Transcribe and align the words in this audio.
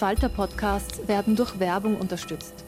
Falter-Podcasts 0.00 1.06
werden 1.08 1.36
durch 1.36 1.60
Werbung 1.60 2.00
unterstützt. 2.00 2.64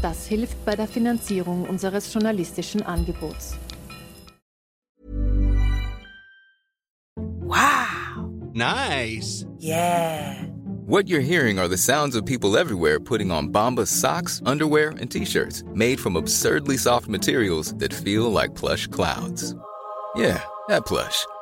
Das 0.00 0.26
hilft 0.26 0.64
bei 0.64 0.74
der 0.74 0.88
Finanzierung 0.88 1.68
unseres 1.68 2.10
journalistischen 2.10 2.80
Angebots. 2.80 3.58
Wow! 7.16 8.30
Nice! 8.54 9.46
Yeah! 9.58 10.46
What 10.86 11.06
you're 11.06 11.20
hearing 11.20 11.58
are 11.58 11.68
the 11.68 11.76
sounds 11.76 12.16
of 12.16 12.24
people 12.24 12.56
everywhere 12.56 12.98
putting 12.98 13.30
on 13.30 13.52
Bombas 13.52 13.88
socks, 13.88 14.40
underwear, 14.46 14.94
and 14.98 15.10
t-shirts 15.10 15.62
made 15.74 16.00
from 16.00 16.16
absurdly 16.16 16.78
soft 16.78 17.08
materials 17.08 17.74
that 17.74 17.92
feel 17.92 18.32
like 18.32 18.54
plush 18.54 18.86
clouds. 18.86 19.54
Yeah, 20.16 20.40
that 20.68 20.86
plush. 20.86 21.26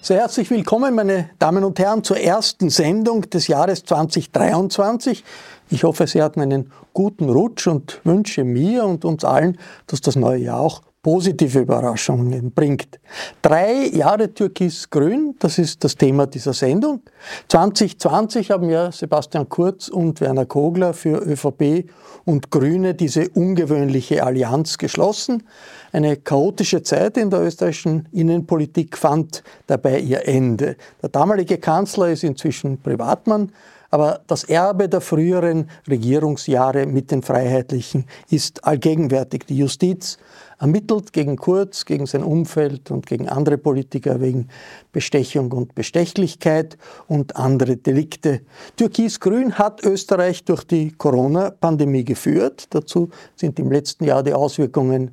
Sehr 0.00 0.18
herzlich 0.18 0.48
willkommen, 0.48 0.94
meine 0.94 1.30
Damen 1.40 1.64
und 1.64 1.80
Herren, 1.80 2.04
zur 2.04 2.18
ersten 2.18 2.70
Sendung 2.70 3.22
des 3.22 3.48
Jahres 3.48 3.82
2023. 3.82 5.24
Ich 5.70 5.82
hoffe, 5.82 6.06
Sie 6.06 6.22
hatten 6.22 6.40
einen 6.40 6.70
guten 6.92 7.28
Rutsch 7.28 7.66
und 7.66 8.00
wünsche 8.04 8.44
mir 8.44 8.84
und 8.84 9.04
uns 9.04 9.24
allen, 9.24 9.58
dass 9.88 10.00
das 10.00 10.14
neue 10.14 10.38
Jahr 10.38 10.60
auch 10.60 10.82
positive 11.02 11.58
Überraschungen 11.58 12.52
bringt. 12.52 13.00
Drei 13.42 13.88
Jahre 13.88 14.32
Türkis-Grün, 14.32 15.34
das 15.40 15.58
ist 15.58 15.82
das 15.82 15.96
Thema 15.96 16.26
dieser 16.26 16.52
Sendung. 16.52 17.02
2020 17.48 18.52
haben 18.52 18.70
ja 18.70 18.92
Sebastian 18.92 19.48
Kurz 19.48 19.88
und 19.88 20.20
Werner 20.20 20.46
Kogler 20.46 20.94
für 20.94 21.18
ÖVP 21.18 21.90
und 22.24 22.50
Grüne 22.50 22.94
diese 22.94 23.28
ungewöhnliche 23.30 24.24
Allianz 24.24 24.78
geschlossen. 24.78 25.44
Eine 25.90 26.16
chaotische 26.16 26.82
Zeit 26.82 27.16
in 27.16 27.30
der 27.30 27.40
österreichischen 27.40 28.08
Innenpolitik 28.12 28.96
fand 28.96 29.42
dabei 29.66 30.00
ihr 30.00 30.28
Ende. 30.28 30.76
Der 31.02 31.08
damalige 31.08 31.58
Kanzler 31.58 32.10
ist 32.10 32.24
inzwischen 32.24 32.80
Privatmann, 32.80 33.52
aber 33.90 34.20
das 34.26 34.44
Erbe 34.44 34.88
der 34.88 35.00
früheren 35.00 35.70
Regierungsjahre 35.88 36.84
mit 36.84 37.10
den 37.10 37.22
Freiheitlichen 37.22 38.04
ist 38.28 38.64
allgegenwärtig. 38.64 39.46
Die 39.46 39.56
Justiz 39.56 40.18
ermittelt 40.58 41.12
gegen 41.12 41.36
Kurz, 41.36 41.84
gegen 41.84 42.06
sein 42.06 42.22
Umfeld 42.22 42.90
und 42.90 43.06
gegen 43.06 43.28
andere 43.28 43.58
Politiker 43.58 44.20
wegen 44.20 44.48
Bestechung 44.92 45.52
und 45.52 45.74
Bestechlichkeit 45.74 46.76
und 47.06 47.36
andere 47.36 47.76
Delikte. 47.76 48.40
Türkis-Grün 48.76 49.58
hat 49.58 49.84
Österreich 49.84 50.44
durch 50.44 50.64
die 50.64 50.92
Corona-Pandemie 50.92 52.04
geführt. 52.04 52.66
Dazu 52.70 53.10
sind 53.36 53.58
im 53.58 53.70
letzten 53.70 54.04
Jahr 54.04 54.22
die 54.22 54.34
Auswirkungen 54.34 55.12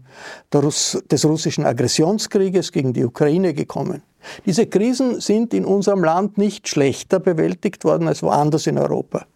des 0.51 1.25
russischen 1.25 1.65
Aggressionskrieges 1.65 2.71
gegen 2.71 2.93
die 2.93 3.05
Ukraine 3.05 3.53
gekommen. 3.53 4.01
Diese 4.45 4.65
Krisen 4.65 5.21
sind 5.21 5.53
in 5.53 5.65
unserem 5.65 6.03
Land 6.03 6.37
nicht 6.39 6.67
schlechter 6.67 7.19
bewältigt 7.19 7.83
worden 7.83 8.07
als 8.07 8.23
woanders 8.23 8.65
in 8.65 8.79
Europa. 8.79 9.27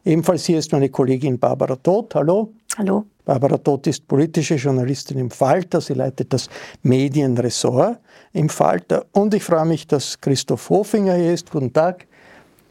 Ebenfalls 0.05 0.45
hier 0.45 0.59
ist 0.59 0.73
meine 0.73 0.91
Kollegin 0.91 1.39
Barbara 1.39 1.77
Todt. 1.77 2.15
Hallo. 2.15 2.53
Hallo. 2.77 3.07
Barbara 3.31 3.59
Todt 3.59 3.87
ist 3.87 4.09
politische 4.09 4.57
Journalistin 4.57 5.17
im 5.17 5.31
Falter. 5.31 5.81
Sie 5.81 5.95
leitet 5.95 6.33
das 6.33 6.49
Medienressort 6.83 8.01
im 8.33 8.49
Falter. 8.49 9.07
Und 9.13 9.35
ich 9.35 9.45
freue 9.45 9.67
mich, 9.67 9.87
dass 9.87 10.21
Christoph 10.21 10.69
Hofinger 10.69 11.15
hier 11.15 11.35
ist. 11.35 11.49
Guten 11.49 11.73
Tag. 11.73 12.09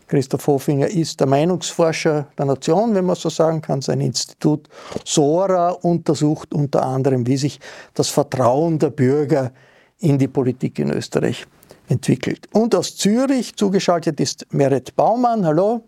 Christoph 0.09 0.47
Hofinger 0.47 0.87
ist 0.87 1.17
der 1.21 1.27
Meinungsforscher 1.27 2.27
der 2.37 2.45
Nation, 2.45 2.93
wenn 2.93 3.05
man 3.05 3.15
so 3.15 3.29
sagen 3.29 3.61
kann. 3.61 3.81
Sein 3.81 4.01
Institut 4.01 4.67
SORA 5.05 5.69
untersucht 5.69 6.53
unter 6.53 6.83
anderem, 6.83 7.25
wie 7.25 7.37
sich 7.37 7.61
das 7.93 8.09
Vertrauen 8.09 8.79
der 8.79 8.89
Bürger 8.89 9.53
in 9.99 10.17
die 10.17 10.27
Politik 10.27 10.77
in 10.79 10.91
Österreich 10.91 11.45
entwickelt. 11.87 12.49
Und 12.51 12.75
aus 12.75 12.97
Zürich 12.97 13.55
zugeschaltet 13.55 14.19
ist 14.19 14.45
Meret 14.51 14.93
Baumann. 14.97 15.45
Hallo. 15.45 15.85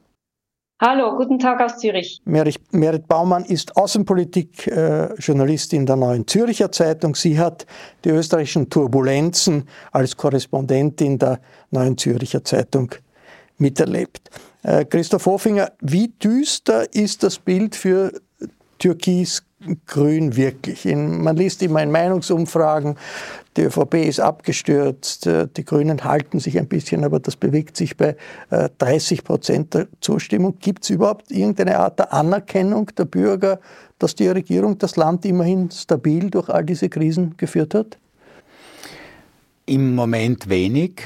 Hallo, 0.83 1.15
guten 1.15 1.37
Tag 1.37 1.61
aus 1.61 1.77
Zürich. 1.77 2.23
Merit, 2.25 3.07
Baumann 3.07 3.45
ist 3.45 3.77
Außenpolitik-Journalistin 3.77 5.85
der 5.85 5.95
Neuen 5.95 6.25
Zürcher 6.25 6.71
Zeitung. 6.71 7.13
Sie 7.13 7.37
hat 7.37 7.67
die 8.03 8.09
österreichischen 8.09 8.67
Turbulenzen 8.67 9.67
als 9.91 10.17
Korrespondentin 10.17 11.19
der 11.19 11.39
Neuen 11.69 11.99
Zürcher 11.99 12.43
Zeitung 12.43 12.95
miterlebt. 13.59 14.31
Äh, 14.63 14.85
Christoph 14.85 15.27
Hofinger, 15.27 15.71
wie 15.81 16.07
düster 16.07 16.91
ist 16.95 17.21
das 17.21 17.37
Bild 17.37 17.75
für 17.75 18.19
türkis-grün 19.61 20.35
wirklich? 20.35 20.85
In, 20.85 21.23
man 21.23 21.35
liest 21.35 21.61
immer 21.61 21.81
in 21.81 21.91
Meinungsumfragen, 21.91 22.97
die 23.57 23.63
ÖVP 23.63 23.95
ist 23.95 24.19
abgestürzt, 24.19 25.27
äh, 25.27 25.47
die 25.55 25.65
Grünen 25.65 26.03
halten 26.03 26.39
sich 26.39 26.57
ein 26.57 26.67
bisschen, 26.67 27.03
aber 27.03 27.19
das 27.19 27.35
bewegt 27.35 27.75
sich 27.77 27.97
bei 27.97 28.15
30 28.49 29.19
äh, 29.19 29.21
Prozent 29.21 29.73
der 29.73 29.87
Zustimmung. 29.99 30.57
Gibt 30.59 30.83
es 30.83 30.89
überhaupt 30.89 31.31
irgendeine 31.31 31.79
Art 31.79 31.99
der 31.99 32.13
Anerkennung 32.13 32.91
der 32.97 33.05
Bürger, 33.05 33.59
dass 33.99 34.15
die 34.15 34.27
Regierung 34.27 34.77
das 34.77 34.95
Land 34.95 35.25
immerhin 35.25 35.69
stabil 35.71 36.29
durch 36.29 36.49
all 36.49 36.65
diese 36.65 36.89
Krisen 36.89 37.35
geführt 37.37 37.73
hat? 37.73 37.97
Im 39.65 39.95
Moment 39.95 40.49
wenig. 40.49 41.01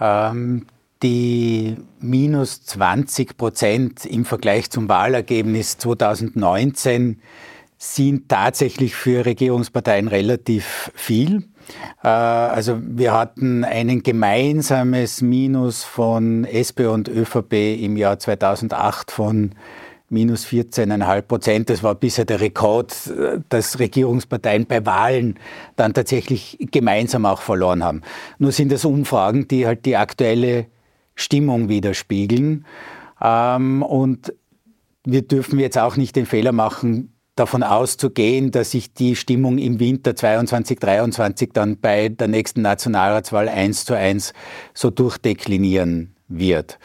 Ähm, 0.00 0.66
die 1.02 1.76
minus 2.00 2.64
20 2.64 3.36
Prozent 3.36 4.06
im 4.06 4.24
Vergleich 4.24 4.70
zum 4.70 4.88
Wahlergebnis 4.88 5.76
2019 5.76 7.20
sind 7.92 8.28
tatsächlich 8.28 8.94
für 8.94 9.26
Regierungsparteien 9.26 10.08
relativ 10.08 10.90
viel. 10.94 11.44
Äh, 12.02 12.08
also 12.08 12.78
wir 12.80 13.12
hatten 13.12 13.64
ein 13.64 14.02
gemeinsames 14.02 15.20
Minus 15.22 15.84
von 15.84 16.44
SP 16.48 16.86
und 16.86 17.08
ÖVP 17.08 17.52
im 17.82 17.96
Jahr 17.96 18.18
2008 18.18 19.10
von 19.10 19.52
minus 20.08 20.46
14,5 20.46 21.22
Prozent. 21.22 21.70
Das 21.70 21.82
war 21.82 21.94
bisher 21.94 22.24
der 22.24 22.40
Rekord, 22.40 22.94
dass 23.48 23.78
Regierungsparteien 23.78 24.66
bei 24.66 24.84
Wahlen 24.86 25.38
dann 25.76 25.92
tatsächlich 25.92 26.56
gemeinsam 26.70 27.26
auch 27.26 27.42
verloren 27.42 27.82
haben. 27.82 28.02
Nur 28.38 28.52
sind 28.52 28.70
das 28.70 28.84
Umfragen, 28.84 29.48
die 29.48 29.66
halt 29.66 29.84
die 29.84 29.96
aktuelle 29.96 30.66
Stimmung 31.14 31.68
widerspiegeln. 31.68 32.64
Ähm, 33.20 33.82
und 33.82 34.32
wir 35.04 35.22
dürfen 35.22 35.58
jetzt 35.58 35.78
auch 35.78 35.96
nicht 35.96 36.16
den 36.16 36.26
Fehler 36.26 36.52
machen, 36.52 37.13
davon 37.34 37.62
auszugehen, 37.62 38.50
dass 38.50 38.70
sich 38.70 38.92
die 38.92 39.16
Stimmung 39.16 39.58
im 39.58 39.80
Winter 39.80 40.14
22, 40.14 40.78
23 40.78 41.50
dann 41.52 41.78
bei 41.78 42.08
der 42.08 42.28
nächsten 42.28 42.62
Nationalratswahl 42.62 43.48
eins 43.48 43.84
zu 43.84 43.94
eins 43.94 44.32
so 44.72 44.90
durchdeklinieren 44.90 46.14
wird. 46.28 46.78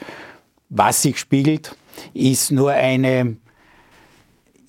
Was 0.69 1.01
sich 1.01 1.19
spiegelt, 1.19 1.75
ist 2.13 2.51
nur 2.51 2.71
eine 2.71 3.37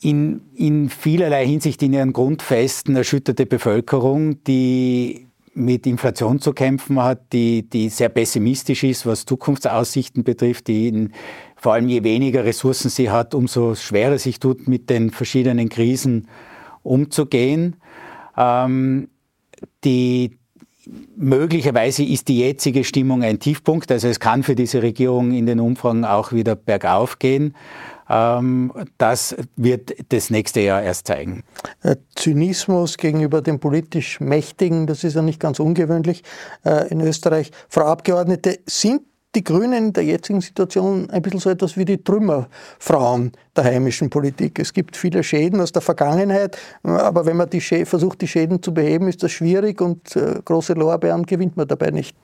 in, 0.03 0.41
in 0.55 0.89
vielerlei 0.89 1.47
Hinsicht 1.47 1.83
in 1.83 1.93
ihren 1.93 2.13
Grundfesten 2.13 2.97
erschütterte 2.97 3.47
Bevölkerung, 3.47 4.43
die 4.45 5.27
mit 5.53 5.87
Inflation 5.87 6.41
zu 6.41 6.53
kämpfen 6.53 7.03
hat, 7.03 7.33
die, 7.33 7.69
die 7.69 7.89
sehr 7.89 8.09
pessimistisch 8.09 8.85
ist, 8.85 9.05
was 9.05 9.27
Zukunftsaussichten 9.27 10.25
betrifft, 10.25 10.69
die 10.69 10.89
in, 10.89 11.13
vor 11.61 11.75
allem 11.75 11.89
je 11.89 12.03
weniger 12.03 12.45
Ressourcen 12.45 12.89
sie 12.89 13.11
hat, 13.11 13.35
umso 13.35 13.75
schwerer 13.75 14.19
sich 14.19 14.41
tut, 14.41 14.67
mit 14.67 14.89
den 14.89 15.11
verschiedenen 15.11 15.69
Krisen 15.69 16.27
umzugehen. 16.83 17.77
Ähm, 18.35 19.09
die, 19.85 20.39
möglicherweise 21.17 22.03
ist 22.03 22.29
die 22.29 22.39
jetzige 22.39 22.83
Stimmung 22.83 23.23
ein 23.23 23.41
Tiefpunkt, 23.41 23.93
also 23.93 24.09
es 24.09 24.19
kann 24.19 24.43
für 24.43 24.55
diese 24.55 24.83
Regierung 24.83 25.33
in 25.33 25.45
den 25.45 25.61
Umfragen 25.61 26.07
auch 26.07 26.33
wieder 26.33 26.57
bergauf 26.57 27.19
gehen. 27.19 27.55
Ähm, 28.09 28.73
das 28.97 29.37
wird 29.57 29.95
das 30.13 30.31
nächste 30.31 30.61
Jahr 30.61 30.83
erst 30.83 31.09
zeigen. 31.09 31.45
Äh, 31.83 31.97
Zynismus 32.15 32.97
gegenüber 32.97 33.43
den 33.43 33.61
politisch 33.61 34.19
Mächtigen, 34.19 34.87
das 34.87 35.05
ist 35.05 35.15
ja 35.15 35.21
nicht 35.21 35.41
ganz 35.41 35.61
ungewöhnlich 35.61 36.23
äh, 36.65 36.89
in 36.89 37.03
Österreich. 37.03 37.51
Frau 37.69 37.83
Abgeordnete, 37.83 38.61
sind 38.67 39.03
die 39.35 39.45
Grünen 39.45 39.73
in 39.73 39.93
der 39.93 40.05
jetzigen 40.05 40.41
Situation 40.41 41.09
ein 41.11 41.23
bisschen 41.23 41.41
so 41.41 41.51
etwas 41.51 41.77
wie 41.77 41.85
die 41.85 42.03
Trümmerfrauen 42.03 43.33
der 43.57 43.65
heimischen 43.65 44.11
Politik. 44.11 44.59
Es 44.59 44.73
gibt 44.73 44.97
viele 44.97 45.23
Schäden 45.23 45.61
aus 45.61 45.73
der 45.73 45.83
Vergangenheit, 45.83 46.59
aber 46.83 47.27
wenn 47.27 47.37
man 47.37 47.49
die 47.49 47.61
versucht, 47.61 48.21
die 48.21 48.29
Schäden 48.29 48.63
zu 48.63 48.75
beheben, 48.75 49.09
ist 49.09 49.23
das 49.23 49.31
schwierig 49.31 49.81
und 49.81 50.17
äh, 50.17 50.41
große 50.45 50.73
Lorbeeren 50.73 51.25
gewinnt 51.27 51.57
man 51.57 51.69
dabei 51.69 51.91
nicht. 51.91 52.17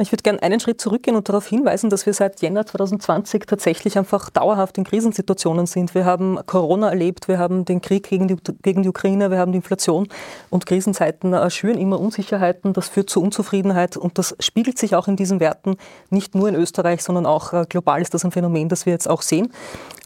Ich 0.00 0.12
würde 0.12 0.22
gerne 0.22 0.42
einen 0.42 0.60
Schritt 0.60 0.80
zurückgehen 0.80 1.16
und 1.16 1.28
darauf 1.28 1.46
hinweisen, 1.46 1.90
dass 1.90 2.06
wir 2.06 2.14
seit 2.14 2.40
Jänner 2.40 2.64
2020 2.64 3.46
tatsächlich 3.46 3.98
einfach 3.98 4.30
dauerhaft 4.30 4.78
in 4.78 4.84
Krisensituationen 4.84 5.66
sind. 5.66 5.94
Wir 5.94 6.04
haben 6.04 6.38
Corona 6.46 6.90
erlebt, 6.90 7.26
wir 7.26 7.38
haben 7.38 7.64
den 7.64 7.80
Krieg 7.80 8.08
gegen 8.08 8.28
die, 8.28 8.36
gegen 8.62 8.82
die 8.82 8.88
Ukraine, 8.88 9.30
wir 9.30 9.38
haben 9.38 9.52
die 9.52 9.58
Inflation 9.58 10.08
und 10.50 10.66
Krisenzeiten 10.66 11.32
äh, 11.32 11.50
schüren 11.50 11.78
immer 11.78 11.98
Unsicherheiten. 11.98 12.72
Das 12.72 12.88
führt 12.88 13.10
zu 13.10 13.20
Unzufriedenheit 13.20 13.96
und 13.96 14.18
das 14.18 14.36
spiegelt 14.38 14.78
sich 14.78 14.94
auch 14.94 15.08
in 15.08 15.16
diesen 15.16 15.40
Werten 15.40 15.76
nicht 16.10 16.34
nur 16.34 16.48
in 16.48 16.54
Österreich, 16.54 17.02
sondern 17.02 17.26
auch 17.26 17.52
äh, 17.52 17.64
global 17.68 18.00
ist 18.00 18.14
das 18.14 18.24
ein 18.24 18.30
Phänomen, 18.30 18.68
das 18.68 18.86
wir 18.86 18.92
jetzt 18.92 19.08
auch 19.08 19.22
sehen 19.22 19.52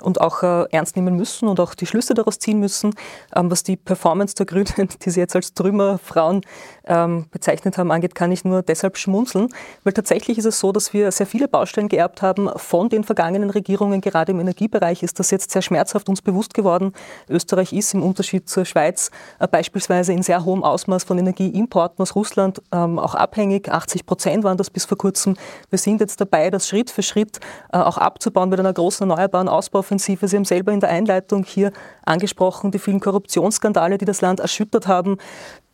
und 0.03 0.21
auch 0.21 0.43
äh, 0.43 0.65
ernst 0.71 0.97
nehmen 0.97 1.17
müssen 1.17 1.49
und 1.49 1.61
auch 1.61 1.75
die 1.75 1.87
Schlüsse 1.87 2.15
daraus 2.15 2.39
ziehen 2.39 2.59
müssen. 2.59 2.95
Ähm, 3.35 3.51
was 3.51 3.63
die 3.63 3.77
Performance 3.77 4.35
der 4.35 4.47
Grünen, 4.47 4.89
die 5.05 5.11
sie 5.11 5.21
jetzt 5.21 5.37
als 5.37 5.55
Trümmerfrauen 5.55 6.43
ähm, 6.85 7.27
bezeichnet 7.31 7.79
haben, 7.79 7.91
angeht, 7.91 8.15
kann 8.15 8.33
ich 8.33 8.45
nur 8.45 8.63
deshalb 8.63 8.97
schmunzeln, 8.99 9.49
weil 9.85 9.93
tatsächlich 9.93 10.39
ist 10.39 10.45
es 10.45 10.59
so, 10.59 10.73
dass 10.73 10.93
wir 10.93 11.11
sehr 11.13 11.27
viele 11.27 11.49
Baustellen 11.49 11.89
geerbt 11.89 12.23
haben 12.23 12.51
von 12.57 12.89
den 12.89 13.05
vergangenen 13.05 13.51
Regierungen. 13.51 14.01
Gerade 14.01 14.33
im 14.33 14.41
Energiebereich 14.41 15.03
ist 15.03 15.19
das 15.19 15.31
jetzt 15.31 15.51
sehr 15.51 15.63
schmerzhaft 15.63 16.09
uns 16.09 16.23
bewusst 16.23 16.55
geworden. 16.55 16.93
Österreich 17.29 17.73
ist 17.73 17.95
im 17.95 18.03
Unterschied 18.03 18.49
zur 18.49 18.65
Schweiz 18.65 19.11
äh, 19.39 19.49
beispielsweise 19.49 20.13
in 20.13 20.23
sehr 20.23 20.45
hohem 20.45 20.63
Ausmaß 20.63 21.05
von 21.05 21.19
Energieimporten 21.19 22.03
aus 22.03 22.15
Russland 22.15 22.63
ähm, 22.73 22.99
auch 22.99 23.15
abhängig. 23.15 23.71
80 23.71 24.07
Prozent 24.07 24.45
waren 24.45 24.57
das 24.57 24.71
bis 24.71 24.85
vor 24.85 24.99
kurzem. 24.99 25.37
Wir 25.71 25.79
sind 25.79 26.01
jetzt 26.01 26.21
dabei, 26.21 26.51
das 26.51 26.69
Schritt 26.69 26.91
für 26.91 27.03
Schritt 27.03 27.39
äh, 27.73 27.79
auch 27.79 27.99
abzubauen 27.99 28.49
mit 28.49 28.61
einer 28.61 28.73
großen 28.73 29.09
erneuerbaren 29.09 29.49
Ausbauoffensive. 29.49 30.29
Sie 30.29 30.37
haben 30.37 30.45
selber 30.45 30.73
in 30.73 30.81
der 30.81 30.91
Einleitung 30.91 31.45
hier 31.45 31.73
angesprochen, 32.05 32.71
die 32.71 32.79
vielen 32.79 33.01
Korruptionsskandale, 33.01 33.99
die 33.99 34.05
das 34.05 34.21
Land 34.21 34.41
erschüttert 34.41 34.87
haben 34.87 35.19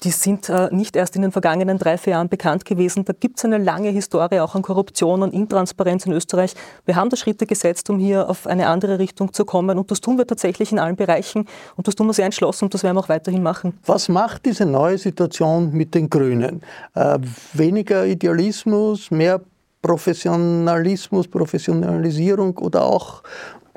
die 0.05 0.11
sind 0.11 0.49
äh, 0.49 0.69
nicht 0.71 0.97
erst 0.97 1.17
in 1.17 1.23
den 1.23 1.33
vergangenen 1.33 1.79
drei, 1.79 1.99
vier 1.99 2.13
Jahren 2.13 2.29
bekannt 2.29 2.65
gewesen. 2.65 3.05
Da 3.05 3.13
gibt 3.13 3.39
es 3.39 3.45
eine 3.45 3.59
lange 3.59 3.91
Historie 3.91 4.41
auch 4.41 4.55
an 4.55 4.63
Korruption 4.63 5.23
und 5.23 5.35
Intransparenz 5.35 6.07
in 6.07 6.13
Österreich. 6.13 6.55
Wir 6.85 6.97
haben 6.97 7.11
da 7.11 7.17
Schritte 7.17 7.47
gesetzt, 7.47 7.91
um 7.91 7.99
hier 7.99 8.29
auf 8.29 8.47
eine 8.47 8.69
andere 8.69 8.99
Richtung 8.99 9.33
zu 9.33 9.45
kommen. 9.45 9.79
Und 9.79 9.91
das 9.91 10.01
tun 10.01 10.17
wir 10.17 10.27
tatsächlich 10.27 10.71
in 10.71 10.79
allen 10.79 10.97
Bereichen. 10.97 11.47
Und 11.77 11.89
das 11.89 11.97
tun 11.97 12.07
wir 12.07 12.13
sehr 12.13 12.27
entschlossen 12.27 12.67
und 12.67 12.75
das 12.75 12.83
werden 12.83 12.97
wir 12.97 13.01
auch 13.01 13.09
weiterhin 13.09 13.43
machen. 13.43 13.79
Was 13.87 14.09
macht 14.09 14.47
diese 14.47 14.67
neue 14.67 14.99
Situation 14.99 15.73
mit 15.73 15.95
den 15.95 16.09
Grünen? 16.09 16.63
Äh, 16.95 17.19
weniger 17.55 18.07
Idealismus, 18.07 19.11
mehr 19.11 19.41
Professionalismus, 19.83 21.29
Professionalisierung 21.29 22.57
oder 22.59 22.85
auch 22.85 23.23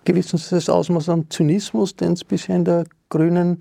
gewisses 0.04 0.70
Ausmaß 0.70 1.10
an 1.10 1.26
Zynismus, 1.30 1.96
den 1.96 2.14
es 2.14 2.24
bisher 2.24 2.56
in 2.56 2.66
der 2.66 2.86
grünen 3.10 3.60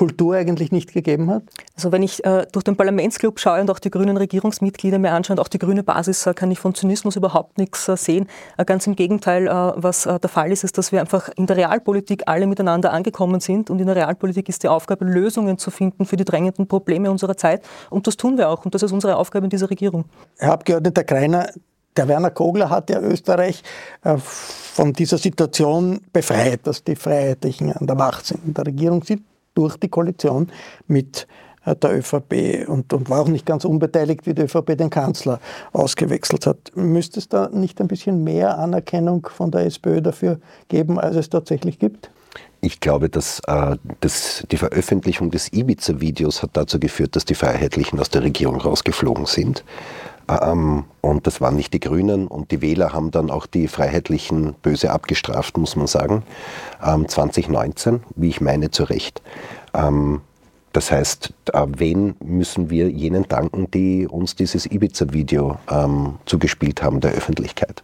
Kultur 0.00 0.34
eigentlich 0.34 0.72
nicht 0.72 0.94
gegeben 0.94 1.30
hat? 1.30 1.42
Also 1.76 1.92
wenn 1.92 2.02
ich 2.02 2.24
äh, 2.24 2.46
durch 2.52 2.64
den 2.64 2.74
Parlamentsclub 2.74 3.38
schaue 3.38 3.60
und 3.60 3.70
auch 3.70 3.78
die 3.78 3.90
grünen 3.90 4.16
Regierungsmitglieder 4.16 4.98
mir 4.98 5.12
anschaue 5.12 5.34
und 5.34 5.40
auch 5.40 5.48
die 5.48 5.58
grüne 5.58 5.82
Basis, 5.82 6.24
äh, 6.24 6.32
kann 6.32 6.50
ich 6.50 6.58
von 6.58 6.74
Zynismus 6.74 7.16
überhaupt 7.16 7.58
nichts 7.58 7.86
äh, 7.86 7.98
sehen. 7.98 8.26
Äh, 8.56 8.64
ganz 8.64 8.86
im 8.86 8.96
Gegenteil, 8.96 9.46
äh, 9.46 9.50
was 9.50 10.06
äh, 10.06 10.18
der 10.18 10.30
Fall 10.30 10.52
ist, 10.52 10.64
ist, 10.64 10.78
dass 10.78 10.90
wir 10.90 11.02
einfach 11.02 11.28
in 11.36 11.46
der 11.46 11.58
Realpolitik 11.58 12.22
alle 12.24 12.46
miteinander 12.46 12.94
angekommen 12.94 13.40
sind 13.40 13.68
und 13.68 13.78
in 13.78 13.84
der 13.88 13.94
Realpolitik 13.94 14.48
ist 14.48 14.62
die 14.62 14.68
Aufgabe, 14.68 15.04
Lösungen 15.04 15.58
zu 15.58 15.70
finden 15.70 16.06
für 16.06 16.16
die 16.16 16.24
drängenden 16.24 16.66
Probleme 16.66 17.10
unserer 17.10 17.36
Zeit 17.36 17.62
und 17.90 18.06
das 18.06 18.16
tun 18.16 18.38
wir 18.38 18.48
auch 18.48 18.64
und 18.64 18.74
das 18.74 18.82
ist 18.82 18.92
unsere 18.92 19.16
Aufgabe 19.16 19.44
in 19.44 19.50
dieser 19.50 19.68
Regierung. 19.68 20.06
Herr 20.38 20.52
Abgeordneter 20.52 21.04
Kreiner, 21.04 21.50
der 21.94 22.08
Werner 22.08 22.30
Kogler 22.30 22.70
hat 22.70 22.88
ja 22.88 23.00
Österreich 23.00 23.62
von 24.02 24.92
dieser 24.94 25.18
Situation 25.18 26.00
befreit, 26.10 26.60
dass 26.62 26.84
die 26.84 26.96
Freiheitlichen 26.96 27.72
an 27.72 27.86
der 27.86 27.96
Macht 27.96 28.24
sind. 28.24 28.46
In 28.46 28.54
der 28.54 28.64
Regierung 28.64 29.02
sind 29.02 29.24
durch 29.60 29.76
die 29.76 29.88
Koalition 29.88 30.48
mit 30.86 31.26
äh, 31.66 31.76
der 31.76 31.98
ÖVP 31.98 32.66
und, 32.66 32.92
und 32.94 33.10
war 33.10 33.20
auch 33.20 33.28
nicht 33.28 33.44
ganz 33.44 33.66
unbeteiligt, 33.66 34.26
wie 34.26 34.34
die 34.34 34.42
ÖVP 34.42 34.76
den 34.78 34.88
Kanzler 34.88 35.38
ausgewechselt 35.72 36.46
hat. 36.46 36.72
Müsste 36.74 37.20
es 37.20 37.28
da 37.28 37.50
nicht 37.52 37.80
ein 37.80 37.88
bisschen 37.88 38.24
mehr 38.24 38.58
Anerkennung 38.58 39.28
von 39.30 39.50
der 39.50 39.66
SPÖ 39.66 40.00
dafür 40.00 40.38
geben, 40.68 40.98
als 40.98 41.16
es 41.16 41.28
tatsächlich 41.28 41.78
gibt? 41.78 42.10
Ich 42.62 42.80
glaube, 42.80 43.10
dass, 43.10 43.40
äh, 43.46 43.76
dass 44.00 44.44
die 44.50 44.56
Veröffentlichung 44.56 45.30
des 45.30 45.52
Ibiza-Videos 45.52 46.42
hat 46.42 46.50
dazu 46.54 46.80
geführt, 46.80 47.16
dass 47.16 47.26
die 47.26 47.34
Freiheitlichen 47.34 48.00
aus 48.00 48.08
der 48.08 48.22
Regierung 48.22 48.60
rausgeflogen 48.60 49.26
sind. 49.26 49.62
Ähm, 50.30 50.84
und 51.00 51.26
das 51.26 51.40
waren 51.40 51.56
nicht 51.56 51.72
die 51.72 51.80
Grünen 51.80 52.26
und 52.26 52.50
die 52.50 52.62
Wähler 52.62 52.92
haben 52.92 53.10
dann 53.10 53.30
auch 53.30 53.46
die 53.46 53.68
Freiheitlichen 53.68 54.54
böse 54.62 54.90
abgestraft, 54.90 55.56
muss 55.56 55.76
man 55.76 55.86
sagen. 55.86 56.22
Ähm, 56.84 57.08
2019, 57.08 58.02
wie 58.16 58.28
ich 58.28 58.40
meine, 58.40 58.70
zu 58.70 58.84
Recht. 58.84 59.22
Ähm, 59.74 60.20
das 60.72 60.92
heißt, 60.92 61.32
äh, 61.52 61.66
wen 61.76 62.14
müssen 62.22 62.70
wir 62.70 62.90
jenen 62.90 63.26
danken, 63.26 63.70
die 63.70 64.06
uns 64.06 64.36
dieses 64.36 64.66
Ibiza-Video 64.66 65.58
ähm, 65.70 66.14
zugespielt 66.26 66.82
haben 66.82 67.00
der 67.00 67.12
Öffentlichkeit? 67.12 67.82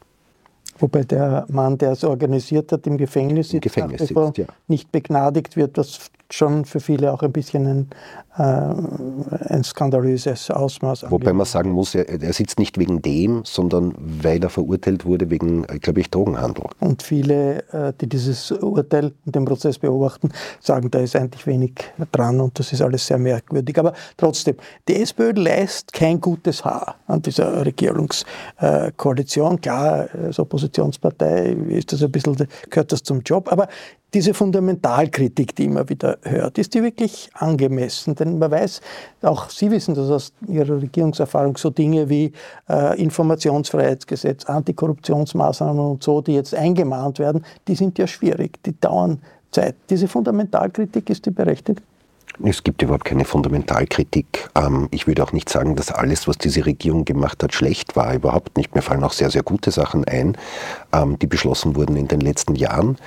Wobei 0.79 1.03
der 1.03 1.47
Mann, 1.49 1.79
der 1.79 1.93
es 1.93 2.05
organisiert 2.05 2.71
hat, 2.71 2.87
im 2.87 2.99
Gefängnis, 2.99 3.53
Im 3.53 3.61
Gefängnis 3.61 4.09
sitzt, 4.09 4.39
ja. 4.39 4.47
nicht 4.69 4.93
begnadigt 4.93 5.57
wird, 5.57 5.79
was 5.79 6.11
schon 6.31 6.65
für 6.65 6.81
viele 6.81 7.13
auch 7.13 7.23
ein 7.23 7.33
bisschen 7.33 7.67
ein, 7.67 7.89
äh, 8.37 9.53
ein 9.53 9.65
skandalöses 9.65 10.51
Ausmaß. 10.51 11.11
Wobei 11.11 11.33
man 11.33 11.47
sagen 11.47 11.71
muss, 11.71 11.95
er, 11.95 12.09
er, 12.09 12.33
sitzt 12.33 12.59
nicht 12.59 12.79
wegen 12.79 13.01
dem, 13.03 13.43
sondern 13.45 13.95
weil 13.99 14.43
er 14.43 14.51
verurteilt 14.51 15.05
wurde 15.05 15.31
wegen, 15.31 15.63
glaube 15.67 16.01
ich, 16.01 16.11
Drogenhandel. 16.11 16.65
Und 16.81 17.03
viele, 17.03 17.65
äh, 17.73 17.93
die 18.01 18.09
dieses 18.09 18.51
Urteil 18.51 19.13
und 19.25 19.35
den 19.35 19.45
Prozess 19.45 19.79
beobachten, 19.79 20.31
sagen, 20.61 20.91
da 20.91 20.99
ist 20.99 21.17
eigentlich 21.17 21.47
wenig 21.47 21.73
dran 22.13 22.41
und 22.41 22.59
das 22.59 22.73
ist 22.73 22.83
alles 22.83 23.07
sehr 23.07 23.19
merkwürdig. 23.19 23.79
Aber 23.79 23.93
trotzdem, 24.17 24.57
die 24.89 24.97
SPÖ 24.97 25.33
leistet 25.33 25.93
kein 25.93 26.21
gutes 26.21 26.65
Haar 26.65 26.97
an 27.07 27.23
dieser 27.23 27.65
Regierungskoalition. 27.65 29.61
Klar, 29.61 30.09
als 30.25 30.39
Oppositionspartei 30.39 31.57
ist 31.69 31.93
das 31.93 32.03
ein 32.03 32.11
bisschen, 32.11 32.37
gehört 32.69 32.93
das 32.93 33.03
zum 33.03 33.21
Job, 33.23 33.51
aber 33.51 33.69
diese 34.15 34.35
Fundamentalkritik, 34.35 35.55
die 35.57 35.65
immer 35.65 35.89
wieder 35.89 36.19
hört, 36.23 36.59
ist 36.59 36.75
die 36.75 36.83
wirklich 36.83 37.29
angemessen? 37.35 38.15
Denn 38.15 38.39
man 38.39 38.51
weiß, 38.51 38.81
auch 39.23 39.51
Sie 39.51 39.71
wissen 39.71 39.95
das 39.95 40.11
aus 40.11 40.33
Ihrer 40.47 40.81
Regierungserfahrung, 40.81 41.57
so 41.57 41.71
Dinge 41.71 42.09
wie 42.09 42.33
äh, 42.69 43.01
Informationsfreiheitsgesetz, 43.03 44.45
Antikorruptionsmaßnahmen 44.47 45.85
und 45.85 46.03
so, 46.03 46.21
die 46.23 46.35
jetzt 46.35 46.55
eingemahnt 46.55 47.19
werden, 47.19 47.45
die 47.69 47.75
sind 47.75 47.99
ja 47.99 48.07
schwierig, 48.07 48.63
die 48.65 48.79
dauern 48.81 49.21
Zeit. 49.51 49.75
Diese 49.91 50.09
Fundamentalkritik, 50.09 51.11
ist 51.11 51.27
die 51.27 51.31
berechtigt? 51.31 51.83
Es 52.45 52.63
gibt 52.63 52.83
überhaupt 52.83 53.05
keine 53.05 53.25
Fundamentalkritik. 53.25 54.51
Ähm, 54.55 54.89
ich 54.91 55.07
würde 55.07 55.23
auch 55.23 55.33
nicht 55.33 55.49
sagen, 55.49 55.75
dass 55.75 55.91
alles, 55.91 56.29
was 56.29 56.37
diese 56.37 56.67
Regierung 56.67 57.05
gemacht 57.05 57.43
hat, 57.43 57.55
schlecht 57.55 57.97
war. 57.97 58.15
Überhaupt 58.15 58.57
nicht. 58.57 58.75
Mir 58.75 58.83
fallen 58.83 59.03
auch 59.05 59.13
sehr, 59.13 59.31
sehr 59.31 59.43
gute 59.43 59.71
Sachen 59.71 60.05
ein, 60.05 60.37
ähm, 60.93 61.19
die 61.19 61.27
beschlossen 61.27 61.77
wurden 61.77 61.97
in 61.97 62.09
den 62.09 62.21
letzten 62.21 62.55
Jahren. 62.55 62.99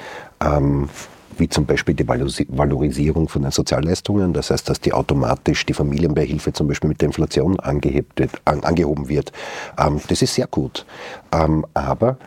Ähm, 0.44 0.90
wie 1.38 1.48
zum 1.48 1.66
Beispiel 1.66 1.96
die 1.96 2.06
Valorisierung 2.06 3.30
von 3.30 3.44
den 3.44 3.52
Sozialleistungen, 3.52 4.34
das 4.34 4.52
heißt, 4.52 4.70
dass 4.70 4.82
die 4.82 4.92
automatisch 4.92 5.66
die 5.66 5.74
Familienbeihilfe 5.74 6.52
zum 6.52 6.68
Beispiel 6.68 6.90
mit 6.90 7.00
der 7.00 7.08
Inflation 7.08 7.60
angehebt 7.62 8.20
wird, 8.20 8.32
an, 8.44 8.62
angehoben 8.66 9.08
wird. 9.08 9.32
das 9.78 10.22
ist 10.22 10.36
sehr 10.36 10.48
gut. 10.48 10.86
aber 11.32 12.18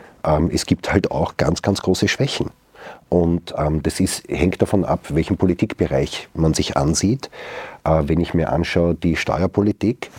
es 0.49 0.65
gibt 0.65 0.91
halt 0.91 1.11
auch 1.11 1.37
ganz, 1.37 1.61
ganz 1.61 1.83
große 1.83 2.07
Schwächen. 2.07 2.49
Und 3.09 3.53
ähm, 3.57 3.83
das 3.83 3.99
ist, 3.99 4.27
hängt 4.27 4.61
davon 4.61 4.85
ab, 4.85 5.05
welchen 5.09 5.37
Politikbereich 5.37 6.29
man 6.33 6.53
sich 6.53 6.77
ansieht. 6.77 7.29
Äh, 7.83 8.03
wenn 8.07 8.19
ich 8.19 8.33
mir 8.33 8.51
anschaue, 8.51 8.95
die 8.95 9.15
Steuerpolitik, 9.15 10.09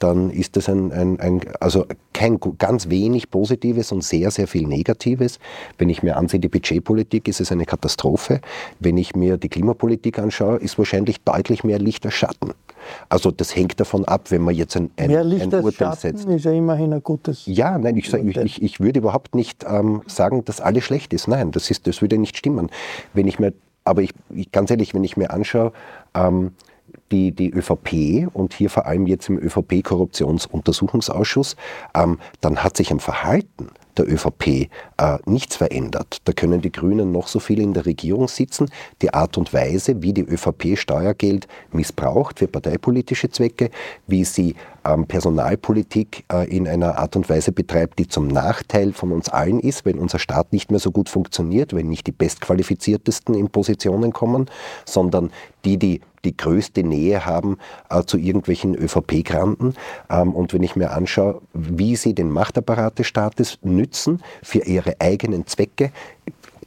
dann 0.00 0.30
ist 0.30 0.56
das 0.56 0.68
ein, 0.68 0.92
ein, 0.92 1.20
ein, 1.20 1.40
also 1.60 1.86
kein 2.12 2.38
ganz 2.58 2.88
wenig 2.88 3.30
Positives 3.30 3.92
und 3.92 4.02
sehr, 4.02 4.30
sehr 4.30 4.48
viel 4.48 4.66
Negatives. 4.66 5.38
Wenn 5.78 5.88
ich 5.88 6.02
mir 6.02 6.16
ansehe, 6.16 6.40
die 6.40 6.48
Budgetpolitik, 6.48 7.28
ist 7.28 7.40
es 7.40 7.52
eine 7.52 7.66
Katastrophe. 7.66 8.40
Wenn 8.80 8.98
ich 8.98 9.14
mir 9.14 9.36
die 9.36 9.48
Klimapolitik 9.48 10.18
anschaue, 10.18 10.56
ist 10.56 10.78
wahrscheinlich 10.78 11.20
deutlich 11.20 11.64
mehr 11.64 11.78
Licht 11.78 12.04
als 12.04 12.14
Schatten. 12.14 12.52
Also 13.08 13.30
das 13.30 13.54
hängt 13.54 13.78
davon 13.78 14.04
ab, 14.06 14.30
wenn 14.30 14.42
man 14.42 14.54
jetzt 14.54 14.76
ein, 14.76 14.90
ein, 14.96 15.10
mehr 15.10 15.22
Licht 15.22 15.42
ein 15.42 15.62
Urteil 15.62 15.88
Schatten 15.88 16.00
setzt. 16.00 16.28
ist 16.28 16.44
ja 16.44 16.52
immerhin 16.52 16.94
ein 16.94 17.02
gutes 17.02 17.44
Ja, 17.46 17.78
nein, 17.78 17.96
ich, 17.96 18.12
ich, 18.12 18.62
ich 18.62 18.80
würde 18.80 19.00
überhaupt 19.00 19.34
nicht 19.34 19.64
ähm, 19.68 20.02
sagen, 20.06 20.44
dass 20.46 20.60
alles 20.60 20.84
schlecht 20.84 21.12
ist. 21.12 21.28
Nein, 21.28 21.50
das, 21.52 21.70
ist, 21.70 21.86
das 21.86 22.00
würde 22.00 22.16
nicht 22.16 22.38
stimmen. 22.38 22.70
Wenn 23.12 23.28
ich 23.28 23.38
mir, 23.38 23.52
aber 23.84 24.02
ich, 24.02 24.12
ich 24.30 24.50
ganz 24.50 24.70
ehrlich, 24.70 24.94
wenn 24.94 25.04
ich 25.04 25.16
mir 25.16 25.30
anschaue, 25.30 25.72
ähm, 26.14 26.52
die, 27.10 27.32
die 27.32 27.50
ÖVP 27.50 28.28
und 28.32 28.54
hier 28.54 28.70
vor 28.70 28.86
allem 28.86 29.06
jetzt 29.06 29.28
im 29.28 29.38
ÖVP-Korruptionsuntersuchungsausschuss, 29.38 31.56
ähm, 31.94 32.18
dann 32.40 32.62
hat 32.62 32.76
sich 32.76 32.90
im 32.90 33.00
Verhalten 33.00 33.70
der 33.96 34.08
ÖVP 34.08 34.46
äh, 34.46 34.68
nichts 35.26 35.56
verändert. 35.56 36.18
Da 36.24 36.32
können 36.32 36.60
die 36.60 36.72
Grünen 36.72 37.12
noch 37.12 37.26
so 37.26 37.38
viel 37.38 37.60
in 37.60 37.74
der 37.74 37.86
Regierung 37.86 38.28
sitzen. 38.28 38.70
Die 39.02 39.12
Art 39.12 39.36
und 39.36 39.52
Weise, 39.52 40.02
wie 40.02 40.12
die 40.12 40.22
ÖVP 40.22 40.78
Steuergeld 40.78 41.48
missbraucht 41.72 42.38
für 42.38 42.46
parteipolitische 42.46 43.30
Zwecke, 43.30 43.70
wie 44.06 44.24
sie 44.24 44.54
ähm, 44.84 45.06
Personalpolitik 45.06 46.24
äh, 46.32 46.48
in 46.48 46.66
einer 46.66 46.98
Art 46.98 47.16
und 47.16 47.28
Weise 47.28 47.52
betreibt, 47.52 47.98
die 47.98 48.08
zum 48.08 48.28
Nachteil 48.28 48.92
von 48.92 49.12
uns 49.12 49.28
allen 49.28 49.60
ist, 49.60 49.84
wenn 49.84 49.98
unser 49.98 50.18
Staat 50.18 50.52
nicht 50.52 50.70
mehr 50.70 50.80
so 50.80 50.90
gut 50.90 51.08
funktioniert, 51.08 51.74
wenn 51.74 51.88
nicht 51.88 52.06
die 52.06 52.12
bestqualifiziertesten 52.12 53.34
in 53.34 53.50
Positionen 53.50 54.12
kommen, 54.12 54.46
sondern 54.86 55.30
die, 55.64 55.76
die 55.76 56.00
die 56.24 56.36
größte 56.36 56.82
Nähe 56.82 57.24
haben 57.26 57.58
äh, 57.88 58.02
zu 58.04 58.18
irgendwelchen 58.18 58.74
ÖVP-Granten. 58.74 59.74
Ähm, 60.08 60.32
und 60.34 60.52
wenn 60.52 60.62
ich 60.62 60.76
mir 60.76 60.90
anschaue, 60.92 61.40
wie 61.52 61.96
sie 61.96 62.14
den 62.14 62.30
Machtapparat 62.30 62.98
des 62.98 63.06
Staates 63.06 63.58
nützen 63.62 64.22
für 64.42 64.60
ihre 64.60 65.00
eigenen 65.00 65.46
Zwecke, 65.46 65.92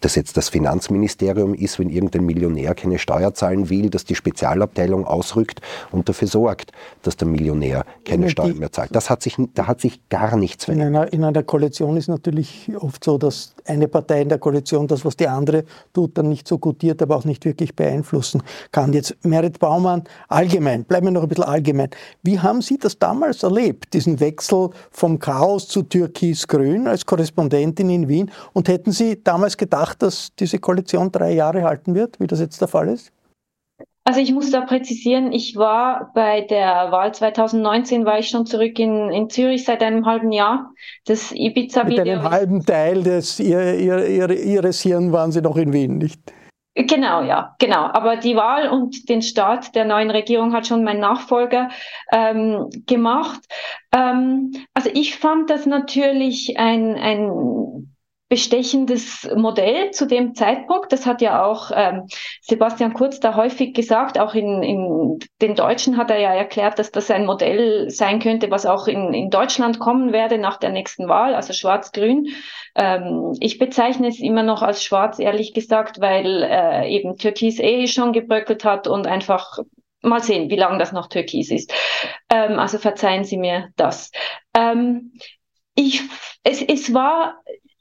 das 0.03 0.15
jetzt 0.15 0.35
das 0.35 0.49
Finanzministerium 0.49 1.53
ist, 1.53 1.79
wenn 1.79 1.89
irgendein 1.89 2.25
Millionär 2.25 2.75
keine 2.75 2.99
Steuer 2.99 3.33
zahlen 3.33 3.69
will, 3.69 3.89
dass 3.89 4.03
die 4.03 4.15
Spezialabteilung 4.15 5.05
ausrückt 5.05 5.61
und 5.91 6.09
dafür 6.09 6.27
sorgt, 6.27 6.71
dass 7.03 7.15
der 7.15 7.27
Millionär 7.27 7.85
keine 8.03 8.29
Steuern 8.29 8.57
mehr 8.57 8.71
zahlt. 8.71 8.93
Das 8.93 9.09
hat 9.09 9.23
sich, 9.23 9.37
da 9.53 9.67
hat 9.67 9.79
sich 9.81 10.01
gar 10.09 10.35
nichts 10.35 10.65
verändert. 10.65 10.87
In 10.89 10.95
einer, 10.95 11.13
in 11.13 11.23
einer 11.23 11.43
Koalition 11.43 11.95
ist 11.95 12.07
natürlich 12.07 12.69
oft 12.79 13.03
so, 13.03 13.17
dass 13.17 13.55
eine 13.65 13.87
Partei 13.87 14.21
in 14.21 14.29
der 14.29 14.39
Koalition 14.39 14.87
das, 14.87 15.05
was 15.05 15.15
die 15.15 15.27
andere 15.27 15.63
tut, 15.93 16.17
dann 16.17 16.27
nicht 16.29 16.47
so 16.47 16.57
gutiert, 16.57 17.01
aber 17.01 17.15
auch 17.15 17.25
nicht 17.25 17.45
wirklich 17.45 17.75
beeinflussen 17.75 18.43
kann. 18.71 18.91
Jetzt 18.93 19.15
Merit 19.23 19.59
Baumann, 19.59 20.03
allgemein, 20.27 20.83
bleiben 20.83 21.07
wir 21.07 21.11
noch 21.11 21.23
ein 21.23 21.29
bisschen 21.29 21.45
allgemein. 21.45 21.89
Wie 22.23 22.39
haben 22.39 22.61
Sie 22.61 22.77
das 22.77 22.99
damals 22.99 23.43
erlebt, 23.43 23.93
diesen 23.93 24.19
Wechsel 24.19 24.69
vom 24.91 25.19
Chaos 25.19 25.67
zu 25.67 25.83
Türkis-Grün 25.83 26.87
als 26.87 27.05
Korrespondentin 27.05 27.89
in 27.89 28.07
Wien? 28.07 28.31
Und 28.51 28.67
hätten 28.67 28.91
Sie 28.91 29.23
damals 29.23 29.55
gedacht, 29.57 29.92
gedacht, 29.93 30.01
dass 30.01 30.35
diese 30.35 30.59
Koalition 30.59 31.11
drei 31.11 31.33
Jahre 31.33 31.63
halten 31.63 31.95
wird, 31.95 32.19
wie 32.19 32.27
das 32.27 32.39
jetzt 32.39 32.61
der 32.61 32.67
Fall 32.67 32.89
ist? 32.89 33.11
Also 34.05 34.19
ich 34.19 34.33
muss 34.33 34.51
da 34.51 34.61
präzisieren, 34.61 35.31
ich 35.31 35.55
war 35.55 36.11
bei 36.13 36.41
der 36.41 36.91
Wahl 36.91 37.13
2019, 37.13 38.05
war 38.05 38.19
ich 38.19 38.27
schon 38.27 38.45
zurück 38.45 38.77
in, 38.77 39.09
in 39.11 39.29
Zürich 39.29 39.63
seit 39.63 39.81
einem 39.81 40.05
halben 40.05 40.33
Jahr. 40.33 40.71
Das 41.05 41.31
Ibiza-Video. 41.31 42.03
Mit 42.03 42.11
einem 42.11 42.29
halben 42.29 42.65
Teil 42.65 43.01
des, 43.01 43.39
ihr, 43.39 43.75
ihr, 43.75 44.05
ihr, 44.05 44.29
Ihres 44.29 44.81
Hirn 44.81 45.13
waren 45.13 45.31
Sie 45.31 45.41
noch 45.41 45.55
in 45.55 45.71
Wien, 45.71 45.99
nicht? 45.99 46.19
Genau, 46.75 47.21
ja, 47.21 47.55
genau. 47.59 47.85
Aber 47.93 48.17
die 48.17 48.35
Wahl 48.35 48.67
und 48.67 49.07
den 49.07 49.21
Start 49.21 49.75
der 49.75 49.85
neuen 49.85 50.09
Regierung 50.09 50.53
hat 50.53 50.65
schon 50.65 50.83
mein 50.83 50.99
Nachfolger 50.99 51.69
ähm, 52.11 52.67
gemacht. 52.87 53.41
Ähm, 53.95 54.51
also 54.73 54.89
ich 54.91 55.15
fand 55.15 55.51
das 55.51 55.67
natürlich 55.67 56.57
ein, 56.57 56.95
ein 56.95 57.29
bestechendes 58.33 59.29
Modell 59.35 59.91
zu 59.91 60.07
dem 60.07 60.33
Zeitpunkt. 60.33 60.91
Das 60.91 61.05
hat 61.05 61.21
ja 61.21 61.45
auch 61.45 61.69
ähm, 61.71 62.07
Sebastian 62.41 62.95
Kurz 62.95 63.19
da 63.19 63.35
häufig 63.35 63.75
gesagt. 63.75 64.19
Auch 64.19 64.33
in, 64.33 64.63
in 64.63 65.19
den 65.39 65.53
Deutschen 65.53 65.97
hat 65.97 66.09
er 66.09 66.17
ja 66.17 66.33
erklärt, 66.33 66.79
dass 66.79 66.89
das 66.89 67.11
ein 67.11 67.27
Modell 67.27 67.91
sein 67.91 68.17
könnte, 68.17 68.49
was 68.49 68.65
auch 68.65 68.87
in, 68.87 69.13
in 69.13 69.29
Deutschland 69.29 69.77
kommen 69.77 70.13
werde 70.13 70.39
nach 70.39 70.57
der 70.57 70.71
nächsten 70.71 71.07
Wahl, 71.07 71.35
also 71.35 71.53
Schwarz-Grün. 71.53 72.29
Ähm, 72.73 73.37
ich 73.39 73.59
bezeichne 73.59 74.07
es 74.07 74.19
immer 74.19 74.41
noch 74.41 74.63
als 74.63 74.83
Schwarz, 74.83 75.19
ehrlich 75.19 75.53
gesagt, 75.53 76.01
weil 76.01 76.41
äh, 76.41 76.89
eben 76.89 77.17
Türkis 77.17 77.59
eh 77.59 77.85
schon 77.85 78.13
gebröckelt 78.13 78.65
hat 78.65 78.87
und 78.87 79.05
einfach 79.05 79.59
mal 80.01 80.23
sehen, 80.23 80.49
wie 80.49 80.55
lange 80.55 80.79
das 80.79 80.91
noch 80.91 81.05
Türkis 81.05 81.51
ist. 81.51 81.71
Ähm, 82.31 82.57
also 82.57 82.79
verzeihen 82.79 83.25
Sie 83.25 83.37
mir 83.37 83.69
das. 83.75 84.09
Ähm, 84.57 85.13
ich, 85.75 86.01
es, 86.43 86.63
es 86.63 86.95
war 86.95 87.35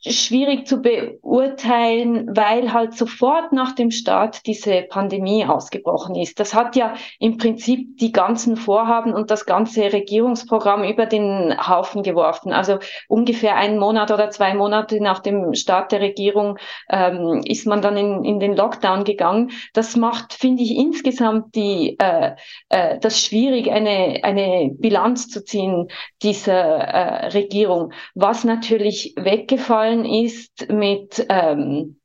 schwierig 0.04 0.66
zu 0.66 0.82
beurteilen, 0.82 2.28
weil 2.34 2.72
halt 2.72 2.94
sofort 2.94 3.52
nach 3.52 3.72
dem 3.72 3.90
Start 3.90 4.46
diese 4.46 4.82
Pandemie 4.82 5.44
ausgebrochen 5.46 6.16
ist. 6.16 6.40
Das 6.40 6.54
hat 6.54 6.74
ja 6.74 6.94
im 7.20 7.36
Prinzip 7.38 7.98
die 7.98 8.10
ganzen 8.10 8.56
Vorhaben 8.56 9.14
und 9.14 9.30
das 9.30 9.46
ganze 9.46 9.92
Regierungsprogramm 9.92 10.82
über 10.82 11.06
den 11.06 11.54
Haufen 11.68 12.02
geworfen. 12.02 12.52
Also 12.52 12.78
ungefähr 13.08 13.54
einen 13.56 13.78
Monat 13.78 14.10
oder 14.10 14.30
zwei 14.30 14.54
Monate 14.54 15.00
nach 15.00 15.20
dem 15.20 15.54
Start 15.54 15.92
der 15.92 16.00
Regierung 16.00 16.58
ähm, 16.88 17.40
ist 17.44 17.66
man 17.66 17.80
dann 17.80 17.96
in, 17.96 18.24
in 18.24 18.40
den 18.40 18.56
Lockdown 18.56 19.04
gegangen. 19.04 19.52
Das 19.72 19.96
macht, 19.96 20.32
finde 20.32 20.64
ich, 20.64 20.76
insgesamt 20.76 21.54
die, 21.54 21.96
äh, 22.00 22.32
äh, 22.70 22.98
das 22.98 23.20
schwierig, 23.20 23.70
eine, 23.70 24.20
eine 24.24 24.70
Bilanz 24.72 25.28
zu 25.28 25.44
ziehen 25.44 25.88
dieser 26.22 26.52
äh, 26.52 27.26
Regierung. 27.28 27.92
Was 28.14 28.42
natürlich 28.42 29.14
weggefallen 29.16 29.91
aufgefallen 29.92 30.04
ist 30.04 30.70
mit 30.70 31.26
ähm, 31.28 31.98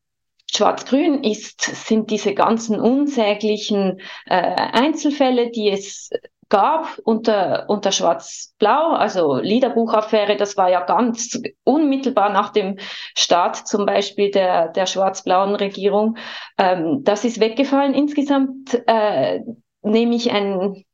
Schwarz-Grün 0.53 1.23
ist, 1.23 1.61
sind 1.61 2.09
diese 2.09 2.33
ganzen 2.33 2.79
unsäglichen 2.79 3.99
äh, 4.25 4.35
Einzelfälle, 4.35 5.51
die 5.51 5.69
es 5.69 6.09
gab 6.49 6.97
unter, 7.03 7.65
unter 7.67 7.91
Schwarz-Blau, 7.91 8.93
also 8.93 9.35
Liederbuchaffäre, 9.35 10.37
das 10.37 10.55
war 10.55 10.69
ja 10.69 10.85
ganz 10.85 11.41
unmittelbar 11.65 12.29
nach 12.29 12.51
dem 12.51 12.77
Start 13.17 13.67
zum 13.67 13.85
Beispiel 13.85 14.31
der, 14.31 14.69
der 14.69 14.85
schwarz-blauen 14.85 15.55
Regierung. 15.55 16.17
Ähm, 16.57 17.03
das 17.03 17.25
ist 17.25 17.41
weggefallen. 17.41 17.93
Insgesamt 17.93 18.81
äh, 18.87 19.41
nehme 19.81 20.15
ich 20.15 20.31
ein 20.31 20.85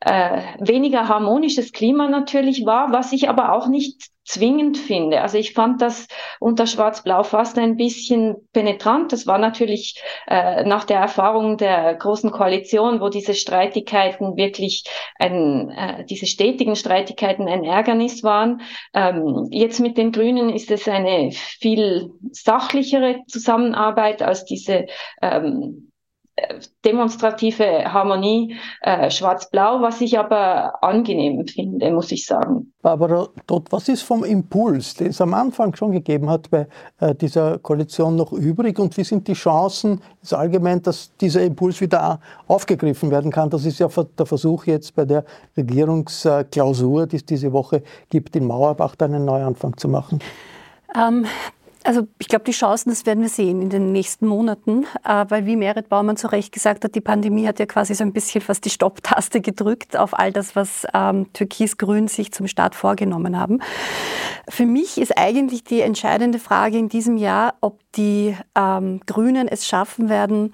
äh, 0.00 0.42
weniger 0.60 1.08
harmonisches 1.08 1.72
Klima 1.72 2.08
natürlich 2.08 2.64
war, 2.64 2.92
was 2.92 3.12
ich 3.12 3.28
aber 3.28 3.52
auch 3.52 3.68
nicht 3.68 4.10
zwingend 4.28 4.76
finde. 4.76 5.22
Also 5.22 5.38
ich 5.38 5.54
fand 5.54 5.80
das 5.80 6.06
unter 6.38 6.66
Schwarz-Blau 6.66 7.22
fast 7.22 7.58
ein 7.58 7.76
bisschen 7.76 8.36
penetrant. 8.52 9.10
Das 9.12 9.26
war 9.26 9.38
natürlich 9.38 10.02
äh, 10.26 10.64
nach 10.64 10.84
der 10.84 11.00
Erfahrung 11.00 11.56
der 11.56 11.94
großen 11.94 12.30
Koalition, 12.30 13.00
wo 13.00 13.08
diese 13.08 13.32
Streitigkeiten 13.32 14.36
wirklich 14.36 14.84
ein, 15.18 15.70
äh, 15.70 16.04
diese 16.04 16.26
stetigen 16.26 16.76
Streitigkeiten 16.76 17.48
ein 17.48 17.64
Ärgernis 17.64 18.22
waren. 18.22 18.60
Ähm, 18.92 19.48
jetzt 19.50 19.80
mit 19.80 19.96
den 19.96 20.12
Grünen 20.12 20.50
ist 20.50 20.70
es 20.70 20.86
eine 20.86 21.30
viel 21.32 22.10
sachlichere 22.30 23.22
Zusammenarbeit 23.28 24.20
als 24.20 24.44
diese 24.44 24.86
ähm, 25.22 25.87
demonstrative 26.84 27.92
Harmonie 27.92 28.56
äh, 28.82 29.10
schwarz-blau, 29.10 29.80
was 29.82 30.00
ich 30.00 30.18
aber 30.18 30.82
angenehm 30.82 31.46
finde, 31.46 31.90
muss 31.90 32.12
ich 32.12 32.26
sagen. 32.26 32.72
Aber 32.82 33.30
dort, 33.46 33.72
was 33.72 33.88
ist 33.88 34.02
vom 34.02 34.24
Impuls, 34.24 34.94
den 34.94 35.08
es 35.08 35.20
am 35.20 35.34
Anfang 35.34 35.74
schon 35.74 35.92
gegeben 35.92 36.30
hat 36.30 36.50
bei 36.50 36.66
äh, 37.00 37.14
dieser 37.14 37.58
Koalition 37.58 38.16
noch 38.16 38.32
übrig 38.32 38.78
und 38.78 38.96
wie 38.96 39.04
sind 39.04 39.26
die 39.28 39.34
Chancen 39.34 40.00
ist 40.22 40.34
allgemein, 40.34 40.82
dass 40.82 41.14
dieser 41.16 41.42
Impuls 41.42 41.80
wieder 41.80 42.20
aufgegriffen 42.46 43.10
werden 43.10 43.30
kann? 43.30 43.50
Das 43.50 43.64
ist 43.64 43.78
ja 43.78 43.88
der 43.88 44.26
Versuch 44.26 44.66
jetzt 44.66 44.94
bei 44.94 45.04
der 45.04 45.24
Regierungsklausur, 45.56 47.06
die 47.06 47.16
es 47.16 47.24
diese 47.24 47.52
Woche 47.52 47.82
gibt, 48.10 48.36
in 48.36 48.46
Mauerbach 48.46 48.94
einen 49.00 49.24
Neuanfang 49.24 49.76
zu 49.76 49.88
machen. 49.88 50.20
Ähm, 50.94 51.26
also 51.84 52.06
ich 52.18 52.28
glaube, 52.28 52.44
die 52.44 52.52
Chancen, 52.52 52.90
das 52.90 53.06
werden 53.06 53.22
wir 53.22 53.28
sehen 53.28 53.62
in 53.62 53.70
den 53.70 53.92
nächsten 53.92 54.26
Monaten, 54.26 54.86
weil 55.04 55.46
wie 55.46 55.56
Merit 55.56 55.88
Baumann 55.88 56.16
zu 56.16 56.26
Recht 56.26 56.52
gesagt 56.52 56.84
hat, 56.84 56.94
die 56.94 57.00
Pandemie 57.00 57.46
hat 57.46 57.58
ja 57.58 57.66
quasi 57.66 57.94
so 57.94 58.04
ein 58.04 58.12
bisschen 58.12 58.40
fast 58.40 58.64
die 58.64 58.70
Stopptaste 58.70 59.40
gedrückt 59.40 59.96
auf 59.96 60.18
all 60.18 60.32
das, 60.32 60.56
was 60.56 60.86
ähm, 60.92 61.32
Türkis-Grün 61.32 62.08
sich 62.08 62.32
zum 62.32 62.46
Start 62.46 62.74
vorgenommen 62.74 63.38
haben. 63.38 63.60
Für 64.48 64.66
mich 64.66 64.98
ist 64.98 65.16
eigentlich 65.16 65.64
die 65.64 65.80
entscheidende 65.80 66.38
Frage 66.38 66.78
in 66.78 66.88
diesem 66.88 67.16
Jahr, 67.16 67.54
ob 67.60 67.80
die 67.92 68.36
ähm, 68.54 69.00
Grünen 69.06 69.48
es 69.48 69.66
schaffen 69.66 70.08
werden, 70.08 70.52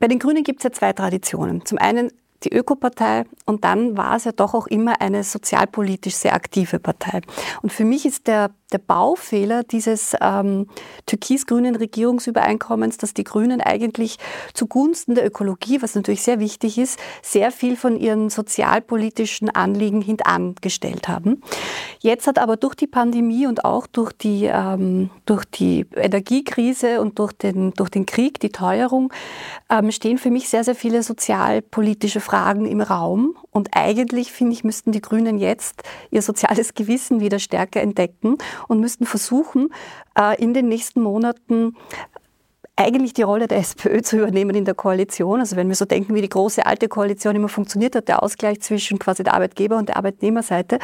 bei 0.00 0.08
den 0.08 0.18
Grünen 0.18 0.44
gibt 0.44 0.60
es 0.60 0.64
ja 0.64 0.72
zwei 0.72 0.92
Traditionen. 0.94 1.64
Zum 1.66 1.78
einen 1.78 2.10
die 2.42 2.52
Ökopartei 2.52 3.24
und 3.44 3.64
dann 3.64 3.98
war 3.98 4.16
es 4.16 4.24
ja 4.24 4.32
doch 4.32 4.54
auch 4.54 4.66
immer 4.66 5.00
eine 5.00 5.24
sozialpolitisch 5.24 6.14
sehr 6.14 6.34
aktive 6.34 6.78
Partei. 6.78 7.20
Und 7.60 7.70
für 7.70 7.84
mich 7.84 8.06
ist 8.06 8.26
der 8.26 8.50
der 8.72 8.78
Baufehler 8.78 9.62
dieses 9.64 10.16
ähm, 10.20 10.66
türkis-grünen 11.06 11.76
Regierungsübereinkommens, 11.76 12.98
dass 12.98 13.14
die 13.14 13.24
Grünen 13.24 13.60
eigentlich 13.60 14.18
zugunsten 14.54 15.14
der 15.14 15.26
Ökologie, 15.26 15.82
was 15.82 15.94
natürlich 15.94 16.22
sehr 16.22 16.40
wichtig 16.40 16.78
ist, 16.78 16.98
sehr 17.22 17.50
viel 17.50 17.76
von 17.76 17.98
ihren 17.98 18.30
sozialpolitischen 18.30 19.50
Anliegen 19.50 20.02
hintangestellt 20.02 21.08
haben. 21.08 21.42
Jetzt 22.00 22.26
hat 22.26 22.38
aber 22.38 22.56
durch 22.56 22.74
die 22.74 22.86
Pandemie 22.86 23.46
und 23.46 23.64
auch 23.64 23.86
durch 23.86 24.12
die, 24.12 24.44
ähm, 24.44 25.10
durch 25.26 25.44
die 25.44 25.86
Energiekrise 25.96 27.00
und 27.00 27.18
durch 27.18 27.32
den, 27.32 27.72
durch 27.72 27.90
den 27.90 28.06
Krieg, 28.06 28.40
die 28.40 28.50
Teuerung, 28.50 29.12
ähm, 29.68 29.90
stehen 29.90 30.18
für 30.18 30.30
mich 30.30 30.48
sehr, 30.48 30.64
sehr 30.64 30.74
viele 30.74 31.02
sozialpolitische 31.02 32.20
Fragen 32.20 32.66
im 32.66 32.80
Raum. 32.80 33.36
Und 33.50 33.70
eigentlich, 33.72 34.32
finde 34.32 34.52
ich, 34.52 34.64
müssten 34.64 34.92
die 34.92 35.00
Grünen 35.00 35.38
jetzt 35.38 35.82
ihr 36.10 36.22
soziales 36.22 36.74
Gewissen 36.74 37.20
wieder 37.20 37.38
stärker 37.38 37.80
entdecken 37.80 38.38
und 38.68 38.80
müssten 38.80 39.06
versuchen, 39.06 39.72
äh, 40.18 40.40
in 40.42 40.54
den 40.54 40.68
nächsten 40.68 41.02
Monaten 41.02 41.76
eigentlich 42.80 43.12
die 43.12 43.22
Rolle 43.22 43.46
der 43.46 43.58
SPÖ 43.58 44.00
zu 44.00 44.16
übernehmen 44.16 44.54
in 44.54 44.64
der 44.64 44.74
Koalition. 44.74 45.40
Also 45.40 45.56
wenn 45.56 45.68
wir 45.68 45.74
so 45.74 45.84
denken, 45.84 46.14
wie 46.14 46.22
die 46.22 46.28
große 46.28 46.64
alte 46.64 46.88
Koalition 46.88 47.36
immer 47.36 47.48
funktioniert 47.48 47.94
hat, 47.94 48.08
der 48.08 48.22
Ausgleich 48.22 48.62
zwischen 48.62 48.98
quasi 48.98 49.22
der 49.22 49.34
Arbeitgeber- 49.34 49.76
und 49.76 49.90
der 49.90 49.96
Arbeitnehmerseite 49.98 50.78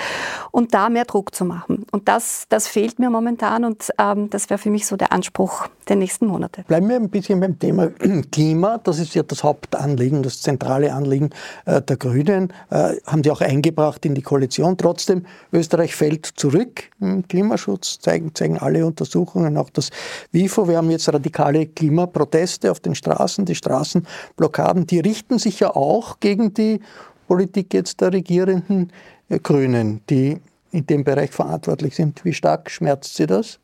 und 0.50 0.74
da 0.74 0.90
mehr 0.90 1.06
Druck 1.06 1.34
zu 1.34 1.46
machen. 1.46 1.86
Und 1.92 2.08
das, 2.08 2.44
das 2.50 2.68
fehlt 2.68 2.98
mir 2.98 3.08
momentan 3.08 3.64
und 3.64 3.90
ähm, 3.98 4.28
das 4.28 4.50
wäre 4.50 4.58
für 4.58 4.70
mich 4.70 4.86
so 4.86 4.96
der 4.96 5.12
Anspruch 5.12 5.68
der 5.88 5.96
nächsten 5.96 6.26
Monate. 6.26 6.64
Bleiben 6.66 6.88
wir 6.88 6.96
ein 6.96 7.08
bisschen 7.08 7.40
beim 7.40 7.58
Thema 7.58 7.88
Klima. 8.32 8.78
Das 8.78 8.98
ist 8.98 9.14
ja 9.14 9.22
das 9.22 9.42
Hauptanliegen, 9.42 10.22
das 10.22 10.42
zentrale 10.42 10.92
Anliegen 10.92 11.30
äh, 11.64 11.80
der 11.80 11.96
Grünen. 11.96 12.52
Äh, 12.70 12.96
haben 13.06 13.22
die 13.22 13.30
auch 13.30 13.40
eingebracht 13.40 14.04
in 14.04 14.14
die 14.14 14.22
Koalition. 14.22 14.76
Trotzdem, 14.76 15.24
Österreich 15.50 15.94
fällt 15.94 16.26
zurück 16.26 16.90
im 17.00 17.26
Klimaschutz, 17.26 18.00
zeigen, 18.00 18.34
zeigen 18.34 18.58
alle 18.58 18.84
Untersuchungen, 18.84 19.56
auch 19.56 19.70
das 19.70 19.90
WIFO. 20.32 20.68
Wir 20.68 20.76
haben 20.76 20.90
jetzt 20.90 21.08
radikale 21.12 21.66
Klimaschutz 21.87 21.97
Klimaproteste 21.97 22.71
auf 22.71 22.81
den 22.81 22.95
Straßen, 22.95 23.45
die 23.45 23.55
Straßenblockaden, 23.55 24.87
die 24.87 25.00
richten 25.00 25.38
sich 25.38 25.61
ja 25.61 25.75
auch 25.75 26.21
gegen 26.21 26.52
die 26.52 26.81
Politik 27.26 27.73
jetzt 27.75 28.00
der 28.00 28.12
regierenden 28.12 28.93
äh, 29.28 29.38
Grünen, 29.38 30.00
die 30.11 30.40
in 30.73 30.87
dem 30.87 31.05
Bereich 31.05 31.31
verantwortlich 31.31 31.95
sind. 31.95 32.25
Wie 32.25 32.33
stark 32.33 32.71
schmerzt 32.71 33.16
Sie 33.16 33.26
das? 33.26 33.59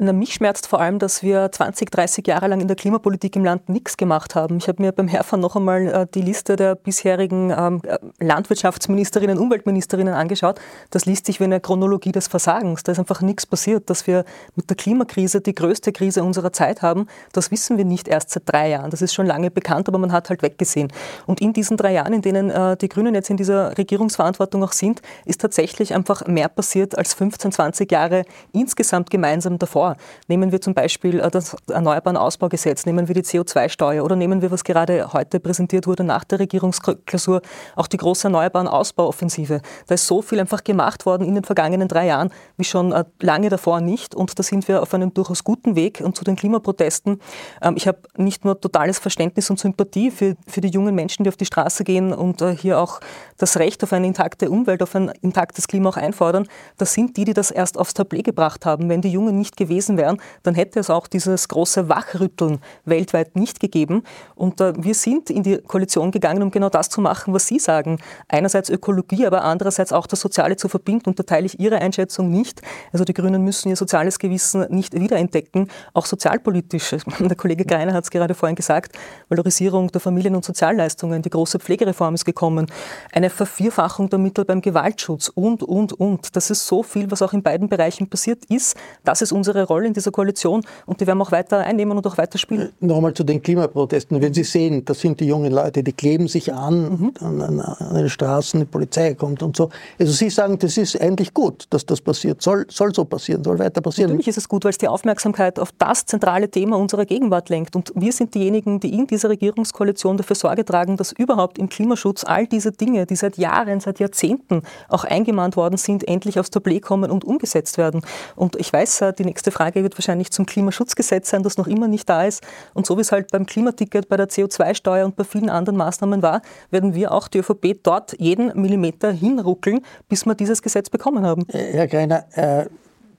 Na, 0.00 0.12
mich 0.12 0.34
schmerzt 0.34 0.68
vor 0.68 0.80
allem, 0.80 1.00
dass 1.00 1.24
wir 1.24 1.50
20, 1.50 1.90
30 1.90 2.26
Jahre 2.26 2.46
lang 2.46 2.60
in 2.60 2.68
der 2.68 2.76
Klimapolitik 2.76 3.34
im 3.34 3.44
Land 3.44 3.68
nichts 3.68 3.96
gemacht 3.96 4.36
haben. 4.36 4.58
Ich 4.58 4.68
habe 4.68 4.80
mir 4.80 4.92
beim 4.92 5.08
Herfahren 5.08 5.40
noch 5.40 5.56
einmal 5.56 5.86
äh, 5.88 6.06
die 6.14 6.22
Liste 6.22 6.54
der 6.54 6.76
bisherigen 6.76 7.50
ähm, 7.50 7.80
äh, 7.84 7.98
Landwirtschaftsministerinnen, 8.24 9.38
Umweltministerinnen 9.38 10.14
angeschaut. 10.14 10.60
Das 10.90 11.04
liest 11.06 11.26
sich 11.26 11.40
wie 11.40 11.44
eine 11.44 11.60
Chronologie 11.60 12.12
des 12.12 12.28
Versagens. 12.28 12.84
Da 12.84 12.92
ist 12.92 13.00
einfach 13.00 13.22
nichts 13.22 13.44
passiert. 13.44 13.90
Dass 13.90 14.06
wir 14.06 14.24
mit 14.54 14.70
der 14.70 14.76
Klimakrise 14.76 15.40
die 15.40 15.54
größte 15.54 15.92
Krise 15.92 16.22
unserer 16.22 16.52
Zeit 16.52 16.80
haben, 16.80 17.06
das 17.32 17.50
wissen 17.50 17.76
wir 17.76 17.84
nicht 17.84 18.06
erst 18.06 18.30
seit 18.30 18.44
drei 18.46 18.68
Jahren. 18.68 18.90
Das 18.90 19.02
ist 19.02 19.14
schon 19.14 19.26
lange 19.26 19.50
bekannt, 19.50 19.88
aber 19.88 19.98
man 19.98 20.12
hat 20.12 20.30
halt 20.30 20.42
weggesehen. 20.42 20.92
Und 21.26 21.40
in 21.40 21.52
diesen 21.52 21.76
drei 21.76 21.92
Jahren, 21.92 22.12
in 22.12 22.22
denen 22.22 22.50
äh, 22.50 22.76
die 22.76 22.88
Grünen 22.88 23.16
jetzt 23.16 23.30
in 23.30 23.36
dieser 23.36 23.76
Regierungsverantwortung 23.76 24.62
auch 24.62 24.72
sind, 24.72 25.02
ist 25.24 25.40
tatsächlich 25.40 25.92
einfach 25.92 26.24
mehr 26.28 26.48
passiert 26.48 26.96
als 26.96 27.14
15, 27.14 27.50
20 27.50 27.90
Jahre 27.90 28.24
insgesamt 28.52 29.10
gemeinsam 29.10 29.27
davor 29.58 29.78
vor. 29.78 29.96
Nehmen 30.26 30.50
wir 30.50 30.60
zum 30.60 30.74
Beispiel 30.74 31.20
äh, 31.20 31.30
das 31.30 31.56
Erneuerbaren 31.68 32.16
Ausbaugesetz, 32.16 32.86
nehmen 32.86 33.06
wir 33.06 33.14
die 33.14 33.22
CO2-Steuer 33.22 34.04
oder 34.04 34.16
nehmen 34.16 34.42
wir, 34.42 34.50
was 34.50 34.64
gerade 34.64 35.12
heute 35.12 35.40
präsentiert 35.40 35.86
wurde 35.86 36.04
nach 36.04 36.24
der 36.24 36.40
Regierungsklausur, 36.40 37.42
auch 37.76 37.86
die 37.86 37.96
große 37.96 38.26
Erneuerbaren 38.26 38.66
Ausbauoffensive. 38.66 39.60
Da 39.86 39.94
ist 39.94 40.06
so 40.06 40.22
viel 40.22 40.40
einfach 40.40 40.64
gemacht 40.64 41.06
worden 41.06 41.26
in 41.26 41.34
den 41.34 41.44
vergangenen 41.44 41.88
drei 41.88 42.06
Jahren 42.06 42.30
wie 42.56 42.64
schon 42.64 42.92
äh, 42.92 43.04
lange 43.20 43.48
davor 43.48 43.80
nicht 43.80 44.14
und 44.14 44.38
da 44.38 44.42
sind 44.42 44.66
wir 44.68 44.82
auf 44.82 44.92
einem 44.94 45.14
durchaus 45.14 45.44
guten 45.44 45.76
Weg 45.76 46.00
und 46.02 46.16
zu 46.16 46.24
den 46.24 46.36
Klimaprotesten. 46.36 47.20
Ähm, 47.62 47.74
ich 47.76 47.86
habe 47.86 47.98
nicht 48.16 48.44
nur 48.44 48.60
totales 48.60 48.98
Verständnis 48.98 49.50
und 49.50 49.60
Sympathie 49.60 50.10
für, 50.10 50.36
für 50.46 50.60
die 50.60 50.68
jungen 50.68 50.94
Menschen, 50.94 51.24
die 51.24 51.28
auf 51.28 51.36
die 51.36 51.46
Straße 51.46 51.84
gehen 51.84 52.12
und 52.12 52.42
äh, 52.42 52.56
hier 52.56 52.80
auch 52.80 53.00
das 53.36 53.58
Recht 53.58 53.84
auf 53.84 53.92
eine 53.92 54.06
intakte 54.06 54.50
Umwelt, 54.50 54.82
auf 54.82 54.94
ein 54.94 55.12
intaktes 55.20 55.68
Klima 55.68 55.90
auch 55.90 55.96
einfordern. 55.96 56.46
Das 56.76 56.94
sind 56.94 57.16
die, 57.16 57.24
die 57.24 57.34
das 57.34 57.50
erst 57.50 57.78
aufs 57.78 57.94
Tablet 57.94 58.24
gebracht 58.24 58.66
haben. 58.66 58.88
Wenn 58.88 59.02
die 59.02 59.12
Jungen 59.18 59.36
nicht 59.36 59.56
gewesen 59.56 59.68
gewesen 59.68 59.96
wären, 59.96 60.20
dann 60.42 60.54
hätte 60.54 60.80
es 60.80 60.90
auch 60.90 61.06
dieses 61.06 61.48
große 61.48 61.88
Wachrütteln 61.88 62.58
weltweit 62.84 63.36
nicht 63.36 63.60
gegeben. 63.60 64.02
Und 64.34 64.60
äh, 64.60 64.72
wir 64.76 64.94
sind 64.94 65.30
in 65.30 65.42
die 65.42 65.58
Koalition 65.58 66.10
gegangen, 66.10 66.42
um 66.42 66.50
genau 66.50 66.68
das 66.68 66.88
zu 66.88 67.00
machen, 67.00 67.34
was 67.34 67.46
Sie 67.46 67.58
sagen. 67.58 67.98
Einerseits 68.28 68.70
Ökologie, 68.70 69.26
aber 69.26 69.44
andererseits 69.44 69.92
auch 69.92 70.06
das 70.06 70.20
Soziale 70.20 70.56
zu 70.56 70.68
verbinden. 70.68 71.10
Und 71.10 71.18
da 71.18 71.22
teile 71.22 71.46
ich 71.46 71.60
Ihre 71.60 71.78
Einschätzung 71.78 72.30
nicht. 72.30 72.62
Also 72.92 73.04
die 73.04 73.14
Grünen 73.14 73.44
müssen 73.44 73.68
ihr 73.68 73.76
soziales 73.76 74.18
Gewissen 74.18 74.66
nicht 74.70 74.98
wiederentdecken, 74.98 75.68
auch 75.94 76.06
sozialpolitisch. 76.06 76.96
Der 77.20 77.36
Kollege 77.36 77.64
Greiner 77.64 77.92
hat 77.92 78.04
es 78.04 78.10
gerade 78.10 78.34
vorhin 78.34 78.56
gesagt, 78.56 78.96
Valorisierung 79.28 79.88
der 79.88 80.00
Familien- 80.00 80.34
und 80.34 80.44
Sozialleistungen, 80.44 81.20
die 81.22 81.30
große 81.30 81.58
Pflegereform 81.58 82.14
ist 82.14 82.24
gekommen, 82.24 82.66
eine 83.12 83.28
Vervierfachung 83.28 84.08
der 84.08 84.18
Mittel 84.18 84.44
beim 84.44 84.60
Gewaltschutz 84.60 85.28
und, 85.28 85.62
und, 85.62 85.92
und. 85.92 86.34
Das 86.34 86.50
ist 86.50 86.66
so 86.66 86.82
viel, 86.82 87.10
was 87.10 87.22
auch 87.22 87.32
in 87.32 87.42
beiden 87.42 87.68
Bereichen 87.68 88.08
passiert 88.08 88.44
ist. 88.46 88.76
Das 89.08 89.22
ist 89.22 89.32
unsere 89.32 89.66
Rolle 89.66 89.86
in 89.86 89.94
dieser 89.94 90.10
Koalition 90.10 90.62
und 90.84 91.00
die 91.00 91.06
werden 91.06 91.16
wir 91.16 91.24
auch 91.24 91.32
weiter 91.32 91.56
einnehmen 91.60 91.96
und 91.96 92.06
auch 92.06 92.18
weiter 92.18 92.36
spielen. 92.36 92.72
Nochmal 92.80 93.14
zu 93.14 93.24
den 93.24 93.42
Klimaprotesten. 93.42 94.20
Wenn 94.20 94.34
Sie 94.34 94.44
sehen, 94.44 94.84
das 94.84 95.00
sind 95.00 95.18
die 95.18 95.24
jungen 95.24 95.50
Leute, 95.50 95.82
die 95.82 95.94
kleben 95.94 96.28
sich 96.28 96.52
an, 96.52 96.90
mhm. 96.90 97.12
an, 97.20 97.40
an, 97.40 97.58
an, 97.58 97.94
den 97.94 98.10
Straßen, 98.10 98.60
die 98.60 98.66
Polizei 98.66 99.14
kommt 99.14 99.42
und 99.42 99.56
so. 99.56 99.70
Also 99.98 100.12
Sie 100.12 100.28
sagen, 100.28 100.58
das 100.58 100.76
ist 100.76 101.00
eigentlich 101.00 101.32
gut, 101.32 101.64
dass 101.70 101.86
das 101.86 102.02
passiert. 102.02 102.42
Soll, 102.42 102.66
soll 102.68 102.94
so 102.94 103.06
passieren, 103.06 103.42
soll 103.42 103.58
weiter 103.58 103.80
passieren. 103.80 104.10
Natürlich 104.10 104.28
ist 104.28 104.36
es 104.36 104.46
gut, 104.46 104.64
weil 104.64 104.72
es 104.72 104.78
die 104.78 104.88
Aufmerksamkeit 104.88 105.58
auf 105.58 105.70
das 105.78 106.04
zentrale 106.04 106.50
Thema 106.50 106.76
unserer 106.76 107.06
Gegenwart 107.06 107.48
lenkt. 107.48 107.76
Und 107.76 107.92
wir 107.94 108.12
sind 108.12 108.34
diejenigen, 108.34 108.78
die 108.78 108.92
in 108.92 109.06
dieser 109.06 109.30
Regierungskoalition 109.30 110.18
dafür 110.18 110.36
Sorge 110.36 110.66
tragen, 110.66 110.98
dass 110.98 111.12
überhaupt 111.12 111.56
im 111.56 111.70
Klimaschutz 111.70 112.24
all 112.24 112.46
diese 112.46 112.72
Dinge, 112.72 113.06
die 113.06 113.16
seit 113.16 113.38
Jahren, 113.38 113.80
seit 113.80 114.00
Jahrzehnten 114.00 114.60
auch 114.90 115.04
eingemahnt 115.04 115.56
worden 115.56 115.78
sind, 115.78 116.06
endlich 116.06 116.38
aufs 116.38 116.50
Tablet 116.50 116.82
kommen 116.82 117.10
und 117.10 117.24
umgesetzt 117.24 117.78
werden. 117.78 118.02
Und 118.36 118.54
ich 118.56 118.70
weiß, 118.70 118.97
die 119.00 119.24
nächste 119.24 119.50
Frage 119.50 119.82
wird 119.82 119.96
wahrscheinlich 119.96 120.30
zum 120.30 120.46
Klimaschutzgesetz 120.46 121.30
sein, 121.30 121.42
das 121.42 121.56
noch 121.56 121.66
immer 121.66 121.88
nicht 121.88 122.08
da 122.08 122.24
ist. 122.24 122.42
Und 122.74 122.86
so 122.86 122.96
wie 122.96 123.00
es 123.00 123.12
halt 123.12 123.30
beim 123.30 123.46
Klimaticket, 123.46 124.08
bei 124.08 124.16
der 124.16 124.28
CO2-Steuer 124.28 125.04
und 125.04 125.16
bei 125.16 125.24
vielen 125.24 125.50
anderen 125.50 125.76
Maßnahmen 125.76 126.22
war, 126.22 126.42
werden 126.70 126.94
wir 126.94 127.12
auch 127.12 127.28
die 127.28 127.38
ÖVP 127.38 127.80
dort 127.82 128.14
jeden 128.18 128.60
Millimeter 128.60 129.10
hinruckeln, 129.10 129.80
bis 130.08 130.26
wir 130.26 130.34
dieses 130.34 130.62
Gesetz 130.62 130.90
bekommen 130.90 131.24
haben. 131.24 131.46
Äh, 131.48 131.72
Herr 131.72 131.86
Greiner, 131.86 132.24
äh 132.32 132.66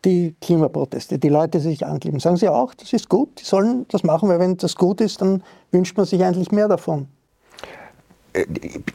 die 0.05 0.35
Klimaproteste, 0.41 1.19
die 1.19 1.29
Leute 1.29 1.59
sich 1.59 1.85
ankleben. 1.85 2.19
Sagen 2.19 2.37
Sie 2.37 2.47
auch, 2.47 2.73
das 2.73 2.93
ist 2.93 3.09
gut, 3.09 3.39
die 3.39 3.43
sollen 3.43 3.85
das 3.89 4.03
machen, 4.03 4.29
weil 4.29 4.39
wenn 4.39 4.55
das 4.57 4.75
gut 4.75 5.01
ist, 5.01 5.21
dann 5.21 5.43
wünscht 5.71 5.97
man 5.97 6.05
sich 6.05 6.23
eigentlich 6.23 6.51
mehr 6.51 6.67
davon. 6.67 7.07
Äh, 8.33 8.45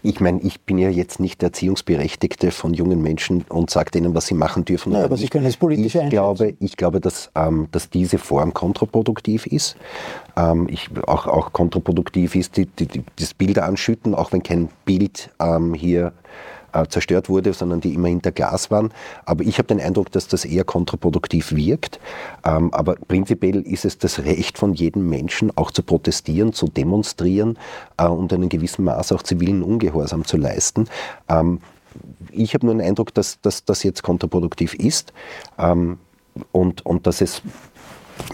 ich 0.03 0.21
meine, 0.21 0.41
ich 0.43 0.61
bin 0.61 0.79
ja 0.79 0.89
jetzt 0.89 1.21
nicht 1.21 1.43
der 1.43 1.49
Erziehungsberechtigte 1.49 2.51
von 2.51 2.75
jungen 2.75 3.03
Menschen 3.03 3.45
und 3.49 3.71
sage 3.71 3.91
denen, 3.91 4.15
was 4.15 4.27
sie 4.27 4.35
machen 4.35 4.65
dürfen. 4.65 4.93
Ja, 4.93 5.05
aber 5.05 5.17
Sie 5.17 5.29
können 5.29 5.47
es 5.47 5.57
politisch 5.57 5.95
ich 5.95 6.11
glaube, 6.11 6.55
ich 6.61 6.77
glaube, 6.77 7.01
dass, 7.01 7.31
ähm, 7.35 7.69
dass 7.73 7.91
diese 7.91 8.19
Form 8.19 8.55
kontraproduktiv 8.55 9.47
ist. 9.47 9.77
Ähm, 10.37 10.69
ich, 10.71 10.91
auch, 11.07 11.27
auch 11.27 11.53
kontraproduktiv 11.53 12.35
ist 12.35 12.57
die, 12.57 12.67
die, 12.67 12.87
die, 12.87 13.05
das 13.19 13.35
Bild 13.35 13.59
anschütten, 13.59 14.15
auch 14.15 14.33
wenn 14.33 14.43
kein 14.43 14.69
Bild 14.85 15.31
ähm, 15.41 15.75
hier 15.75 16.13
äh, 16.75 16.87
zerstört 16.89 17.29
wurde, 17.29 17.53
sondern 17.53 17.81
die 17.81 17.95
immer 17.95 18.09
hinter 18.09 18.33
Glas 18.33 18.71
waren. 18.71 18.93
Aber 19.25 19.45
ich 19.45 19.59
habe 19.59 19.69
den 19.69 19.81
Eindruck, 19.81 20.11
dass 20.13 20.29
das 20.29 20.45
eher 20.45 20.65
kontraproduktiv 20.65 21.53
wirkt. 21.55 22.01
Ähm, 22.45 22.73
aber 22.75 22.97
prinzipiell 22.97 23.61
ist 23.63 23.85
es 23.85 23.99
das 23.99 24.19
Recht 24.21 24.59
von 24.59 24.75
jedem 24.75 25.09
Menschen, 25.09 25.57
auch 25.57 25.71
zu 25.71 25.83
protestieren, 25.83 26.53
zu 26.53 26.69
demonstrieren 26.69 27.59
äh, 27.97 28.07
und 28.07 28.33
einen 28.33 28.49
gewissen 28.49 28.85
Maß 28.85 29.13
auch 29.13 29.23
zivilen 29.23 29.63
Ungehorsam 29.63 30.25
zu 30.25 30.37
leisten. 30.37 30.89
Ähm, 31.29 31.61
ich 32.31 32.55
habe 32.55 32.67
nur 32.67 32.75
den 32.75 32.83
Eindruck, 32.83 33.15
dass, 33.15 33.39
das 33.41 33.83
jetzt 33.83 34.03
kontraproduktiv 34.03 34.75
ist 34.75 35.13
ähm, 35.59 35.99
und, 36.53 36.85
und 36.85 37.07
dass 37.07 37.21
es 37.21 37.43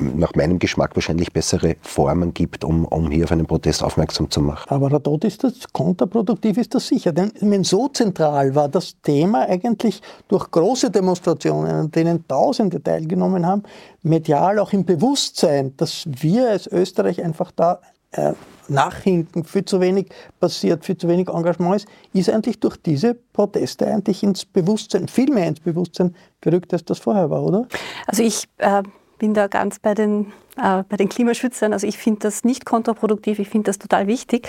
nach 0.01 0.35
meinem 0.35 0.59
Geschmack 0.59 0.95
wahrscheinlich 0.95 1.33
bessere 1.33 1.77
Formen 1.83 2.35
gibt, 2.35 2.65
um, 2.65 2.85
um 2.87 3.11
hier 3.11 3.25
auf 3.25 3.33
einen 3.33 3.47
Protest 3.47 3.83
aufmerksam 3.83 4.31
zu 4.31 4.41
machen. 4.41 4.69
Aber 4.69 4.99
dort 4.99 5.25
ist 5.25 5.45
das 5.45 5.55
kontraproduktiv, 5.73 6.59
ist 6.59 6.75
das 6.75 6.89
sicher. 6.89 7.13
Denn 7.13 7.33
wenn 7.41 7.65
so 7.65 7.89
zentral 7.89 8.55
war 8.55 8.69
das 8.69 9.01
Thema 9.03 9.49
eigentlich 9.49 10.01
durch 10.29 10.51
große 10.51 10.91
Demonstrationen, 10.91 11.71
an 11.71 11.91
denen 11.91 12.27
Tausende 12.27 12.83
teilgenommen 12.83 13.47
haben, 13.47 13.63
medial 14.03 14.59
auch 14.59 14.73
im 14.73 14.85
Bewusstsein, 14.85 15.75
dass 15.77 16.05
wir 16.07 16.51
als 16.51 16.67
Österreich 16.67 17.23
einfach 17.23 17.51
da 17.53 17.81
äh, 18.13 18.33
nachhinken, 18.69 19.45
viel 19.45 19.65
zu 19.65 19.81
wenig 19.81 20.09
passiert, 20.39 20.85
viel 20.85 20.97
zu 20.97 21.09
wenig 21.09 21.29
Engagement 21.29 21.77
ist, 21.77 21.89
ist 22.13 22.31
eigentlich 22.31 22.61
durch 22.61 22.77
diese 22.77 23.15
Proteste 23.15 23.87
eigentlich 23.87 24.23
ins 24.23 24.45
Bewusstsein, 24.45 25.09
viel 25.09 25.31
mehr 25.31 25.49
ins 25.49 25.61
Bewusstsein 25.61 26.15
gerückt, 26.41 26.73
als 26.73 26.85
das 26.85 26.99
vorher 26.99 27.31
war, 27.31 27.43
oder? 27.43 27.67
Also 28.07 28.23
ich 28.23 28.45
äh, 28.59 28.83
bin 29.21 29.35
da 29.35 29.49
ganz 29.49 29.79
bei 29.79 29.95
den 29.95 30.33
äh, 30.63 30.85
bei 30.89 30.97
den 30.97 31.09
Klimaschützern. 31.09 31.73
Also 31.73 31.87
ich 31.87 31.99
finde 31.99 32.21
das 32.21 32.45
nicht 32.45 32.65
kontraproduktiv, 32.65 33.39
ich 33.39 33.49
finde 33.49 33.69
das 33.69 33.79
total 33.79 34.07
wichtig. 34.07 34.49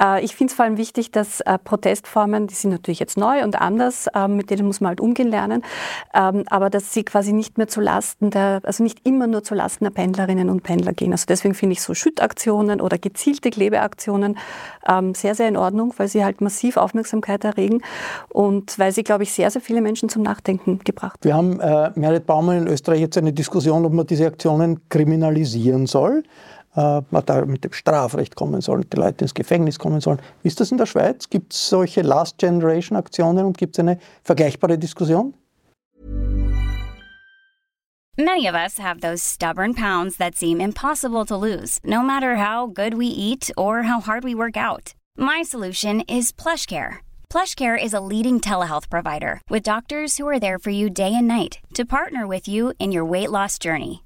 Äh, 0.00 0.24
ich 0.24 0.36
finde 0.36 0.50
es 0.50 0.56
vor 0.56 0.64
allem 0.64 0.76
wichtig, 0.76 1.10
dass 1.10 1.40
äh, 1.40 1.58
Protestformen, 1.58 2.46
die 2.46 2.54
sind 2.54 2.70
natürlich 2.70 3.00
jetzt 3.00 3.16
neu 3.16 3.42
und 3.42 3.60
anders, 3.60 4.06
ähm, 4.14 4.36
mit 4.36 4.50
denen 4.50 4.66
muss 4.66 4.80
man 4.80 4.90
halt 4.90 5.00
umgehen 5.00 5.28
lernen, 5.28 5.62
ähm, 6.14 6.44
aber 6.48 6.70
dass 6.70 6.92
sie 6.92 7.04
quasi 7.04 7.32
nicht 7.32 7.58
mehr 7.58 7.68
zu 7.68 7.80
Lasten 7.80 8.30
der, 8.30 8.60
also 8.64 8.82
nicht 8.82 9.06
immer 9.06 9.26
nur 9.26 9.42
zu 9.42 9.54
Lasten 9.54 9.84
der 9.84 9.90
Pendlerinnen 9.90 10.50
und 10.50 10.62
Pendler 10.62 10.92
gehen. 10.92 11.12
Also 11.12 11.24
deswegen 11.28 11.54
finde 11.54 11.74
ich 11.74 11.82
so 11.82 11.94
Schüttaktionen 11.94 12.80
oder 12.80 12.98
gezielte 12.98 13.50
Klebeaktionen 13.50 14.38
ähm, 14.88 15.14
sehr, 15.14 15.34
sehr 15.34 15.48
in 15.48 15.56
Ordnung, 15.56 15.94
weil 15.96 16.08
sie 16.08 16.24
halt 16.24 16.40
massiv 16.40 16.76
Aufmerksamkeit 16.76 17.44
erregen 17.44 17.82
und 18.28 18.78
weil 18.78 18.92
sie, 18.92 19.04
glaube 19.04 19.22
ich, 19.22 19.32
sehr, 19.32 19.50
sehr 19.50 19.62
viele 19.62 19.80
Menschen 19.80 20.08
zum 20.08 20.22
Nachdenken 20.22 20.80
gebracht 20.84 21.18
haben. 21.24 21.24
Wir 21.24 21.34
haben, 21.34 21.60
äh, 21.60 21.98
Merit 21.98 22.26
Baumann 22.26 22.58
in 22.58 22.66
Österreich 22.68 23.00
jetzt 23.00 23.18
eine 23.18 23.32
Diskussion, 23.32 23.84
ob 23.84 23.92
man 23.92 24.06
diese 24.06 24.26
Aktionen 24.26 24.80
kriminalisiert 24.88 25.45
kriminalisieren 25.46 25.86
soll, 25.86 26.22
äh, 26.74 27.00
da 27.24 27.44
mit 27.44 27.64
dem 27.64 27.72
Strafrecht 27.72 28.36
kommen 28.36 28.60
soll, 28.60 28.84
die 28.84 28.96
Leute 28.96 29.24
ins 29.24 29.34
Gefängnis 29.34 29.78
kommen 29.78 30.00
sollen. 30.00 30.20
Wie 30.42 30.48
ist 30.48 30.60
das 30.60 30.70
in 30.70 30.78
der 30.78 30.86
Schweiz? 30.86 31.28
Gibt 31.30 31.52
es 31.52 31.68
solche 31.68 32.02
Last-Generation-Aktionen 32.02 33.46
und 33.46 33.58
gibt 33.58 33.76
es 33.76 33.80
eine 33.80 33.98
vergleichbare 34.22 34.78
Diskussion? 34.78 35.34
Many 38.18 38.46
of 38.48 38.54
us 38.54 38.78
have 38.78 39.00
those 39.00 39.22
stubborn 39.22 39.74
pounds 39.74 40.16
that 40.16 40.36
seem 40.36 40.58
impossible 40.58 41.26
to 41.26 41.36
lose, 41.36 41.78
no 41.84 42.00
matter 42.00 42.36
how 42.36 42.66
good 42.66 42.94
we 42.94 43.06
eat 43.06 43.50
or 43.58 43.82
how 43.82 44.00
hard 44.00 44.24
we 44.24 44.34
work 44.34 44.56
out. 44.56 44.94
My 45.18 45.42
solution 45.42 46.00
is 46.08 46.32
PlushCare. 46.32 47.00
PlushCare 47.28 47.76
is 47.76 47.92
a 47.92 48.00
leading 48.00 48.40
telehealth 48.40 48.88
provider 48.88 49.42
with 49.50 49.62
doctors 49.62 50.16
who 50.16 50.26
are 50.26 50.40
there 50.40 50.58
for 50.58 50.70
you 50.70 50.88
day 50.88 51.12
and 51.14 51.28
night 51.28 51.58
to 51.74 51.84
partner 51.84 52.26
with 52.26 52.48
you 52.48 52.72
in 52.78 52.90
your 52.90 53.04
weight 53.04 53.30
loss 53.30 53.58
journey. 53.58 54.05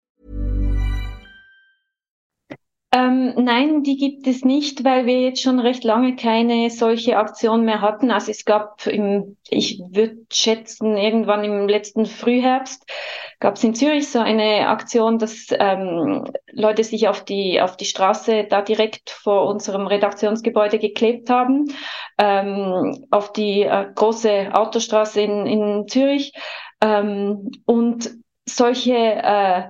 Ähm, 2.93 3.33
nein, 3.37 3.83
die 3.83 3.95
gibt 3.95 4.27
es 4.27 4.43
nicht, 4.43 4.83
weil 4.83 5.05
wir 5.05 5.21
jetzt 5.21 5.41
schon 5.41 5.59
recht 5.59 5.85
lange 5.85 6.17
keine 6.17 6.69
solche 6.69 7.17
Aktion 7.17 7.63
mehr 7.63 7.79
hatten. 7.79 8.11
Also 8.11 8.31
es 8.31 8.43
gab 8.43 8.85
im, 8.85 9.37
ich 9.49 9.79
würde 9.91 10.17
schätzen, 10.31 10.97
irgendwann 10.97 11.45
im 11.45 11.69
letzten 11.69 12.05
Frühherbst 12.05 12.85
gab 13.39 13.55
es 13.55 13.63
in 13.63 13.73
Zürich 13.73 14.09
so 14.09 14.19
eine 14.19 14.67
Aktion, 14.67 15.19
dass 15.19 15.47
ähm, 15.51 16.25
Leute 16.51 16.83
sich 16.83 17.07
auf 17.07 17.23
die, 17.23 17.61
auf 17.61 17.77
die 17.77 17.85
Straße 17.85 18.45
da 18.49 18.61
direkt 18.61 19.09
vor 19.09 19.47
unserem 19.47 19.87
Redaktionsgebäude 19.87 20.77
geklebt 20.77 21.29
haben, 21.29 21.73
ähm, 22.17 23.07
auf 23.09 23.31
die 23.31 23.63
äh, 23.63 23.87
große 23.95 24.53
Autostraße 24.53 25.21
in, 25.21 25.45
in 25.45 25.87
Zürich. 25.87 26.33
Ähm, 26.81 27.51
und 27.65 28.11
solche 28.45 28.95
äh, 28.95 29.63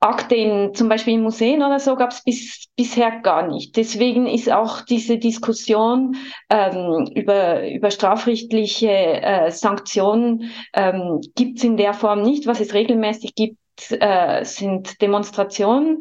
Akte 0.00 0.34
in, 0.34 0.74
zum 0.74 0.88
Beispiel 0.88 1.14
in 1.14 1.22
Museen 1.22 1.62
oder 1.62 1.78
so 1.78 1.94
gab 1.94 2.10
es 2.10 2.24
bis, 2.24 2.68
bisher 2.74 3.20
gar 3.20 3.46
nicht. 3.46 3.76
Deswegen 3.76 4.26
ist 4.26 4.50
auch 4.50 4.80
diese 4.80 5.18
Diskussion 5.18 6.16
ähm, 6.48 7.06
über, 7.14 7.68
über 7.68 7.90
strafrechtliche 7.90 8.88
äh, 8.88 9.50
Sanktionen 9.50 10.50
ähm, 10.72 11.20
gibt 11.34 11.58
es 11.58 11.64
in 11.64 11.76
der 11.76 11.92
Form 11.92 12.22
nicht. 12.22 12.46
Was 12.46 12.60
es 12.60 12.72
regelmäßig 12.72 13.34
gibt, 13.34 13.58
äh, 13.90 14.42
sind 14.44 15.02
Demonstrationen. 15.02 16.00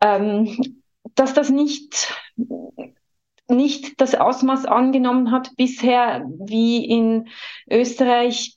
Ähm, 0.00 0.76
dass 1.16 1.34
das 1.34 1.50
nicht 1.50 2.14
nicht 3.48 4.00
das 4.00 4.14
Ausmaß 4.14 4.66
angenommen 4.66 5.30
hat 5.30 5.50
bisher 5.56 6.24
wie 6.38 6.84
in 6.84 7.28
Österreich, 7.70 8.54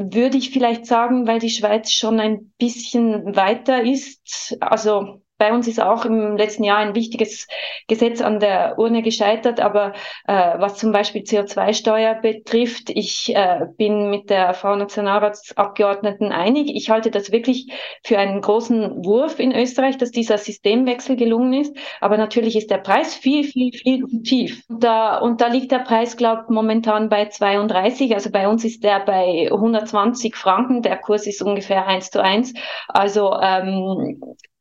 würde 0.00 0.38
ich 0.38 0.50
vielleicht 0.50 0.86
sagen, 0.86 1.26
weil 1.26 1.40
die 1.40 1.50
Schweiz 1.50 1.92
schon 1.92 2.20
ein 2.20 2.52
bisschen 2.58 3.36
weiter 3.36 3.84
ist. 3.84 4.56
Also 4.60 5.22
bei 5.40 5.54
uns 5.54 5.66
ist 5.66 5.80
auch 5.80 6.04
im 6.04 6.36
letzten 6.36 6.64
Jahr 6.64 6.76
ein 6.76 6.94
wichtiges 6.94 7.48
Gesetz 7.88 8.20
an 8.20 8.40
der 8.40 8.78
Urne 8.78 9.00
gescheitert, 9.00 9.58
aber 9.58 9.94
äh, 10.28 10.58
was 10.58 10.76
zum 10.76 10.92
Beispiel 10.92 11.22
CO2-Steuer 11.22 12.16
betrifft, 12.16 12.90
ich 12.90 13.34
äh, 13.34 13.60
bin 13.78 14.10
mit 14.10 14.28
der 14.28 14.52
Frau 14.52 14.76
Nationalratsabgeordneten 14.76 16.30
einig. 16.30 16.70
Ich 16.74 16.90
halte 16.90 17.10
das 17.10 17.32
wirklich 17.32 17.72
für 18.04 18.18
einen 18.18 18.42
großen 18.42 19.02
Wurf 19.02 19.40
in 19.40 19.56
Österreich, 19.56 19.96
dass 19.96 20.10
dieser 20.10 20.36
Systemwechsel 20.36 21.16
gelungen 21.16 21.54
ist. 21.54 21.74
Aber 22.02 22.18
natürlich 22.18 22.54
ist 22.54 22.70
der 22.70 22.78
Preis 22.78 23.14
viel, 23.14 23.44
viel, 23.44 23.72
viel 23.72 24.06
zu 24.06 24.22
tief. 24.22 24.62
Und 24.68 24.84
da, 24.84 25.16
und 25.20 25.40
da 25.40 25.46
liegt 25.46 25.72
der 25.72 25.78
Preis, 25.78 26.18
glaube 26.18 26.42
ich, 26.44 26.54
momentan 26.54 27.08
bei 27.08 27.30
32. 27.30 28.12
Also 28.12 28.30
bei 28.30 28.46
uns 28.46 28.62
ist 28.66 28.84
der 28.84 29.00
bei 29.00 29.48
120 29.50 30.36
Franken. 30.36 30.82
Der 30.82 30.98
Kurs 30.98 31.26
ist 31.26 31.40
ungefähr 31.40 31.86
eins 31.86 32.10
zu 32.10 32.22
eins. 32.22 32.52
Also 32.88 33.32
ähm, 33.40 34.20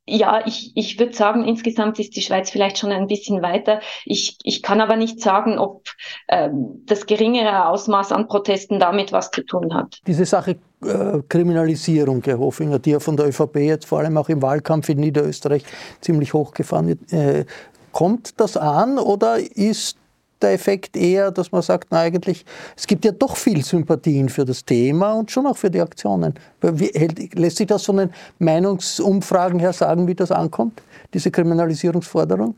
ja, 0.09 0.45
ich, 0.45 0.71
ich 0.75 0.99
würde 0.99 1.13
sagen, 1.13 1.43
insgesamt 1.43 1.99
ist 1.99 2.15
die 2.15 2.21
Schweiz 2.21 2.49
vielleicht 2.49 2.77
schon 2.77 2.91
ein 2.91 3.07
bisschen 3.07 3.41
weiter. 3.41 3.79
Ich, 4.05 4.37
ich 4.43 4.61
kann 4.61 4.81
aber 4.81 4.95
nicht 4.95 5.21
sagen, 5.21 5.59
ob 5.59 5.83
ähm, 6.27 6.83
das 6.85 7.05
geringere 7.05 7.67
Ausmaß 7.67 8.11
an 8.11 8.27
Protesten 8.27 8.79
damit 8.79 9.11
was 9.11 9.31
zu 9.31 9.43
tun 9.43 9.73
hat. 9.73 9.99
Diese 10.07 10.25
Sache 10.25 10.57
äh, 10.83 11.19
Kriminalisierung, 11.27 12.21
Herr 12.25 12.39
Hofinger, 12.39 12.79
die 12.79 12.91
ja 12.91 12.99
von 12.99 13.15
der 13.17 13.27
ÖVP 13.27 13.57
jetzt 13.57 13.85
vor 13.85 13.99
allem 13.99 14.17
auch 14.17 14.29
im 14.29 14.41
Wahlkampf 14.41 14.89
in 14.89 14.99
Niederösterreich 14.99 15.63
ziemlich 16.01 16.33
hochgefahren 16.33 16.87
wird, 16.87 17.13
äh, 17.13 17.45
kommt 17.91 18.39
das 18.39 18.57
an 18.57 18.97
oder 18.97 19.37
ist 19.39 19.98
der 20.41 20.53
Effekt 20.53 20.95
eher, 20.95 21.31
dass 21.31 21.51
man 21.51 21.61
sagt, 21.61 21.89
na 21.91 21.99
eigentlich, 21.99 22.45
es 22.75 22.87
gibt 22.87 23.05
ja 23.05 23.11
doch 23.11 23.35
viel 23.35 23.63
Sympathien 23.63 24.29
für 24.29 24.45
das 24.45 24.65
Thema 24.65 25.13
und 25.13 25.31
schon 25.31 25.45
auch 25.47 25.57
für 25.57 25.69
die 25.69 25.81
Aktionen. 25.81 26.33
Wie, 26.61 26.91
lässt 27.33 27.57
sich 27.57 27.67
das 27.67 27.85
von 27.85 27.97
den 27.97 28.09
Meinungsumfragen 28.39 29.59
her 29.59 29.73
sagen, 29.73 30.07
wie 30.07 30.15
das 30.15 30.31
ankommt, 30.31 30.81
diese 31.13 31.31
Kriminalisierungsforderung? 31.31 32.55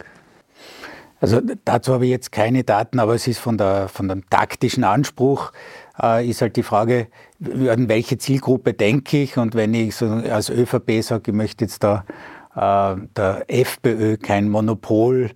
Also 1.21 1.39
dazu 1.65 1.93
habe 1.93 2.05
ich 2.05 2.11
jetzt 2.11 2.31
keine 2.31 2.63
Daten, 2.63 2.99
aber 2.99 3.13
es 3.13 3.27
ist 3.27 3.37
von, 3.37 3.57
der, 3.57 3.87
von 3.87 4.07
dem 4.07 4.27
taktischen 4.29 4.83
Anspruch, 4.83 5.51
äh, 6.01 6.27
ist 6.27 6.41
halt 6.41 6.55
die 6.55 6.63
Frage, 6.63 7.07
an 7.39 7.87
welche 7.89 8.17
Zielgruppe 8.17 8.73
denke 8.73 9.21
ich 9.21 9.37
und 9.37 9.53
wenn 9.53 9.75
ich 9.75 9.95
so 9.95 10.07
als 10.07 10.49
ÖVP 10.49 11.03
sage, 11.03 11.29
ich 11.31 11.37
möchte 11.37 11.65
jetzt 11.65 11.83
da 11.83 12.05
äh, 12.55 12.95
der 13.15 13.45
FPÖ 13.47 14.17
kein 14.17 14.49
Monopol 14.49 15.29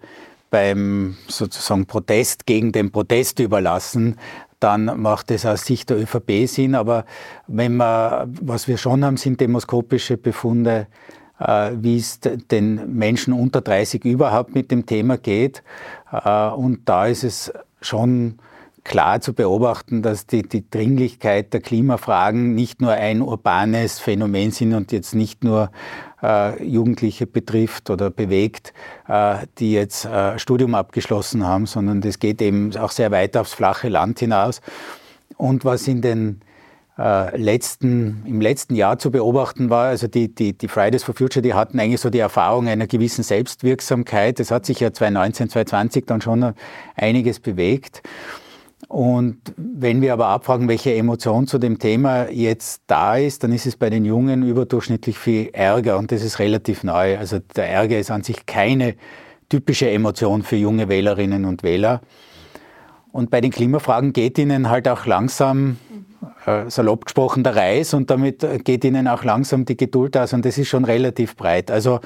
beim 0.56 1.18
sozusagen 1.28 1.86
Protest 1.86 2.46
gegen 2.46 2.72
den 2.72 2.90
Protest 2.90 3.40
überlassen, 3.42 4.16
dann 4.62 5.02
macht 5.02 5.30
es 5.32 5.46
aus 5.46 5.66
Sicht 5.66 5.90
der 5.90 5.98
ÖVP 5.98 6.48
Sinn. 6.48 6.76
Aber 6.76 7.04
wenn 7.46 7.76
man, 7.76 8.34
was 8.42 8.70
wir 8.70 8.78
schon 8.78 9.04
haben, 9.04 9.18
sind 9.18 9.42
demoskopische 9.42 10.16
Befunde 10.16 10.88
äh, 11.40 11.72
wie 11.76 11.98
es 11.98 12.22
den 12.22 12.98
Menschen 12.98 13.34
unter 13.34 13.60
30 13.60 14.06
überhaupt 14.06 14.56
mit 14.56 14.72
dem 14.72 14.86
Thema 14.86 15.18
geht. 15.18 15.62
Äh, 16.10 16.48
und 16.48 16.88
da 16.88 17.08
ist 17.08 17.26
es 17.26 17.52
schon 17.82 18.40
klar 18.86 19.20
zu 19.20 19.34
beobachten, 19.34 20.02
dass 20.04 20.26
die, 20.26 20.44
die 20.44 20.70
Dringlichkeit 20.70 21.52
der 21.52 21.60
Klimafragen 21.60 22.56
nicht 22.56 22.80
nur 22.80 22.94
ein 22.94 23.22
urbanes 23.22 24.00
Phänomen 24.00 24.52
sind 24.52 24.74
und 24.74 24.94
jetzt 24.94 25.16
nicht 25.16 25.44
nur 25.44 25.70
äh, 26.26 26.64
Jugendliche 26.64 27.28
betrifft 27.28 27.90
oder 27.90 28.10
bewegt, 28.10 28.74
äh, 29.08 29.38
die 29.60 29.74
jetzt 29.74 30.06
äh, 30.06 30.40
Studium 30.40 30.76
abgeschlossen 30.76 31.46
haben, 31.46 31.66
sondern 31.66 32.02
das 32.02 32.20
geht 32.20 32.42
eben 32.42 32.76
auch 32.78 32.92
sehr 32.92 33.12
weit 33.12 33.38
aufs 33.38 33.54
flache 33.54 33.90
Land 33.90 34.20
hinaus. 34.20 34.62
Und 35.38 35.66
was 35.66 35.88
in 35.88 36.02
den 36.02 36.42
äh, 36.98 37.38
letzten, 37.38 38.24
im 38.26 38.42
letzten 38.42 38.76
Jahr 38.76 38.98
zu 38.98 39.12
beobachten 39.12 39.70
war, 39.70 39.88
also 39.88 40.08
die, 40.08 40.34
die, 40.34 40.58
die 40.58 40.68
Fridays 40.68 41.04
for 41.04 41.14
Future, 41.14 41.42
die 41.42 41.54
hatten 41.54 41.80
eigentlich 41.80 42.02
so 42.02 42.10
die 42.10 42.20
Erfahrung 42.20 42.68
einer 42.68 42.88
gewissen 42.88 43.24
Selbstwirksamkeit. 43.24 44.40
Es 44.40 44.50
hat 44.50 44.66
sich 44.66 44.80
ja 44.80 44.94
2019, 44.94 45.50
2020 45.50 46.06
dann 46.06 46.22
schon 46.22 46.54
einiges 46.96 47.40
bewegt. 47.40 48.02
Und 48.88 49.40
wenn 49.58 50.02
wir 50.02 50.14
aber 50.14 50.28
abfragen, 50.28 50.68
welche 50.68 50.94
Emotion 50.94 51.48
zu 51.48 51.58
dem 51.58 51.80
Thema 51.80 52.30
jetzt 52.30 52.84
da 52.88 53.16
ist, 53.18 53.44
dann 53.44 53.52
ist 53.52 53.66
es 53.66 53.78
bei 53.78 53.90
den 53.90 54.06
Jungen 54.06 54.44
überdurchschnittlich 54.44 55.18
viel 55.18 55.50
Ärger 55.54 55.98
und 55.98 56.12
das 56.12 56.24
ist 56.24 56.40
relativ 56.40 56.84
neu. 56.84 57.18
Also 57.18 57.40
der 57.56 57.70
Ärger 57.70 57.98
ist 57.98 58.12
an 58.12 58.24
sich 58.24 58.46
keine 58.46 58.96
typische 59.50 59.90
Emotion 59.90 60.44
für 60.44 60.56
junge 60.56 60.88
Wählerinnen 60.88 61.46
und 61.46 61.64
Wähler. 61.64 62.02
Und 63.12 63.32
bei 63.32 63.42
den 63.42 63.52
Klimafragen 63.52 64.14
geht 64.14 64.38
ihnen 64.38 64.70
halt 64.70 64.88
auch 64.88 65.06
langsam, 65.06 65.78
äh, 66.46 66.70
salopp 66.70 67.06
gesprochen, 67.06 67.44
der 67.44 67.56
Reis 67.56 67.94
und 67.94 68.10
damit 68.10 68.46
geht 68.64 68.84
ihnen 68.84 69.08
auch 69.08 69.24
langsam 69.24 69.66
die 69.66 69.78
Geduld 69.78 70.18
aus 70.18 70.34
und 70.34 70.46
das 70.46 70.58
ist 70.58 70.68
schon 70.68 70.86
relativ 70.86 71.36
breit. 71.36 71.72
Also 71.72 72.02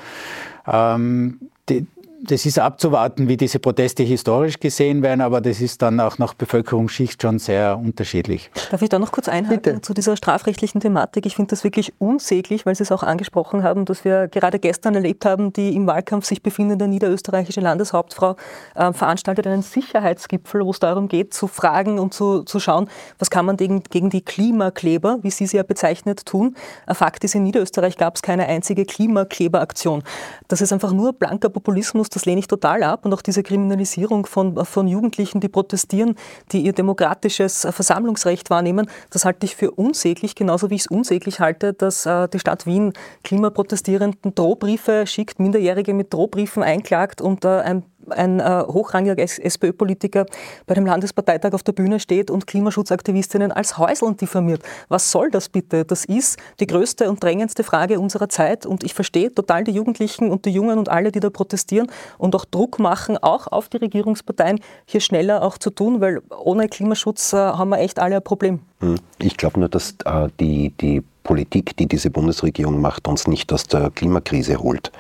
ähm, 0.68 1.40
die, 1.68 1.88
das 2.22 2.46
ist 2.46 2.60
abzuwarten, 2.60 3.28
wie 3.28 3.38
diese 3.38 3.60
Proteste 3.60 4.04
historisch 4.04 4.60
gesehen 4.60 5.02
werden, 5.02 5.22
aber 5.22 5.40
das 5.40 5.62
ist 5.62 5.82
dann 5.82 6.00
auch 6.00 6.18
nach 6.18 6.34
Bevölkerungsschicht 6.34 7.22
schon 7.22 7.40
sehr 7.40 7.78
unterschiedlich. 7.78 8.52
Darf 8.72 8.82
ich 8.82 8.90
da 8.90 9.00
noch 9.00 9.12
kurz 9.12 9.30
einhaken 9.30 9.62
Bitte. 9.62 9.82
zu 9.82 9.94
dieser 9.94 10.18
strafrechtlichen 10.18 10.82
Thematik? 10.82 11.26
Ich 11.26 11.36
finde 11.36 11.52
das 11.52 11.64
wirklich 11.64 11.94
unsäglich, 12.00 12.66
weil 12.66 12.76
Sie 12.76 12.84
es 12.84 12.92
auch 12.92 13.04
angesprochen 13.04 13.64
haben, 13.64 13.86
dass 13.86 14.04
wir 14.04 14.28
gerade 14.28 14.60
gestern 14.60 14.96
erlebt 14.96 15.26
haben, 15.26 15.54
die 15.54 15.76
im 15.76 15.88
Wahlkampf 15.88 16.26
sich 16.26 16.44
befindende 16.44 16.88
niederösterreichische 16.88 17.62
Landeshauptfrau 17.62 18.36
äh, 18.76 18.92
veranstaltet 18.92 19.48
einen 19.48 19.62
Sicherheitsgipfel, 19.62 20.66
wo 20.66 20.72
es 20.72 20.80
darum 20.80 21.08
geht, 21.08 21.34
zu 21.34 21.48
fragen 21.48 22.00
und 22.00 22.14
zu, 22.14 22.44
zu 22.44 22.60
schauen, 22.60 22.90
was 23.18 23.30
kann 23.30 23.46
man 23.46 23.56
gegen, 23.56 23.84
gegen 23.84 24.10
die 24.10 24.22
Klimakleber, 24.22 25.20
wie 25.22 25.32
Sie 25.32 25.46
sie 25.46 25.58
ja 25.58 25.64
bezeichnet, 25.64 26.26
tun. 26.26 26.56
Fakt 26.92 27.24
ist, 27.24 27.36
in 27.36 27.44
Niederösterreich 27.44 27.98
gab 27.98 28.16
es 28.16 28.22
keine 28.22 28.48
einzige 28.48 28.86
Klimakleberaktion. 28.86 30.04
Das 30.48 30.62
ist 30.62 30.74
einfach 30.74 30.92
nur 30.92 31.14
blanker 31.14 31.50
Populismus 31.50 32.09
das 32.16 32.26
lehne 32.26 32.40
ich 32.40 32.48
total 32.48 32.84
ab. 32.84 33.06
Und 33.06 33.14
auch 33.14 33.22
diese 33.22 33.44
Kriminalisierung 33.44 34.26
von, 34.26 34.66
von 34.66 34.88
Jugendlichen, 34.88 35.40
die 35.40 35.50
protestieren, 35.50 36.16
die 36.52 36.62
ihr 36.62 36.74
demokratisches 36.74 37.68
Versammlungsrecht 37.70 38.50
wahrnehmen, 38.50 38.90
das 39.10 39.26
halte 39.26 39.46
ich 39.46 39.56
für 39.56 39.72
unsäglich, 39.72 40.36
genauso 40.36 40.70
wie 40.70 40.76
ich 40.76 40.82
es 40.82 40.88
unsäglich 40.88 41.40
halte, 41.40 41.74
dass 41.74 42.06
äh, 42.06 42.28
die 42.28 42.40
Stadt 42.40 42.66
Wien 42.66 42.94
Klimaprotestierenden 43.24 44.36
Drohbriefe 44.36 45.06
schickt, 45.08 45.40
Minderjährige 45.40 45.94
mit 45.94 46.14
Drohbriefen 46.14 46.64
einklagt 46.64 47.22
und 47.22 47.46
äh, 47.46 47.50
ein 47.60 47.84
ein 48.12 48.40
äh, 48.40 48.64
hochrangiger 48.68 49.22
SPÖ-Politiker 49.22 50.26
bei 50.66 50.74
dem 50.74 50.86
Landesparteitag 50.86 51.54
auf 51.54 51.64
der 51.64 51.74
Bühne 51.74 52.00
steht 52.00 52.32
und 52.32 52.48
Klimaschutzaktivistinnen 52.48 53.52
als 53.52 53.78
Häuseln 53.78 54.18
diffamiert. 54.18 54.64
Was 54.88 55.12
soll 55.12 55.32
das 55.32 55.50
bitte? 55.50 55.86
Das 55.86 56.06
ist 56.06 56.38
die 56.60 56.68
größte 56.68 57.10
und 57.10 57.24
drängendste 57.24 57.64
Frage 57.64 58.00
unserer 58.00 58.30
Zeit 58.30 58.66
und 58.66 58.84
ich 58.84 58.94
verstehe 58.94 59.34
total 59.34 59.64
die 59.64 59.72
Jugendlichen 59.72 60.32
und 60.32 60.46
die 60.46 60.52
Jungen 60.52 60.78
und 60.78 60.90
alle, 60.90 61.12
die 61.12 61.20
da 61.20 61.30
protestieren 61.30 61.88
und 62.18 62.36
auch 62.36 62.46
Druck 62.46 62.80
machen, 62.80 63.18
auch 63.18 63.48
auf 63.48 63.70
die 63.70 63.78
Regierungsparteien, 63.78 64.60
hier 64.86 65.02
schneller 65.02 65.44
auch 65.44 65.58
zu 65.58 65.70
tun, 65.70 66.02
weil 66.02 66.22
ohne 66.44 66.68
Klimaschutz 66.68 67.34
äh, 67.34 67.38
haben 67.38 67.70
wir 67.70 67.80
echt 67.80 68.00
alle 68.00 68.18
ein 68.18 68.24
Problem. 68.24 68.60
Hm. 68.80 68.96
Ich 69.20 69.38
glaube 69.38 69.60
nur, 69.60 69.70
dass 69.70 69.96
äh, 70.06 70.30
die, 70.40 70.72
die 70.80 71.04
Politik, 71.24 71.76
die 71.78 71.88
diese 71.88 72.10
Bundesregierung 72.10 72.82
macht, 72.82 73.08
uns 73.08 73.28
nicht 73.28 73.52
aus 73.54 73.66
der 73.66 73.92
Klimakrise 73.92 74.58
holt. 74.58 74.92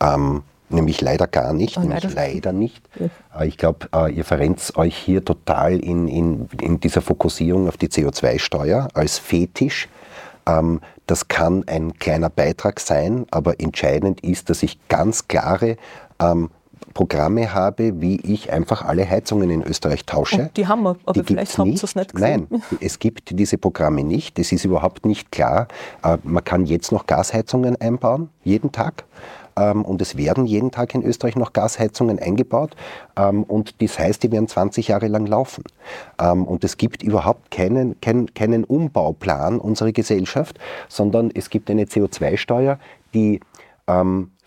Ähm, 0.00 0.42
Nämlich 0.70 1.00
leider 1.00 1.26
gar 1.26 1.52
nicht, 1.52 1.76
oh, 1.76 1.80
nämlich 1.80 2.02
leider, 2.04 2.14
leider 2.14 2.52
nicht. 2.52 2.82
Ja. 2.98 3.42
Ich 3.44 3.56
glaube, 3.56 3.88
äh, 3.94 4.12
ihr 4.12 4.24
verrennt 4.24 4.72
euch 4.76 4.96
hier 4.96 5.24
total 5.24 5.78
in, 5.78 6.08
in, 6.08 6.48
in 6.60 6.80
dieser 6.80 7.00
Fokussierung 7.00 7.68
auf 7.68 7.76
die 7.76 7.88
CO2-Steuer 7.88 8.88
als 8.94 9.18
Fetisch. 9.18 9.88
Ähm, 10.46 10.80
das 11.06 11.28
kann 11.28 11.64
ein 11.66 11.98
kleiner 11.98 12.28
Beitrag 12.28 12.80
sein, 12.80 13.26
aber 13.30 13.60
entscheidend 13.60 14.20
ist, 14.20 14.50
dass 14.50 14.62
ich 14.62 14.78
ganz 14.88 15.26
klare 15.26 15.76
ähm, 16.20 16.50
Programme 16.94 17.54
habe, 17.54 18.00
wie 18.00 18.20
ich 18.20 18.52
einfach 18.52 18.82
alle 18.82 19.08
Heizungen 19.08 19.50
in 19.50 19.62
Österreich 19.62 20.04
tausche. 20.04 20.42
Und 20.42 20.56
die 20.56 20.66
haben 20.66 20.82
wir, 20.82 20.96
aber 21.04 21.12
die 21.12 21.22
vielleicht 21.22 21.56
haben 21.56 21.76
sie 21.76 21.84
es 21.84 21.94
nicht 21.94 22.14
gesehen. 22.14 22.46
Nein, 22.50 22.62
es 22.80 22.98
gibt 22.98 23.38
diese 23.38 23.56
Programme 23.56 24.02
nicht. 24.02 24.38
Es 24.38 24.52
ist 24.52 24.64
überhaupt 24.64 25.06
nicht 25.06 25.30
klar. 25.30 25.68
Äh, 26.02 26.18
man 26.24 26.44
kann 26.44 26.66
jetzt 26.66 26.90
noch 26.90 27.06
Gasheizungen 27.06 27.80
einbauen, 27.80 28.30
jeden 28.42 28.72
Tag. 28.72 29.04
Ähm, 29.58 29.84
und 29.84 30.00
es 30.00 30.16
werden 30.16 30.46
jeden 30.46 30.70
Tag 30.70 30.94
in 30.94 31.02
Österreich 31.02 31.36
noch 31.36 31.52
Gasheizungen 31.52 32.18
eingebaut 32.18 32.76
ähm, 33.16 33.42
und 33.42 33.82
das 33.82 33.98
heißt, 33.98 34.22
die 34.22 34.30
werden 34.30 34.48
20 34.48 34.88
Jahre 34.88 35.08
lang 35.08 35.26
laufen. 35.26 35.64
Ähm, 36.20 36.44
und 36.44 36.64
es 36.64 36.76
gibt 36.76 37.02
überhaupt 37.02 37.50
keinen, 37.50 38.00
keinen, 38.00 38.32
keinen 38.34 38.64
Umbauplan 38.64 39.58
unserer 39.58 39.92
Gesellschaft, 39.92 40.58
sondern 40.88 41.30
es 41.34 41.50
gibt 41.50 41.70
eine 41.70 41.84
CO2-Steuer, 41.84 42.78
die 43.14 43.40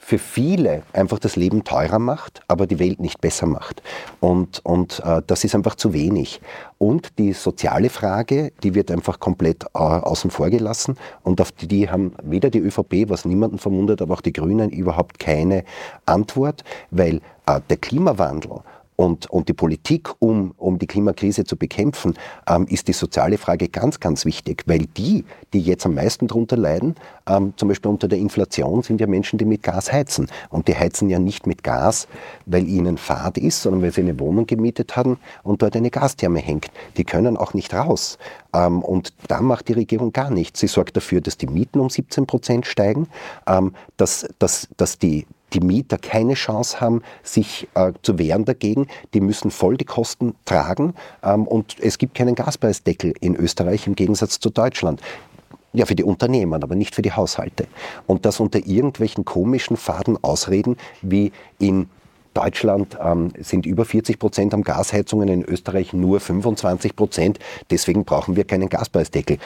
für 0.04 0.18
viele 0.18 0.82
einfach 0.94 1.20
das 1.20 1.36
Leben 1.36 1.64
teurer 1.64 2.00
macht, 2.00 2.42
aber 2.48 2.66
die 2.66 2.80
Welt 2.80 3.00
nicht 3.00 3.22
besser 3.22 3.46
macht. 3.46 3.84
Und, 4.20 4.60
und 4.66 5.00
äh, 5.06 5.22
das 5.26 5.44
ist 5.44 5.54
einfach 5.54 5.76
zu 5.76 5.94
wenig. 5.94 6.42
Und 6.80 7.20
die 7.20 7.34
soziale 7.34 7.90
Frage, 7.90 8.52
die 8.64 8.74
wird 8.74 8.90
einfach 8.90 9.20
komplett 9.20 9.64
äh, 9.76 9.78
außen 9.78 10.32
vor 10.32 10.50
gelassen. 10.50 10.98
Und 11.22 11.40
auf 11.40 11.52
die, 11.52 11.68
die 11.68 11.90
haben 11.90 12.14
weder 12.24 12.50
die 12.50 12.60
ÖVP, 12.60 13.10
was 13.10 13.26
niemanden 13.26 13.60
verwundert, 13.60 14.02
aber 14.02 14.16
auch 14.16 14.22
die 14.22 14.34
Grünen 14.34 14.72
überhaupt 14.72 15.20
keine 15.20 15.64
Antwort, 16.08 16.64
weil 16.90 17.22
äh, 17.46 17.62
der 17.70 17.78
Klimawandel 17.78 18.62
und, 19.02 19.30
und 19.32 19.50
die 19.50 19.54
Politik, 19.54 20.10
um, 20.20 20.54
um 20.58 20.78
die 20.78 20.86
Klimakrise 20.86 21.44
zu 21.44 21.56
bekämpfen, 21.56 22.14
ähm, 22.48 22.68
ist 22.70 22.88
die 22.88 22.94
soziale 22.94 23.40
Frage 23.40 23.68
ganz, 23.68 24.00
ganz 24.00 24.26
wichtig, 24.26 24.64
weil 24.68 24.86
die, 24.86 25.26
die 25.54 25.62
jetzt 25.62 25.88
am 25.88 25.96
meisten 25.96 26.28
darunter 26.28 26.56
leiden, 26.56 26.96
ähm, 27.28 27.54
zum 27.58 27.70
Beispiel 27.70 27.90
unter 27.90 28.08
der 28.08 28.20
Inflation, 28.20 28.84
sind 28.84 29.02
ja 29.02 29.08
Menschen, 29.08 29.40
die 29.40 29.46
mit 29.46 29.64
Gas 29.64 29.92
heizen. 29.92 30.28
Und 30.50 30.68
die 30.68 30.76
heizen 30.76 31.10
ja 31.10 31.18
nicht 31.18 31.48
mit 31.48 31.64
Gas, 31.64 32.08
weil 32.46 32.68
ihnen 32.68 32.98
Fahrt 32.98 33.40
ist, 33.40 33.64
sondern 33.64 33.82
weil 33.82 33.92
sie 33.92 34.02
eine 34.02 34.20
Wohnung 34.20 34.46
gemietet 34.46 34.96
haben 34.96 35.18
und 35.42 35.64
dort 35.64 35.76
eine 35.76 35.90
Gastherme 35.90 36.40
hängt. 36.40 36.70
Die 36.98 37.04
können 37.04 37.38
auch 37.38 37.56
nicht 37.56 37.74
raus. 37.74 38.20
Ähm, 38.54 38.84
und 38.84 39.14
da 39.28 39.42
macht 39.42 39.68
die 39.68 39.74
Regierung 39.74 40.14
gar 40.14 40.30
nichts. 40.30 40.60
Sie 40.60 40.68
sorgt 40.68 40.96
dafür, 40.96 41.22
dass 41.22 41.38
die 41.38 41.48
Mieten 41.48 41.80
um 41.80 41.90
17 41.90 42.28
Prozent 42.28 42.68
steigen, 42.68 43.08
ähm, 43.48 43.74
dass, 43.98 44.28
dass, 44.38 44.68
dass 44.78 45.00
die 45.00 45.26
die 45.54 45.60
Mieter 45.60 45.98
keine 45.98 46.34
Chance 46.34 46.82
haben, 46.82 47.02
sich 47.24 47.68
äh, 47.76 47.94
zu 48.02 48.18
wehren 48.18 48.46
dagegen. 48.46 48.88
Die 49.14 49.22
müssen 49.22 49.52
voll 49.52 49.78
die 49.78 49.86
Kosten 49.86 50.36
tragen. 50.46 50.94
Ähm, 51.24 51.48
und 51.48 51.76
es 51.80 51.98
gibt 51.98 52.16
keinen 52.16 52.36
Gaspreisdeckel 52.36 53.14
in 53.20 53.36
Österreich 53.36 53.88
im 53.88 53.96
Gegensatz 53.96 54.40
zu 54.40 54.50
Deutschland. 54.50 55.02
Ja, 55.74 55.86
für 55.86 55.96
die 55.96 56.04
Unternehmen, 56.04 56.64
aber 56.64 56.76
nicht 56.76 56.96
für 56.96 57.02
die 57.02 57.14
Haushalte. 57.14 57.66
Und 58.06 58.26
das 58.26 58.42
unter 58.42 58.60
irgendwelchen 58.60 59.24
komischen 59.24 59.78
faden 59.78 60.22
Ausreden 60.22 60.76
wie 61.02 61.32
in 61.60 61.90
Deutschland 62.34 62.98
ähm, 63.04 63.32
sind 63.40 63.66
über 63.66 63.86
40 63.86 64.20
Prozent 64.20 64.54
am 64.54 64.64
Gasheizungen, 64.64 65.28
in 65.30 65.44
Österreich 65.44 65.94
nur 65.94 66.20
25 66.20 66.96
Prozent. 66.96 67.40
Deswegen 67.70 68.06
brauchen 68.06 68.36
wir 68.36 68.44
keinen 68.44 68.70
Gaspreisdeckel. 68.70 69.38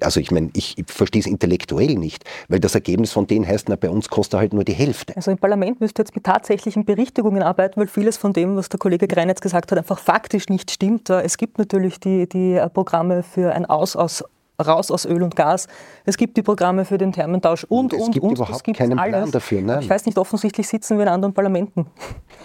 Also 0.00 0.20
ich 0.20 0.30
meine, 0.30 0.50
ich, 0.54 0.76
ich 0.78 0.86
verstehe 0.88 1.20
es 1.20 1.26
intellektuell 1.26 1.94
nicht, 1.94 2.24
weil 2.48 2.60
das 2.60 2.74
Ergebnis 2.74 3.12
von 3.12 3.26
denen 3.26 3.46
heißt, 3.46 3.68
na, 3.68 3.76
bei 3.76 3.90
uns 3.90 4.08
kostet 4.08 4.40
halt 4.40 4.52
nur 4.52 4.64
die 4.64 4.72
Hälfte. 4.72 5.14
Also 5.16 5.30
im 5.30 5.38
Parlament 5.38 5.80
müsste 5.80 6.02
jetzt 6.02 6.14
mit 6.14 6.24
tatsächlichen 6.24 6.84
Berichtigungen 6.84 7.42
arbeiten, 7.42 7.80
weil 7.80 7.88
vieles 7.88 8.16
von 8.16 8.32
dem, 8.32 8.56
was 8.56 8.68
der 8.68 8.78
Kollege 8.78 9.06
Greinetz 9.06 9.40
gesagt 9.40 9.70
hat, 9.70 9.78
einfach 9.78 9.98
faktisch 9.98 10.48
nicht 10.48 10.70
stimmt. 10.70 11.10
Es 11.10 11.36
gibt 11.36 11.58
natürlich 11.58 12.00
die, 12.00 12.28
die 12.28 12.60
Programme 12.72 13.22
für 13.22 13.52
ein 13.52 13.66
Aus 13.66 13.96
aus 13.96 14.24
raus 14.64 14.90
aus 14.90 15.06
Öl 15.06 15.22
und 15.22 15.36
Gas. 15.36 15.68
Es 16.04 16.16
gibt 16.16 16.36
die 16.36 16.42
Programme 16.42 16.84
für 16.84 16.98
den 16.98 17.12
Thermentausch 17.12 17.64
und, 17.64 17.92
und, 17.94 18.00
es 18.00 18.10
gibt 18.10 18.24
und. 18.24 18.32
Überhaupt 18.32 18.76
keinen 18.76 18.98
alles. 18.98 19.12
Plan 19.12 19.30
dafür. 19.30 19.62
Nein. 19.62 19.80
Ich 19.82 19.90
weiß 19.90 20.06
nicht, 20.06 20.18
offensichtlich 20.18 20.66
sitzen 20.66 20.98
wir 20.98 21.04
in 21.04 21.08
anderen 21.08 21.32
Parlamenten. 21.32 21.86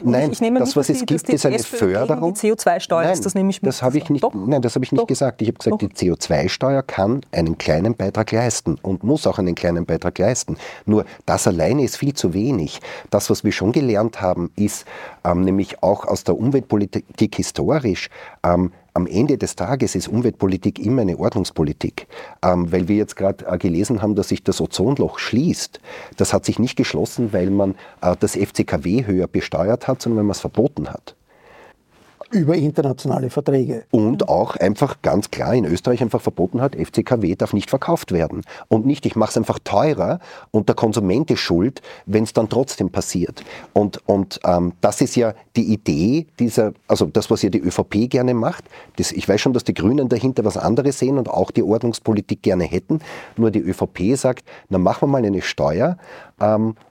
Nein, 0.04 0.32
ich, 0.32 0.42
ich 0.42 0.54
das, 0.54 0.76
was 0.76 0.90
es 0.90 1.00
die, 1.00 1.06
gibt, 1.08 1.30
ist 1.30 1.46
eine 1.46 1.56
SPÖ 1.56 1.94
Förderung. 1.94 2.36
Die 2.36 2.52
CO2-Steuer 2.52 3.12
ist 3.12 3.26
das 3.26 3.34
nämlich 3.34 3.62
Das 3.62 3.82
habe 3.82 3.98
ich 3.98 4.10
nicht, 4.10 4.24
Doch. 4.24 4.34
nein, 4.34 4.62
das 4.62 4.76
habe 4.76 4.86
ich 4.86 4.92
nicht 4.92 5.02
Doch. 5.02 5.08
gesagt. 5.08 5.42
Ich 5.42 5.48
habe 5.48 5.58
gesagt, 5.58 5.82
Doch. 5.82 5.90
die 5.90 6.12
CO2-Steuer 6.12 6.84
kann 6.84 7.22
einen 7.32 7.58
kleinen 7.58 7.96
Beitrag 7.96 8.32
leisten 8.32 8.78
und 8.82 9.04
muss 9.04 9.26
auch 9.26 9.40
einen 9.40 9.56
kleinen 9.56 9.86
Beitrag 9.86 10.20
leisten. 10.20 10.58
Nur 10.86 11.06
das 11.26 11.48
alleine 11.48 11.84
ist 11.84 11.98
viel 11.98 12.14
zu 12.14 12.34
wenig. 12.34 12.80
Das, 13.10 13.32
was 13.32 13.44
wir 13.44 13.52
schon 13.52 13.72
gelernt 13.72 14.22
haben, 14.22 14.52
ist 14.56 14.86
ähm, 15.24 15.42
nämlich 15.42 15.82
auch 15.82 16.06
aus 16.06 16.24
der 16.24 16.38
Umweltpolitik 16.38 17.36
historisch, 17.36 18.10
ähm, 18.44 18.72
am 18.94 19.08
Ende 19.08 19.38
des 19.38 19.56
Tages 19.56 19.96
ist 19.96 20.08
Umweltpolitik 20.08 20.80
immer 20.80 21.02
eine 21.02 21.18
Ordnungspolitik. 21.18 22.08
Ähm, 22.44 22.72
weil 22.72 22.88
wir 22.88 22.96
jetzt 22.96 23.16
gerade 23.16 23.46
äh, 23.46 23.58
gelesen 23.58 24.02
haben, 24.02 24.16
dass 24.16 24.30
sich 24.30 24.44
das 24.44 24.62
Ozonloch 24.62 25.20
schließt. 25.20 25.80
Das 26.18 26.34
hat 26.34 26.46
sich 26.46 26.60
nicht 26.60 26.76
geschlossen, 26.76 27.34
weil 27.34 27.50
man 27.50 27.76
äh, 28.02 28.16
das 28.20 28.36
FCKW 28.36 29.06
höher 29.06 29.28
besteuert 29.28 29.88
hat, 29.88 30.02
sondern 30.02 30.18
weil 30.18 30.26
man 30.26 30.32
es 30.32 30.42
verboten 30.42 30.90
hat 30.90 31.16
über 32.34 32.56
internationale 32.56 33.30
Verträge. 33.30 33.86
Und 33.92 34.28
auch 34.28 34.56
einfach 34.56 35.02
ganz 35.02 35.32
klar 35.32 35.54
in 35.54 35.66
Österreich 35.66 36.02
einfach 36.02 36.22
verboten 36.22 36.62
hat, 36.62 36.76
FCKW 36.76 37.36
darf 37.36 37.54
nicht 37.54 37.70
verkauft 37.70 38.12
werden. 38.12 38.42
Und 38.68 38.86
nicht, 38.86 39.06
ich 39.06 39.16
mache 39.16 39.32
es 39.32 39.38
einfach 39.38 39.60
teurer 39.64 40.20
und 40.52 40.68
der 40.68 40.76
Konsument 40.76 41.30
ist 41.32 41.40
schuld, 41.40 41.82
wenn 42.06 42.24
es 42.24 42.34
dann 42.34 42.50
trotzdem 42.50 42.90
passiert. 42.90 43.44
Und, 43.74 44.02
und 44.08 44.40
ähm, 44.44 44.74
das 44.82 45.02
ist 45.02 45.16
ja 45.16 45.34
die 45.56 45.72
Idee 45.72 46.28
dieser, 46.40 46.74
also 46.88 47.06
das, 47.06 47.30
was 47.30 47.42
ja 47.42 47.50
die 47.50 47.60
ÖVP 47.60 48.10
gerne 48.10 48.34
macht. 48.34 48.66
Das, 48.98 49.12
ich 49.12 49.28
weiß 49.30 49.40
schon, 49.40 49.54
dass 49.54 49.64
die 49.64 49.74
Grünen 49.74 50.10
dahinter 50.10 50.44
was 50.46 50.58
anderes 50.58 51.00
sehen 51.00 51.18
und 51.18 51.30
auch 51.30 51.52
die 51.52 51.64
Ordnungspolitik 51.64 52.42
gerne 52.42 52.64
hätten. 52.64 53.00
Nur 53.38 53.52
die 53.52 53.60
ÖVP 53.60 54.16
sagt, 54.16 54.44
na 54.70 54.78
machen 54.78 55.04
wir 55.04 55.08
mal 55.08 55.26
eine 55.26 55.42
Steuer 55.42 55.98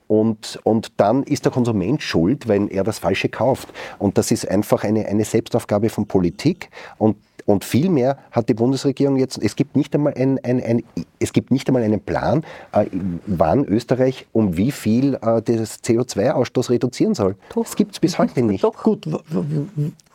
und, 0.08 0.60
und 0.62 0.92
dann 0.98 1.22
ist 1.24 1.44
der 1.44 1.52
Konsument 1.52 2.02
schuld, 2.02 2.48
wenn 2.48 2.68
er 2.68 2.84
das 2.84 2.98
Falsche 2.98 3.28
kauft. 3.28 3.68
Und 3.98 4.18
das 4.18 4.30
ist 4.30 4.48
einfach 4.48 4.84
eine, 4.84 5.06
eine 5.06 5.24
Selbstaufgabe 5.24 5.88
von 5.88 6.06
Politik. 6.06 6.70
Und 6.98 7.16
und 7.44 7.64
vielmehr 7.64 8.18
hat 8.30 8.48
die 8.48 8.54
Bundesregierung 8.54 9.16
jetzt, 9.16 9.38
es 9.42 9.56
gibt 9.56 9.76
nicht 9.76 9.94
einmal, 9.94 10.14
ein, 10.14 10.38
ein, 10.44 10.62
ein 10.62 10.82
es 11.18 11.32
gibt 11.32 11.50
nicht 11.50 11.68
einmal 11.68 11.82
einen 11.82 12.00
Plan, 12.00 12.44
äh, 12.72 12.86
wann 13.26 13.64
Österreich 13.64 14.26
um 14.32 14.56
wie 14.56 14.70
viel 14.70 15.14
äh, 15.14 15.42
das 15.42 15.82
CO2-Ausstoß 15.82 16.70
reduzieren 16.70 17.14
soll. 17.14 17.36
Doch. 17.54 17.64
Das 17.64 17.76
gibt 17.76 17.92
es 17.92 18.00
bis 18.00 18.18
heute 18.18 18.42
nicht. 18.42 18.62
Doch. 18.64 18.82
Gut. 18.82 19.06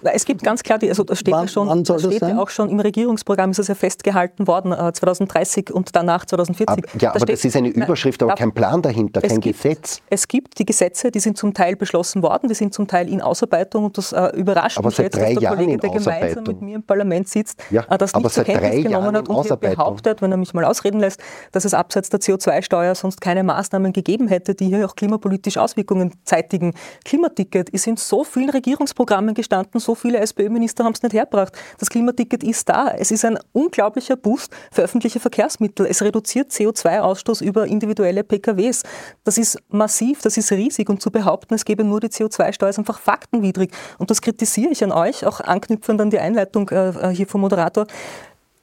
Es 0.02 0.26
gibt 0.26 0.44
ganz 0.44 0.64
klar, 0.64 0.78
die, 0.78 0.90
also 0.90 1.04
das 1.04 1.20
steht, 1.20 1.34
wann, 1.34 1.46
ja, 1.46 1.48
schon, 1.48 1.84
das 1.84 2.02
steht 2.02 2.22
ja 2.22 2.38
auch 2.40 2.50
schon 2.50 2.70
im 2.70 2.80
Regierungsprogramm, 2.80 3.52
ist 3.52 3.60
es 3.60 3.68
ja 3.68 3.76
festgehalten 3.76 4.48
worden, 4.48 4.72
äh, 4.72 4.94
2030 4.94 5.72
und 5.74 5.96
danach 5.96 6.26
2040. 6.26 6.68
Aber, 6.70 6.82
ja, 6.94 7.00
da 7.00 7.10
aber 7.10 7.20
steht, 7.22 7.30
das 7.30 7.46
ist 7.46 7.56
eine 7.56 7.70
Überschrift, 7.70 8.22
aber 8.22 8.36
kein 8.36 8.52
Plan 8.52 8.82
dahinter, 8.82 9.22
kein 9.22 9.40
gibt, 9.40 9.58
Gesetz. 9.58 10.02
Es 10.10 10.28
gibt 10.28 10.60
die 10.60 10.66
Gesetze, 10.66 11.10
die 11.10 11.20
sind 11.20 11.38
zum 11.38 11.54
Teil 11.54 11.76
beschlossen 11.76 12.22
worden, 12.22 12.48
die 12.48 12.56
sind 12.56 12.74
zum 12.74 12.88
Teil 12.88 13.10
in 13.10 13.22
Ausarbeitung 13.22 13.86
und 13.86 13.98
das 13.98 14.12
äh, 14.14 14.28
überrascht 14.36 14.78
aber 14.78 14.90
mich 14.90 14.98
jetzt, 14.98 15.16
dass 15.16 15.24
der 15.24 15.42
Jahren 15.42 15.58
Kollege, 15.58 15.78
der 15.78 15.90
gemeinsam 15.90 16.44
mit 16.44 16.62
mir 16.62 16.76
im 16.76 16.84
Parlament 16.84 17.08
Parlament 17.08 17.28
sitzt, 17.28 17.64
ja, 17.70 17.86
äh, 17.90 17.98
das 17.98 18.14
nicht 18.14 18.32
zur 18.32 18.44
Kenntnis 18.44 18.84
genommen 18.84 19.16
hat 19.16 19.30
und 19.30 19.44
hier 19.44 19.56
behauptet, 19.56 20.22
wenn 20.22 20.32
er 20.32 20.38
mich 20.38 20.54
mal 20.54 20.66
ausreden 20.66 21.00
lässt, 21.00 21.22
dass 21.52 21.66
es 21.66 21.74
abseits 21.74 22.10
der 22.10 22.20
CO2-Steuer 22.20 22.96
sonst 22.96 23.22
keine 23.22 23.44
Maßnahmen 23.44 23.94
gegeben 23.94 24.28
hätte, 24.28 24.56
die 24.56 24.68
hier 24.68 24.86
auch 24.86 24.96
klimapolitisch 24.96 25.58
Auswirkungen 25.58 26.14
zeitigen. 26.24 26.74
Klimaticket 27.06 27.70
ist 27.70 27.88
in 27.88 27.98
so 27.98 28.24
vielen 28.24 28.50
Regierungsprogrammen 28.50 29.34
gestanden, 29.34 29.80
so 29.88 29.95
viele 29.95 30.19
SPÖ-Minister 30.19 30.84
haben 30.84 30.91
es 30.91 31.02
nicht 31.02 31.13
hergebracht. 31.13 31.54
Das 31.80 31.89
Klimaticket 31.89 32.43
ist 32.43 32.67
da. 32.67 32.89
Es 32.89 33.10
ist 33.10 33.23
ein 33.23 33.39
unglaublicher 33.54 34.17
Boost 34.17 34.52
für 34.69 34.82
öffentliche 34.82 35.21
Verkehrsmittel. 35.21 35.86
Es 35.86 36.02
reduziert 36.02 36.52
CO2-Ausstoß 36.52 37.41
über 37.41 37.65
individuelle 37.65 38.26
PKWs. 38.26 38.84
Das 39.23 39.38
ist 39.38 39.58
massiv, 39.69 40.21
das 40.21 40.36
ist 40.36 40.52
riesig 40.52 40.89
und 40.89 41.02
zu 41.02 41.10
behaupten, 41.10 41.54
es 41.54 41.63
gebe 41.63 41.86
nur 41.86 42.02
die 42.02 42.10
CO2-Steuer 42.10 42.69
ist 42.69 42.80
einfach 42.80 43.00
faktenwidrig. 43.00 43.71
Und 43.97 44.12
das 44.12 44.21
kritisiere 44.21 44.71
ich 44.71 44.84
an 44.84 44.91
euch, 44.91 45.26
auch 45.26 45.39
anknüpfend 45.39 46.02
an 46.02 46.10
die 46.10 46.19
Einleitung 46.19 46.69
äh, 46.69 46.89
äh, 46.89 47.15
hier 47.15 47.28
vom 47.28 47.41
Moderator, 47.41 47.88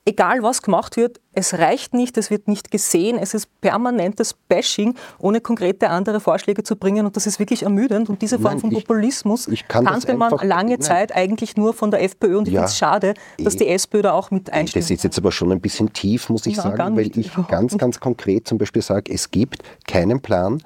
egal 0.07 0.43
was 0.43 0.63
gemacht 0.63 0.97
wird, 0.97 1.21
es 1.33 1.55
reicht 1.55 1.95
nicht, 1.95 2.17
es 2.17 2.31
wird 2.31 2.47
nicht 2.47 2.71
gesehen, 2.71 3.19
es 3.19 3.35
ist 3.35 3.49
permanentes 3.61 4.35
Bashing, 4.35 4.95
ohne 5.19 5.41
konkrete 5.41 5.91
andere 5.91 6.21
Vorschläge 6.21 6.63
zu 6.63 6.77
bringen. 6.77 7.07
Und 7.07 7.17
das 7.17 7.27
ist 7.27 7.39
wirklich 7.39 7.65
ermüdend. 7.65 8.09
Und 8.09 8.23
diese 8.23 8.39
Form 8.39 8.53
nein, 8.53 8.61
von 8.61 8.71
Populismus 8.71 9.49
ich, 9.49 9.55
ich 9.55 9.69
kann 9.69 9.85
kannte 9.85 10.15
man 10.15 10.31
lange 10.43 10.71
nein. 10.71 10.81
Zeit 10.81 11.15
eigentlich 11.15 11.57
nur 11.57 11.75
von 11.75 11.91
der 11.91 12.03
FPÖ. 12.03 12.39
Und 12.39 12.49
ich 12.49 12.55
ja, 12.55 12.61
finde 12.61 12.71
es 12.71 12.79
schade, 12.79 13.15
dass 13.39 13.57
die 13.57 13.67
SPÖ 13.67 14.03
da 14.03 14.13
auch 14.13 14.31
mit 14.31 14.51
einstimmt. 14.51 14.85
Das 14.85 14.91
ist 14.91 15.03
jetzt 15.03 15.19
aber 15.19 15.33
schon 15.33 15.51
ein 15.51 15.61
bisschen 15.61 15.93
tief, 15.93 16.29
muss 16.29 16.47
ich 16.47 16.57
ja, 16.57 16.63
sagen, 16.63 16.97
weil 16.97 17.11
ich 17.17 17.31
ganz, 17.49 17.77
ganz 17.77 17.99
konkret 17.99 18.47
zum 18.47 18.59
Beispiel 18.59 18.83
sage, 18.83 19.13
es 19.13 19.31
gibt 19.31 19.63
keinen 19.89 20.21
Plan, 20.21 20.63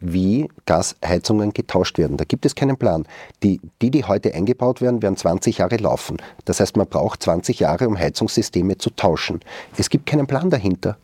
wie 0.00 0.48
Gasheizungen 0.66 1.52
getauscht 1.52 1.98
werden. 1.98 2.16
Da 2.16 2.24
gibt 2.24 2.46
es 2.46 2.54
keinen 2.54 2.76
Plan. 2.76 3.06
Die, 3.42 3.60
die, 3.80 3.90
die 3.90 4.04
heute 4.04 4.34
eingebaut 4.34 4.80
werden, 4.80 5.02
werden 5.02 5.16
20 5.16 5.58
Jahre 5.58 5.76
laufen. 5.76 6.16
Das 6.44 6.60
heißt, 6.60 6.76
man 6.76 6.86
braucht 6.86 7.22
20 7.22 7.60
Jahre, 7.60 7.88
um 7.88 7.98
Heizungssysteme 7.98 8.78
zu 8.78 8.90
tauschen. 8.90 9.40
Es 9.76 9.90
gibt 9.90 10.06
keinen 10.06 10.26
Plan 10.26 10.50
dahinter. 10.50 10.96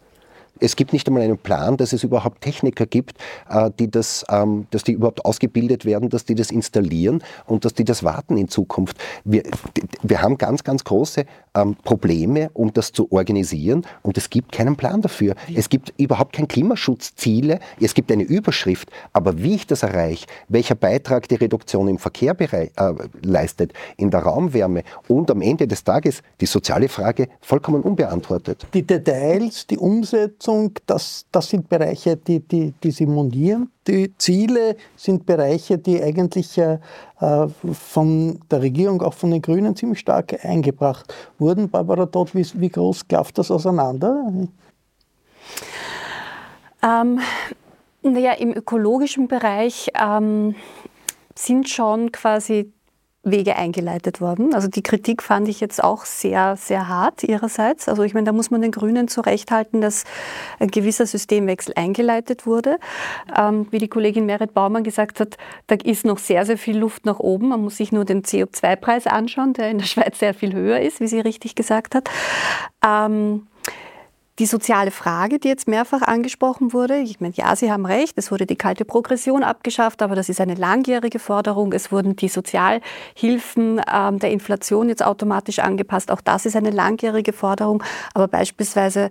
Es 0.60 0.76
gibt 0.76 0.92
nicht 0.92 1.06
einmal 1.06 1.22
einen 1.22 1.38
Plan, 1.38 1.76
dass 1.76 1.92
es 1.92 2.04
überhaupt 2.04 2.40
Techniker 2.40 2.86
gibt, 2.86 3.18
äh, 3.48 3.70
die 3.78 3.90
das, 3.90 4.24
ähm, 4.28 4.66
dass 4.70 4.84
die 4.84 4.92
überhaupt 4.92 5.24
ausgebildet 5.24 5.84
werden, 5.84 6.08
dass 6.08 6.24
die 6.24 6.34
das 6.34 6.50
installieren 6.50 7.22
und 7.46 7.64
dass 7.64 7.74
die 7.74 7.84
das 7.84 8.02
warten 8.02 8.36
in 8.36 8.48
Zukunft. 8.48 8.96
Wir, 9.24 9.42
wir 10.02 10.22
haben 10.22 10.38
ganz, 10.38 10.64
ganz 10.64 10.84
große 10.84 11.24
ähm, 11.54 11.76
Probleme, 11.84 12.50
um 12.54 12.72
das 12.72 12.92
zu 12.92 13.10
organisieren 13.12 13.84
und 14.02 14.18
es 14.18 14.30
gibt 14.30 14.52
keinen 14.52 14.76
Plan 14.76 15.02
dafür. 15.02 15.34
Es 15.54 15.68
gibt 15.68 15.92
überhaupt 15.98 16.32
kein 16.34 16.48
Klimaschutzziele, 16.48 17.60
es 17.80 17.94
gibt 17.94 18.10
eine 18.10 18.24
Überschrift, 18.24 18.90
aber 19.12 19.38
wie 19.42 19.54
ich 19.54 19.66
das 19.66 19.82
erreiche, 19.82 20.26
welcher 20.48 20.74
Beitrag 20.74 21.28
die 21.28 21.36
Reduktion 21.36 21.88
im 21.88 21.98
Verkehr 21.98 22.34
äh, 22.38 22.68
leistet, 23.22 23.72
in 23.96 24.10
der 24.10 24.20
Raumwärme 24.20 24.82
und 25.08 25.30
am 25.30 25.42
Ende 25.42 25.66
des 25.66 25.84
Tages 25.84 26.22
die 26.40 26.46
soziale 26.46 26.88
Frage 26.88 27.28
vollkommen 27.40 27.82
unbeantwortet. 27.82 28.66
Die 28.74 28.86
Details, 28.86 29.66
die 29.66 29.78
Umsetzung, 29.78 30.47
das, 30.86 31.26
das 31.30 31.48
sind 31.48 31.68
Bereiche, 31.68 32.16
die, 32.16 32.40
die, 32.40 32.72
die 32.82 32.90
Sie 32.90 33.06
monieren 33.06 33.70
die 33.88 34.14
Ziele 34.18 34.76
sind 34.96 35.26
Bereiche, 35.26 35.78
die 35.78 36.00
eigentlich 36.00 36.56
äh, 36.58 36.78
von 37.72 38.38
der 38.50 38.62
Regierung, 38.62 39.02
auch 39.02 39.14
von 39.14 39.30
den 39.30 39.42
Grünen, 39.42 39.74
ziemlich 39.74 39.98
stark 39.98 40.44
eingebracht 40.44 41.12
wurden. 41.38 41.70
Barbara 41.70 42.06
Todt, 42.06 42.34
wie, 42.34 42.46
wie 42.54 42.68
groß 42.68 43.08
klafft 43.08 43.38
das 43.38 43.50
auseinander? 43.50 44.30
Ähm, 46.82 47.20
naja, 48.02 48.32
im 48.32 48.52
ökologischen 48.52 49.26
Bereich 49.26 49.90
ähm, 49.98 50.54
sind 51.34 51.68
schon 51.68 52.12
quasi 52.12 52.72
Wege 53.24 53.56
eingeleitet 53.56 54.20
worden. 54.20 54.54
Also 54.54 54.68
die 54.68 54.82
Kritik 54.82 55.22
fand 55.22 55.48
ich 55.48 55.60
jetzt 55.60 55.82
auch 55.82 56.04
sehr, 56.04 56.56
sehr 56.56 56.88
hart 56.88 57.24
ihrerseits. 57.24 57.88
Also 57.88 58.02
ich 58.04 58.14
meine, 58.14 58.26
da 58.26 58.32
muss 58.32 58.50
man 58.50 58.62
den 58.62 58.70
Grünen 58.70 59.08
zurechthalten, 59.08 59.80
dass 59.80 60.04
ein 60.58 60.68
gewisser 60.68 61.04
Systemwechsel 61.04 61.74
eingeleitet 61.76 62.46
wurde. 62.46 62.78
Ähm, 63.36 63.66
wie 63.70 63.78
die 63.78 63.88
Kollegin 63.88 64.24
Merit 64.26 64.54
Baumann 64.54 64.84
gesagt 64.84 65.20
hat, 65.20 65.36
da 65.66 65.76
ist 65.82 66.04
noch 66.04 66.18
sehr, 66.18 66.46
sehr 66.46 66.58
viel 66.58 66.78
Luft 66.78 67.06
nach 67.06 67.18
oben. 67.18 67.48
Man 67.48 67.62
muss 67.62 67.76
sich 67.76 67.92
nur 67.92 68.04
den 68.04 68.22
CO2-Preis 68.22 69.06
anschauen, 69.06 69.52
der 69.52 69.70
in 69.70 69.78
der 69.78 69.86
Schweiz 69.86 70.18
sehr 70.18 70.34
viel 70.34 70.54
höher 70.54 70.80
ist, 70.80 71.00
wie 71.00 71.08
sie 71.08 71.20
richtig 71.20 71.54
gesagt 71.54 71.94
hat. 71.94 72.08
Ähm, 72.86 73.48
die 74.38 74.46
soziale 74.46 74.90
Frage, 74.90 75.38
die 75.38 75.48
jetzt 75.48 75.66
mehrfach 75.66 76.02
angesprochen 76.02 76.72
wurde, 76.72 76.98
ich 76.98 77.20
meine, 77.20 77.34
ja, 77.34 77.56
Sie 77.56 77.72
haben 77.72 77.86
recht, 77.86 78.16
es 78.16 78.30
wurde 78.30 78.46
die 78.46 78.56
kalte 78.56 78.84
Progression 78.84 79.42
abgeschafft, 79.42 80.00
aber 80.02 80.14
das 80.14 80.28
ist 80.28 80.40
eine 80.40 80.54
langjährige 80.54 81.18
Forderung. 81.18 81.72
Es 81.72 81.90
wurden 81.90 82.14
die 82.16 82.28
Sozialhilfen 82.28 83.80
ähm, 83.92 84.18
der 84.18 84.30
Inflation 84.30 84.88
jetzt 84.88 85.04
automatisch 85.04 85.58
angepasst. 85.58 86.10
Auch 86.10 86.20
das 86.20 86.46
ist 86.46 86.56
eine 86.56 86.70
langjährige 86.70 87.32
Forderung. 87.32 87.82
Aber 88.14 88.28
beispielsweise 88.28 89.10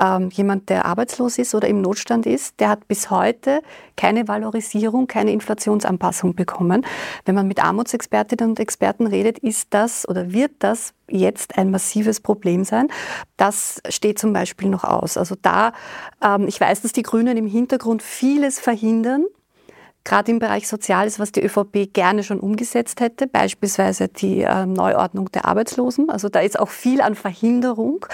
ähm, 0.00 0.30
jemand, 0.30 0.68
der 0.68 0.84
arbeitslos 0.84 1.38
ist 1.38 1.54
oder 1.54 1.68
im 1.68 1.80
Notstand 1.80 2.26
ist, 2.26 2.60
der 2.60 2.68
hat 2.68 2.88
bis 2.88 3.10
heute 3.10 3.62
keine 3.96 4.28
Valorisierung, 4.28 5.06
keine 5.06 5.32
Inflationsanpassung 5.32 6.34
bekommen. 6.34 6.86
Wenn 7.24 7.34
man 7.34 7.48
mit 7.48 7.62
Armutsexpertinnen 7.62 8.50
und 8.50 8.60
Experten 8.60 9.06
redet, 9.06 9.38
ist 9.38 9.68
das 9.70 10.08
oder 10.08 10.32
wird 10.32 10.52
das 10.60 10.94
jetzt 11.08 11.58
ein 11.58 11.70
massives 11.70 12.20
Problem 12.20 12.64
sein. 12.64 12.88
Das 13.36 13.80
steht 13.88 14.18
zum 14.18 14.32
Beispiel 14.32 14.68
noch 14.68 14.84
aus. 14.84 15.16
Also 15.16 15.34
da, 15.40 15.72
ähm, 16.22 16.46
ich 16.48 16.60
weiß, 16.60 16.82
dass 16.82 16.92
die 16.92 17.02
Grünen 17.02 17.36
im 17.36 17.46
Hintergrund 17.46 18.02
vieles 18.02 18.60
verhindern, 18.60 19.24
gerade 20.08 20.32
im 20.32 20.38
Bereich 20.38 20.66
Soziales, 20.66 21.18
was 21.18 21.32
die 21.32 21.44
ÖVP 21.44 21.92
gerne 21.92 22.24
schon 22.24 22.40
umgesetzt 22.40 23.00
hätte, 23.00 23.26
beispielsweise 23.26 24.08
die 24.08 24.42
äh, 24.42 24.64
Neuordnung 24.66 25.30
der 25.30 25.44
Arbeitslosen. 25.44 26.08
Also 26.08 26.28
da 26.28 26.40
ist 26.40 26.58
auch 26.58 26.70
viel 26.70 27.00
an 27.02 27.14
Verhinderung 27.14 28.06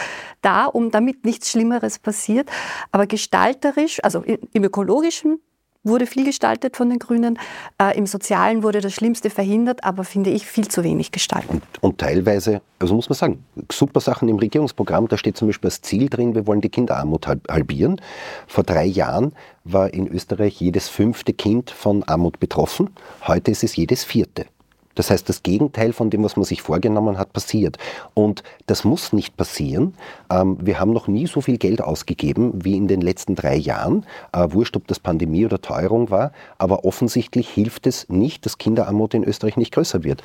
da, 0.42 0.66
um 0.66 0.90
damit 0.90 1.24
nichts 1.24 1.50
Schlimmeres 1.50 2.00
passiert. 2.00 2.50
Aber 2.90 3.06
gestalterisch, 3.06 4.02
also 4.02 4.22
im 4.22 4.64
ökologischen 4.64 5.40
wurde 5.84 6.06
viel 6.06 6.24
gestaltet 6.24 6.76
von 6.76 6.90
den 6.90 6.98
Grünen. 6.98 7.38
Äh, 7.80 7.96
Im 7.96 8.06
Sozialen 8.06 8.62
wurde 8.62 8.80
das 8.80 8.92
Schlimmste 8.94 9.30
verhindert, 9.30 9.84
aber 9.84 10.04
finde 10.04 10.30
ich 10.30 10.46
viel 10.46 10.66
zu 10.66 10.82
wenig 10.82 11.12
gestaltet. 11.12 11.50
Und, 11.50 11.62
und, 11.80 11.98
teilweise, 11.98 12.62
also 12.78 12.94
muss 12.94 13.08
man 13.08 13.16
sagen, 13.16 13.44
super 13.70 14.00
Sachen 14.00 14.28
im 14.28 14.38
Regierungsprogramm. 14.38 15.08
Da 15.08 15.16
steht 15.16 15.36
zum 15.36 15.48
Beispiel 15.48 15.68
das 15.68 15.82
Ziel 15.82 16.08
drin, 16.08 16.34
wir 16.34 16.46
wollen 16.46 16.60
die 16.60 16.70
Kinderarmut 16.70 17.26
halbieren. 17.26 18.00
Vor 18.46 18.64
drei 18.64 18.86
Jahren 18.86 19.32
war 19.64 19.92
in 19.92 20.08
Österreich 20.08 20.60
jedes 20.60 20.88
fünfte 20.88 21.32
Kind 21.32 21.70
von 21.70 22.02
Armut 22.04 22.40
betroffen. 22.40 22.90
Heute 23.26 23.50
ist 23.50 23.64
es 23.64 23.76
jedes 23.76 24.04
vierte. 24.04 24.46
Das 24.94 25.10
heißt, 25.10 25.28
das 25.28 25.42
Gegenteil 25.42 25.92
von 25.92 26.10
dem, 26.10 26.22
was 26.24 26.36
man 26.36 26.44
sich 26.44 26.62
vorgenommen 26.62 27.18
hat, 27.18 27.32
passiert. 27.32 27.78
Und 28.14 28.42
das 28.66 28.84
muss 28.84 29.12
nicht 29.12 29.36
passieren. 29.36 29.94
Ähm, 30.30 30.56
wir 30.60 30.80
haben 30.80 30.92
noch 30.92 31.08
nie 31.08 31.26
so 31.26 31.40
viel 31.40 31.58
Geld 31.58 31.80
ausgegeben 31.80 32.64
wie 32.64 32.76
in 32.76 32.88
den 32.88 33.00
letzten 33.00 33.34
drei 33.34 33.56
Jahren. 33.56 34.06
Äh, 34.32 34.48
wurscht, 34.50 34.76
ob 34.76 34.86
das 34.86 35.00
Pandemie 35.00 35.44
oder 35.44 35.60
Teuerung 35.60 36.10
war. 36.10 36.32
Aber 36.58 36.84
offensichtlich 36.84 37.48
hilft 37.48 37.86
es 37.86 38.08
nicht, 38.08 38.46
dass 38.46 38.58
Kinderarmut 38.58 39.14
in 39.14 39.24
Österreich 39.24 39.56
nicht 39.56 39.72
größer 39.72 40.04
wird. 40.04 40.22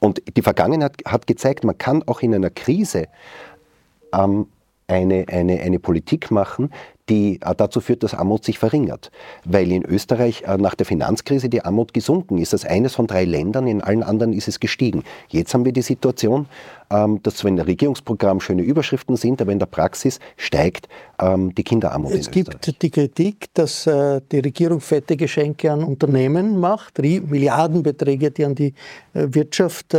Und 0.00 0.22
die 0.36 0.42
Vergangenheit 0.42 0.96
hat 1.06 1.26
gezeigt, 1.26 1.64
man 1.64 1.78
kann 1.78 2.02
auch 2.02 2.20
in 2.20 2.34
einer 2.34 2.50
Krise 2.50 3.08
ähm, 4.12 4.46
eine, 4.86 5.26
eine, 5.28 5.60
eine 5.60 5.78
Politik 5.78 6.30
machen, 6.30 6.70
die 7.08 7.40
äh, 7.42 7.54
dazu 7.54 7.80
führt, 7.80 8.02
dass 8.02 8.14
Armut 8.14 8.44
sich 8.44 8.58
verringert. 8.58 9.10
Weil 9.44 9.70
in 9.70 9.84
Österreich 9.84 10.44
äh, 10.46 10.56
nach 10.56 10.74
der 10.74 10.86
Finanzkrise 10.86 11.48
die 11.48 11.64
Armut 11.64 11.94
gesunken 11.94 12.38
ist. 12.38 12.52
Als 12.52 12.64
eines 12.64 12.94
von 12.94 13.06
drei 13.06 13.24
Ländern, 13.24 13.66
in 13.66 13.82
allen 13.82 14.02
anderen 14.02 14.32
ist 14.32 14.48
es 14.48 14.60
gestiegen. 14.60 15.04
Jetzt 15.28 15.52
haben 15.54 15.64
wir 15.64 15.72
die 15.72 15.82
Situation, 15.82 16.46
dass 17.22 17.36
zwar 17.36 17.48
in 17.48 17.56
der 17.56 17.66
Regierungsprogramm 17.66 18.40
schöne 18.40 18.62
Überschriften 18.62 19.16
sind, 19.16 19.40
aber 19.40 19.52
in 19.52 19.58
der 19.58 19.66
Praxis 19.66 20.20
steigt 20.36 20.88
ähm, 21.20 21.54
die 21.54 21.64
Kinderarmut 21.64 22.12
es 22.12 22.30
gibt 22.30 22.82
die 22.82 22.90
Kritik, 22.90 23.48
dass 23.54 23.86
äh, 23.86 24.20
die 24.30 24.40
Regierung 24.40 24.80
fette 24.80 25.16
Geschenke 25.16 25.70
an 25.70 25.84
Unternehmen 25.84 26.58
macht, 26.58 26.98
Milliardenbeträge, 26.98 28.30
die 28.30 28.44
an 28.44 28.54
die 28.54 28.74
Wirtschaft 29.12 29.90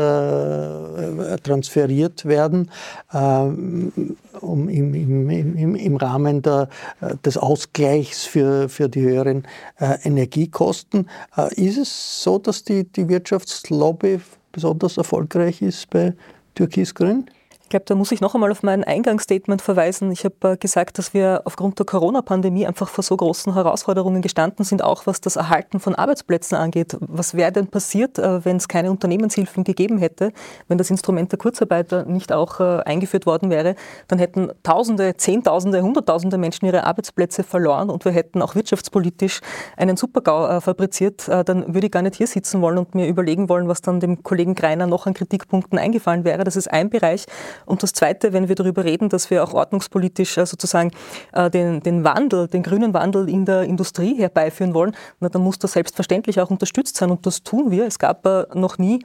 transferiert 1.43 2.25
werden, 2.25 2.71
ähm, 3.13 4.15
um 4.41 4.69
im, 4.69 4.93
im, 4.93 5.29
im, 5.29 5.75
im 5.75 5.95
Rahmen 5.95 6.41
der 6.41 6.69
äh, 7.01 7.15
des 7.23 7.37
Ausgleichs 7.37 8.25
für, 8.25 8.69
für 8.69 8.89
die 8.89 9.01
höheren 9.01 9.47
äh, 9.79 9.97
Energiekosten. 10.03 11.09
Äh, 11.35 11.53
ist 11.55 11.77
es 11.77 12.23
so, 12.23 12.37
dass 12.37 12.63
die, 12.63 12.83
die 12.85 13.07
Wirtschaftslobby 13.07 14.19
besonders 14.51 14.97
erfolgreich 14.97 15.61
ist 15.61 15.89
bei 15.89 16.13
Türkis-Grün? 16.55 17.27
Ich 17.66 17.70
glaube, 17.70 17.86
da 17.88 17.95
muss 17.95 18.11
ich 18.11 18.22
noch 18.22 18.36
einmal 18.36 18.51
auf 18.51 18.61
mein 18.61 18.84
Eingangsstatement 18.84 19.59
verweisen. 19.59 20.11
Ich 20.11 20.24
habe 20.24 20.51
äh, 20.51 20.55
gesagt, 20.55 20.99
dass 20.99 21.16
wir 21.16 21.41
aufgrund 21.45 21.80
der 21.80 21.88
Corona-Pandemie 21.88 22.68
einfach 22.68 22.88
vor 22.88 23.03
so 23.03 23.18
großen 23.18 23.55
Herausforderungen 23.55 24.22
gestanden 24.22 24.63
sind, 24.63 24.84
auch 24.84 25.07
was 25.07 25.20
das 25.20 25.36
Erhalten 25.36 25.80
von 25.80 25.95
Arbeitsplätzen 25.95 26.55
angeht. 26.55 26.95
Was 26.99 27.34
wäre 27.34 27.51
denn 27.51 27.66
passiert, 27.66 28.20
äh, 28.20 28.45
wenn 28.45 28.57
es 28.57 28.68
keine 28.68 28.91
Unternehmenshilfen 28.91 29.63
gegeben 29.63 29.97
hätte, 29.97 30.32
wenn 30.68 30.78
das 30.78 30.91
Instrument 30.91 31.32
der 31.32 31.39
Kurzarbeiter 31.39 32.05
nicht 32.05 32.32
auch 32.32 32.59
äh, 32.59 32.84
eingeführt 32.84 33.26
worden 33.26 33.49
wäre? 33.49 33.74
Dann 34.09 34.20
hätten 34.20 34.51
Tausende, 34.61 35.18
Zehntausende, 35.18 35.82
Hunderttausende 35.82 36.38
Menschen 36.38 36.68
ihre 36.68 36.84
Arbeitsplätze 36.84 37.41
verloren 37.41 37.89
und 37.89 38.05
wir 38.05 38.11
hätten 38.11 38.43
auch 38.43 38.53
wirtschaftspolitisch 38.53 39.41
einen 39.76 39.97
Supergau 39.97 40.61
fabriziert. 40.61 41.28
Dann 41.28 41.74
würde 41.74 41.88
ich 41.88 41.91
gar 41.91 42.03
nicht 42.03 42.16
hier 42.16 42.28
sitzen 42.28 42.61
wollen 42.61 42.78
und 42.78 42.93
mir 42.93 43.07
überlegen 43.07 43.49
wollen, 43.49 43.68
was 43.68 43.82
dann 43.82 43.99
dem 43.99 44.22
Kollegen 44.22 44.53
Greiner 44.53 44.86
noch 44.86 45.07
an 45.07 45.16
Kritikpunkten 45.16 45.80
eingefallen 45.80 46.26
wäre. 46.26 46.43
Das 46.43 46.55
ist 46.55 46.72
ein 46.72 46.91
Bereich. 46.91 47.26
Und 47.65 47.83
das 47.83 47.93
Zweite, 47.93 48.33
wenn 48.33 48.47
wir 48.47 48.55
darüber 48.55 48.83
reden, 48.83 49.09
dass 49.09 49.29
wir 49.29 49.43
auch 49.43 49.53
ordnungspolitisch 49.53 50.37
äh, 50.37 50.45
sozusagen 50.45 50.91
äh, 51.33 51.49
den, 51.49 51.81
den 51.81 52.03
Wandel, 52.03 52.47
den 52.47 52.63
grünen 52.63 52.93
Wandel 52.93 53.29
in 53.29 53.45
der 53.45 53.63
Industrie 53.63 54.15
herbeiführen 54.15 54.73
wollen, 54.73 54.95
na, 55.19 55.29
dann 55.29 55.43
muss 55.43 55.59
das 55.59 55.73
selbstverständlich 55.73 56.39
auch 56.39 56.49
unterstützt 56.49 56.97
sein. 56.97 57.11
Und 57.11 57.25
das 57.25 57.43
tun 57.43 57.71
wir. 57.71 57.85
Es 57.85 57.99
gab 57.99 58.25
äh, 58.25 58.45
noch 58.53 58.77
nie 58.77 59.03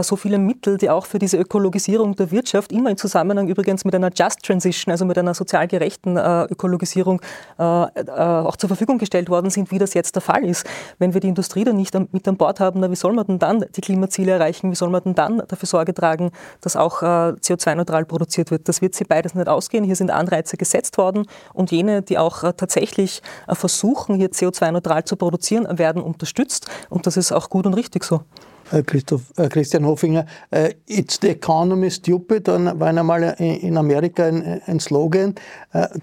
so 0.00 0.16
viele 0.16 0.38
Mittel, 0.38 0.78
die 0.78 0.90
auch 0.90 1.06
für 1.06 1.18
diese 1.18 1.36
Ökologisierung 1.36 2.16
der 2.16 2.30
Wirtschaft, 2.30 2.72
immer 2.72 2.90
in 2.90 2.96
Zusammenhang 2.96 3.48
übrigens 3.48 3.84
mit 3.84 3.94
einer 3.94 4.10
Just 4.14 4.42
Transition, 4.42 4.92
also 4.92 5.04
mit 5.04 5.18
einer 5.18 5.34
sozial 5.34 5.68
gerechten 5.68 6.16
äh, 6.16 6.44
Ökologisierung, 6.44 7.20
äh, 7.58 7.62
auch 7.62 8.56
zur 8.56 8.68
Verfügung 8.68 8.98
gestellt 8.98 9.28
worden 9.28 9.50
sind, 9.50 9.70
wie 9.70 9.78
das 9.78 9.94
jetzt 9.94 10.14
der 10.14 10.22
Fall 10.22 10.44
ist. 10.44 10.66
Wenn 10.98 11.14
wir 11.14 11.20
die 11.20 11.28
Industrie 11.28 11.64
dann 11.64 11.76
nicht 11.76 11.94
mit 12.12 12.26
an 12.28 12.36
Bord 12.36 12.60
haben, 12.60 12.80
na, 12.80 12.90
wie 12.90 12.96
soll 12.96 13.12
man 13.12 13.26
denn 13.26 13.38
dann 13.38 13.64
die 13.74 13.80
Klimaziele 13.80 14.32
erreichen? 14.32 14.70
Wie 14.70 14.74
soll 14.74 14.90
man 14.90 15.02
denn 15.02 15.14
dann 15.14 15.42
dafür 15.48 15.66
Sorge 15.66 15.94
tragen, 15.94 16.30
dass 16.60 16.76
auch 16.76 17.02
CO2-neutral 17.02 18.04
produziert 18.04 18.50
wird? 18.50 18.68
Das 18.68 18.80
wird 18.80 18.94
sie 18.94 19.04
beides 19.04 19.34
nicht 19.34 19.48
ausgehen. 19.48 19.84
Hier 19.84 19.96
sind 19.96 20.10
Anreize 20.10 20.56
gesetzt 20.56 20.98
worden 20.98 21.26
und 21.52 21.70
jene, 21.70 22.02
die 22.02 22.18
auch 22.18 22.42
tatsächlich 22.56 23.22
versuchen, 23.48 24.16
hier 24.16 24.30
CO2-neutral 24.30 25.04
zu 25.04 25.16
produzieren, 25.16 25.66
werden 25.78 26.02
unterstützt. 26.02 26.66
Und 26.88 27.06
das 27.06 27.16
ist 27.16 27.32
auch 27.32 27.50
gut 27.50 27.66
und 27.66 27.74
richtig 27.74 28.04
so. 28.04 28.22
Äh, 28.72 28.78
äh, 28.78 29.48
Christian 29.48 29.84
Hofinger, 29.84 30.26
äh, 30.50 30.74
It's 30.86 31.18
the 31.20 31.28
economy 31.28 31.90
stupid, 31.90 32.46
war 32.48 32.88
einmal 32.88 33.34
in 33.38 33.76
Amerika 33.76 34.24
ein, 34.26 34.62
ein 34.66 34.80
Slogan. 34.80 35.34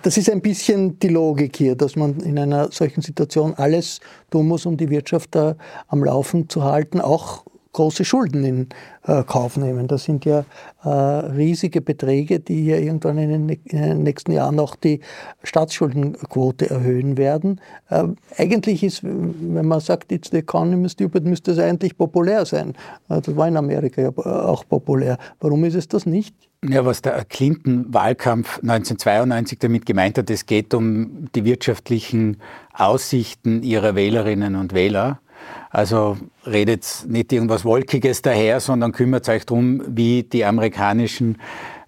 Das 0.03 0.17
ist 0.17 0.29
ein 0.29 0.41
bisschen 0.41 0.99
die 0.99 1.07
Logik 1.07 1.55
hier, 1.55 1.75
dass 1.75 1.95
man 1.95 2.19
in 2.19 2.37
einer 2.37 2.71
solchen 2.71 3.01
Situation 3.01 3.53
alles 3.55 3.99
tun 4.29 4.47
muss, 4.47 4.65
um 4.65 4.77
die 4.77 4.89
Wirtschaft 4.89 5.35
am 5.35 6.03
Laufen 6.03 6.49
zu 6.49 6.63
halten, 6.63 6.99
auch 6.99 7.45
große 7.73 8.05
Schulden 8.05 8.43
in 8.43 8.69
äh, 9.03 9.23
Kauf 9.23 9.57
nehmen. 9.57 9.87
Das 9.87 10.03
sind 10.03 10.25
ja 10.25 10.45
äh, 10.83 10.89
riesige 10.89 11.81
Beträge, 11.81 12.39
die 12.39 12.65
ja 12.65 12.77
irgendwann 12.77 13.17
in 13.17 13.29
den, 13.29 13.49
in 13.49 13.81
den, 13.81 14.03
nächsten 14.03 14.31
Jahren 14.31 14.59
auch 14.59 14.75
die 14.75 14.99
Staatsschuldenquote 15.43 16.69
erhöhen 16.69 17.17
werden. 17.17 17.61
Äh, 17.89 18.05
eigentlich 18.37 18.83
ist, 18.83 19.03
wenn 19.03 19.65
man 19.65 19.79
sagt, 19.79 20.11
it's 20.11 20.29
the 20.31 20.37
economy 20.37 20.89
stupid, 20.89 21.23
müsste 21.23 21.51
es 21.51 21.59
eigentlich 21.59 21.97
populär 21.97 22.45
sein. 22.45 22.73
Äh, 23.09 23.21
das 23.21 23.35
war 23.35 23.47
in 23.47 23.57
Amerika 23.57 24.01
ja 24.01 24.09
auch 24.09 24.67
populär. 24.67 25.17
Warum 25.39 25.63
ist 25.63 25.75
es 25.75 25.87
das 25.87 26.05
nicht? 26.05 26.35
Ja, 26.63 26.85
was 26.85 27.01
der 27.01 27.25
Clinton-Wahlkampf 27.25 28.59
1992 28.59 29.57
damit 29.57 29.87
gemeint 29.87 30.19
hat, 30.19 30.29
es 30.29 30.45
geht 30.45 30.75
um 30.75 31.27
die 31.33 31.43
wirtschaftlichen 31.43 32.37
Aussichten 32.71 33.63
ihrer 33.63 33.95
Wählerinnen 33.95 34.55
und 34.55 34.73
Wähler. 34.73 35.21
Also 35.69 36.17
redet 36.45 37.05
nicht 37.07 37.31
irgendwas 37.31 37.63
Wolkiges 37.63 38.21
daher, 38.21 38.59
sondern 38.59 38.91
kümmert 38.91 39.29
euch 39.29 39.45
darum, 39.45 39.81
wie 39.87 40.23
die 40.23 40.43
amerikanischen 40.43 41.37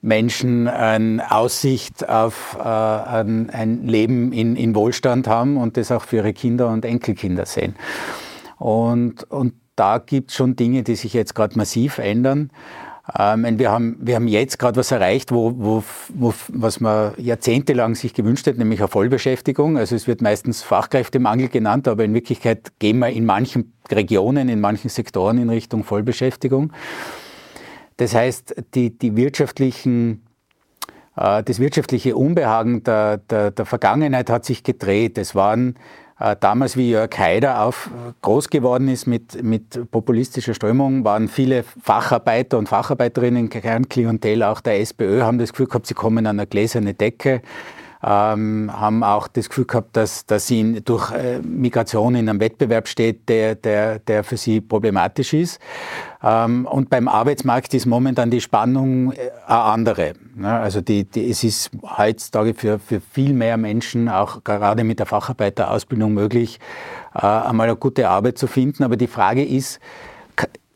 Menschen 0.01 0.67
eine 0.67 1.31
Aussicht 1.31 2.07
auf 2.07 2.57
äh, 2.59 2.63
ein, 2.63 3.49
ein, 3.49 3.87
Leben 3.87 4.33
in, 4.33 4.55
in, 4.55 4.75
Wohlstand 4.75 5.27
haben 5.27 5.57
und 5.57 5.77
das 5.77 5.91
auch 5.91 6.03
für 6.03 6.17
ihre 6.17 6.33
Kinder 6.33 6.69
und 6.69 6.83
Enkelkinder 6.83 7.45
sehen. 7.45 7.75
Und, 8.57 9.23
und 9.31 9.53
da 9.75 9.97
gibt 9.97 10.31
es 10.31 10.35
schon 10.35 10.55
Dinge, 10.55 10.83
die 10.83 10.95
sich 10.95 11.13
jetzt 11.13 11.35
gerade 11.35 11.57
massiv 11.57 11.97
ändern. 11.97 12.51
Ähm, 13.19 13.59
wir, 13.59 13.69
haben, 13.69 13.97
wir 13.99 14.15
haben 14.15 14.27
jetzt 14.27 14.59
gerade 14.59 14.77
was 14.77 14.91
erreicht, 14.91 15.31
wo, 15.31 15.53
wo, 15.57 15.83
wo, 16.09 16.33
was 16.47 16.79
man 16.79 17.13
jahrzehntelang 17.17 17.95
sich 17.95 18.13
gewünscht 18.13 18.47
hat, 18.47 18.57
nämlich 18.57 18.79
eine 18.79 18.87
Vollbeschäftigung. 18.87 19.77
Also 19.77 19.95
es 19.95 20.07
wird 20.07 20.21
meistens 20.21 20.63
Fachkräftemangel 20.63 21.49
genannt, 21.49 21.87
aber 21.87 22.05
in 22.05 22.13
Wirklichkeit 22.13 22.71
gehen 22.79 22.99
wir 22.99 23.09
in 23.09 23.25
manchen 23.25 23.73
Regionen, 23.91 24.47
in 24.47 24.61
manchen 24.61 24.89
Sektoren 24.89 25.37
in 25.37 25.49
Richtung 25.49 25.83
Vollbeschäftigung. 25.83 26.71
Das 27.97 28.15
heißt, 28.15 28.55
die, 28.73 28.97
die 28.97 29.17
wirtschaftlichen 29.17 30.23
äh, 31.17 31.43
das 31.43 31.59
wirtschaftliche 31.59 32.15
Unbehagen 32.15 32.83
der, 32.83 33.17
der, 33.17 33.51
der 33.51 33.65
Vergangenheit 33.65 34.29
hat 34.29 34.45
sich 34.45 34.63
gedreht. 34.63 35.17
Es 35.17 35.35
waren 35.35 35.75
damals, 36.39 36.77
wie 36.77 36.91
Jörg 36.91 37.17
Haider 37.17 37.63
auf, 37.63 37.89
groß 38.21 38.49
geworden 38.49 38.87
ist 38.87 39.07
mit, 39.07 39.43
mit 39.43 39.91
populistischer 39.91 40.53
Strömung, 40.53 41.03
waren 41.03 41.27
viele 41.27 41.63
Facharbeiter 41.63 42.57
und 42.57 42.69
Facharbeiterinnen, 42.69 43.49
Kernklientel 43.49 44.43
auch 44.43 44.61
der 44.61 44.79
SPÖ, 44.79 45.21
haben 45.21 45.37
das 45.37 45.51
Gefühl 45.51 45.67
gehabt, 45.67 45.87
sie 45.87 45.93
kommen 45.93 46.25
an 46.27 46.39
eine 46.39 46.47
gläserne 46.47 46.93
Decke 46.93 47.41
ähm, 48.03 48.69
haben 48.71 49.03
auch 49.03 49.27
das 49.27 49.47
Gefühl 49.47 49.65
gehabt, 49.65 49.95
dass, 49.95 50.25
dass 50.25 50.47
sie 50.47 50.81
durch 50.81 51.11
äh, 51.11 51.39
Migration 51.39 52.15
in 52.15 52.27
einem 52.27 52.39
Wettbewerb 52.39 52.87
steht, 52.87 53.29
der, 53.29 53.55
der, 53.55 53.99
der 53.99 54.23
für 54.23 54.35
sie 54.35 54.59
problematisch 54.59 55.33
ist. 55.33 55.59
Ähm, 56.21 56.65
und 56.65 56.89
beim 56.89 57.07
Arbeitsmarkt 57.07 57.73
ist 57.73 57.85
momentan 57.85 58.29
die 58.29 58.41
Spannung 58.41 59.13
äh, 59.13 59.31
eine 59.47 59.59
andere. 59.59 60.13
Ne? 60.35 60.51
Also 60.51 60.81
die, 60.81 61.05
die, 61.05 61.29
es 61.29 61.43
ist 61.43 61.71
heutzutage 61.97 62.53
für, 62.53 62.79
für 62.79 62.99
viel 62.99 63.33
mehr 63.33 63.57
Menschen, 63.57 64.09
auch 64.09 64.43
gerade 64.43 64.83
mit 64.83 64.99
der 64.99 65.05
Facharbeiterausbildung 65.05 66.13
möglich, 66.13 66.59
äh, 67.15 67.25
einmal 67.25 67.67
eine 67.67 67.77
gute 67.77 68.09
Arbeit 68.09 68.37
zu 68.37 68.47
finden. 68.47 68.83
Aber 68.83 68.97
die 68.97 69.07
Frage 69.07 69.45
ist, 69.45 69.79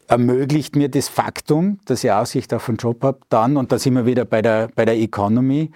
ermöglicht 0.08 0.76
mir 0.76 0.90
das 0.90 1.10
Faktum, 1.10 1.80
dass 1.86 2.04
ich 2.04 2.12
Aussicht 2.12 2.54
auf 2.54 2.70
einen 2.70 2.78
Job 2.78 3.04
habe, 3.04 3.20
dann, 3.30 3.58
und 3.58 3.72
da 3.72 3.80
sind 3.80 3.94
wir 3.96 4.06
wieder 4.06 4.26
bei 4.26 4.42
der, 4.42 4.70
bei 4.74 4.86
der 4.86 4.98
Economy, 4.98 5.72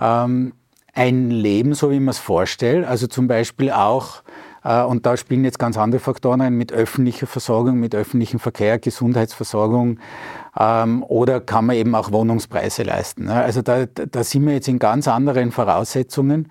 ähm, 0.00 0.54
ein 0.94 1.30
Leben, 1.30 1.74
so 1.74 1.90
wie 1.90 2.00
man 2.00 2.10
es 2.10 2.18
vorstellt. 2.18 2.86
Also 2.86 3.06
zum 3.06 3.26
Beispiel 3.26 3.70
auch, 3.70 4.22
äh, 4.62 4.82
und 4.82 5.06
da 5.06 5.16
spielen 5.16 5.44
jetzt 5.44 5.58
ganz 5.58 5.76
andere 5.76 6.00
Faktoren 6.00 6.40
rein, 6.40 6.54
mit 6.54 6.72
öffentlicher 6.72 7.26
Versorgung, 7.26 7.78
mit 7.80 7.94
öffentlichem 7.94 8.38
Verkehr, 8.38 8.78
Gesundheitsversorgung 8.78 9.98
ähm, 10.58 11.02
oder 11.02 11.40
kann 11.40 11.66
man 11.66 11.76
eben 11.76 11.94
auch 11.94 12.12
Wohnungspreise 12.12 12.84
leisten. 12.84 13.24
Ne? 13.24 13.34
Also 13.34 13.62
da, 13.62 13.86
da 13.86 14.24
sind 14.24 14.46
wir 14.46 14.54
jetzt 14.54 14.68
in 14.68 14.78
ganz 14.78 15.08
anderen 15.08 15.52
Voraussetzungen. 15.52 16.50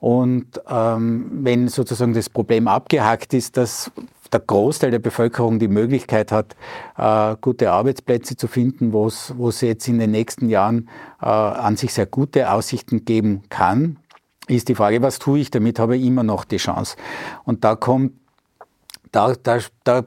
Und 0.00 0.60
ähm, 0.68 1.30
wenn 1.42 1.68
sozusagen 1.68 2.14
das 2.14 2.28
Problem 2.28 2.66
abgehackt 2.66 3.34
ist, 3.34 3.56
dass 3.56 3.92
der 4.32 4.40
Großteil 4.40 4.90
der 4.90 4.98
Bevölkerung 4.98 5.58
die 5.58 5.68
Möglichkeit 5.68 6.32
hat, 6.32 6.56
äh, 6.96 7.36
gute 7.40 7.70
Arbeitsplätze 7.70 8.36
zu 8.36 8.48
finden, 8.48 8.92
wo 8.92 9.06
es 9.06 9.60
jetzt 9.60 9.88
in 9.88 9.98
den 9.98 10.10
nächsten 10.10 10.48
Jahren 10.48 10.88
äh, 11.20 11.26
an 11.26 11.76
sich 11.76 11.92
sehr 11.92 12.06
gute 12.06 12.50
Aussichten 12.50 13.04
geben 13.04 13.42
kann, 13.48 13.98
ist 14.48 14.68
die 14.68 14.74
Frage, 14.74 15.02
was 15.02 15.18
tue 15.18 15.38
ich 15.38 15.50
damit, 15.50 15.78
habe 15.78 15.96
ich 15.96 16.04
immer 16.04 16.22
noch 16.22 16.44
die 16.44 16.56
Chance. 16.56 16.96
Und 17.44 17.64
da 17.64 17.76
kommt, 17.76 18.12
da, 19.12 19.34
da, 19.42 19.58
da 19.84 20.04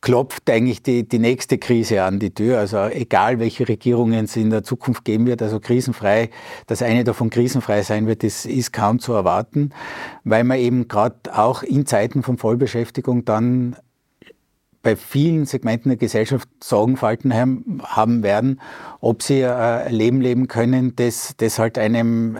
klopft 0.00 0.48
eigentlich 0.48 0.82
die, 0.82 1.06
die 1.06 1.18
nächste 1.18 1.58
Krise 1.58 2.02
an 2.02 2.18
die 2.18 2.32
Tür. 2.32 2.58
Also 2.58 2.86
egal, 2.86 3.38
welche 3.38 3.68
Regierungen 3.68 4.24
es 4.24 4.36
in 4.36 4.50
der 4.50 4.62
Zukunft 4.62 5.04
geben 5.04 5.26
wird, 5.26 5.42
also 5.42 5.60
krisenfrei, 5.60 6.30
dass 6.66 6.82
eine 6.82 7.04
davon 7.04 7.30
krisenfrei 7.30 7.82
sein 7.82 8.06
wird, 8.06 8.22
das 8.22 8.46
ist 8.46 8.72
kaum 8.72 8.98
zu 8.98 9.12
erwarten, 9.12 9.70
weil 10.24 10.44
man 10.44 10.58
eben 10.58 10.88
gerade 10.88 11.16
auch 11.32 11.62
in 11.62 11.86
Zeiten 11.86 12.22
von 12.22 12.38
Vollbeschäftigung 12.38 13.24
dann 13.24 13.76
bei 14.82 14.96
vielen 14.96 15.44
Segmenten 15.44 15.90
der 15.90 15.98
Gesellschaft 15.98 16.48
Sorgenfalten 16.62 17.34
haben 17.34 18.22
werden, 18.22 18.60
ob 19.00 19.22
sie 19.22 19.44
ein 19.44 19.92
Leben 19.92 20.22
leben 20.22 20.48
können, 20.48 20.96
das, 20.96 21.34
das 21.36 21.58
halt 21.58 21.76
einem 21.76 22.38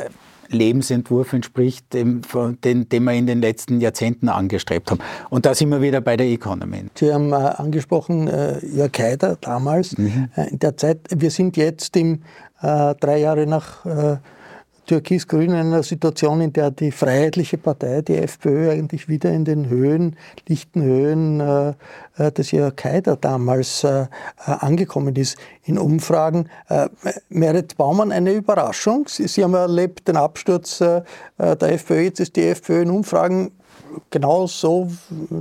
Lebensentwurf 0.51 1.32
entspricht, 1.32 1.92
dem, 1.92 2.22
den, 2.64 2.88
den 2.88 3.05
wir 3.05 3.12
in 3.12 3.26
den 3.26 3.40
letzten 3.40 3.80
Jahrzehnten 3.80 4.28
angestrebt 4.28 4.90
haben. 4.90 5.01
Und 5.30 5.46
da 5.46 5.55
sind 5.55 5.70
wir 5.70 5.80
wieder 5.80 6.01
bei 6.01 6.16
der 6.16 6.26
Economy. 6.26 6.84
Sie 6.94 7.12
haben 7.12 7.32
äh, 7.32 7.36
angesprochen, 7.36 8.28
äh, 8.28 8.64
Jörg 8.66 8.92
Haider 8.98 9.36
damals, 9.40 9.96
mhm. 9.96 10.28
äh, 10.36 10.51
in 10.51 10.59
der 10.59 10.76
Zeit, 10.76 10.98
wir 11.11 11.30
sind 11.30 11.57
jetzt 11.57 11.96
im, 11.96 12.22
drei 12.62 13.16
Jahre 13.16 13.46
nach 13.46 13.86
Türkis-Grün 14.87 15.51
in 15.51 15.57
einer 15.57 15.83
Situation, 15.83 16.41
in 16.41 16.53
der 16.53 16.70
die 16.70 16.91
Freiheitliche 16.91 17.59
Partei, 17.59 18.03
die 18.03 18.16
FPÖ, 18.16 18.70
eigentlich 18.70 19.09
wieder 19.09 19.33
in 19.33 19.45
den 19.45 19.68
Höhen, 19.68 20.16
lichten 20.49 20.83
Höhen 20.83 21.41
äh, 21.41 21.74
äh 22.16 22.33
des 22.33 22.51
Jörg 22.51 22.74
Haider 22.83 23.16
damals 23.16 23.85
äh, 23.85 24.03
äh, 24.03 24.07
angekommen 24.45 25.14
ist. 25.16 25.39
In 25.64 25.78
Umfragen, 25.78 26.49
äh, 26.68 26.89
Merit 27.28 27.76
Baumann, 27.76 28.12
eine 28.12 28.33
Überraschung. 28.33 29.07
Sie, 29.09 29.28
Sie 29.28 29.45
haben 29.45 29.55
erlebt 29.55 30.09
den 30.09 30.16
Absturz 30.16 30.81
äh, 30.81 31.03
der 31.39 31.72
FPÖ, 31.72 32.03
jetzt 32.03 32.20
ist 32.20 32.37
die 32.37 32.47
FPÖ 32.47 32.83
in 32.83 32.91
Umfragen 32.91 33.53
genauso 34.11 34.91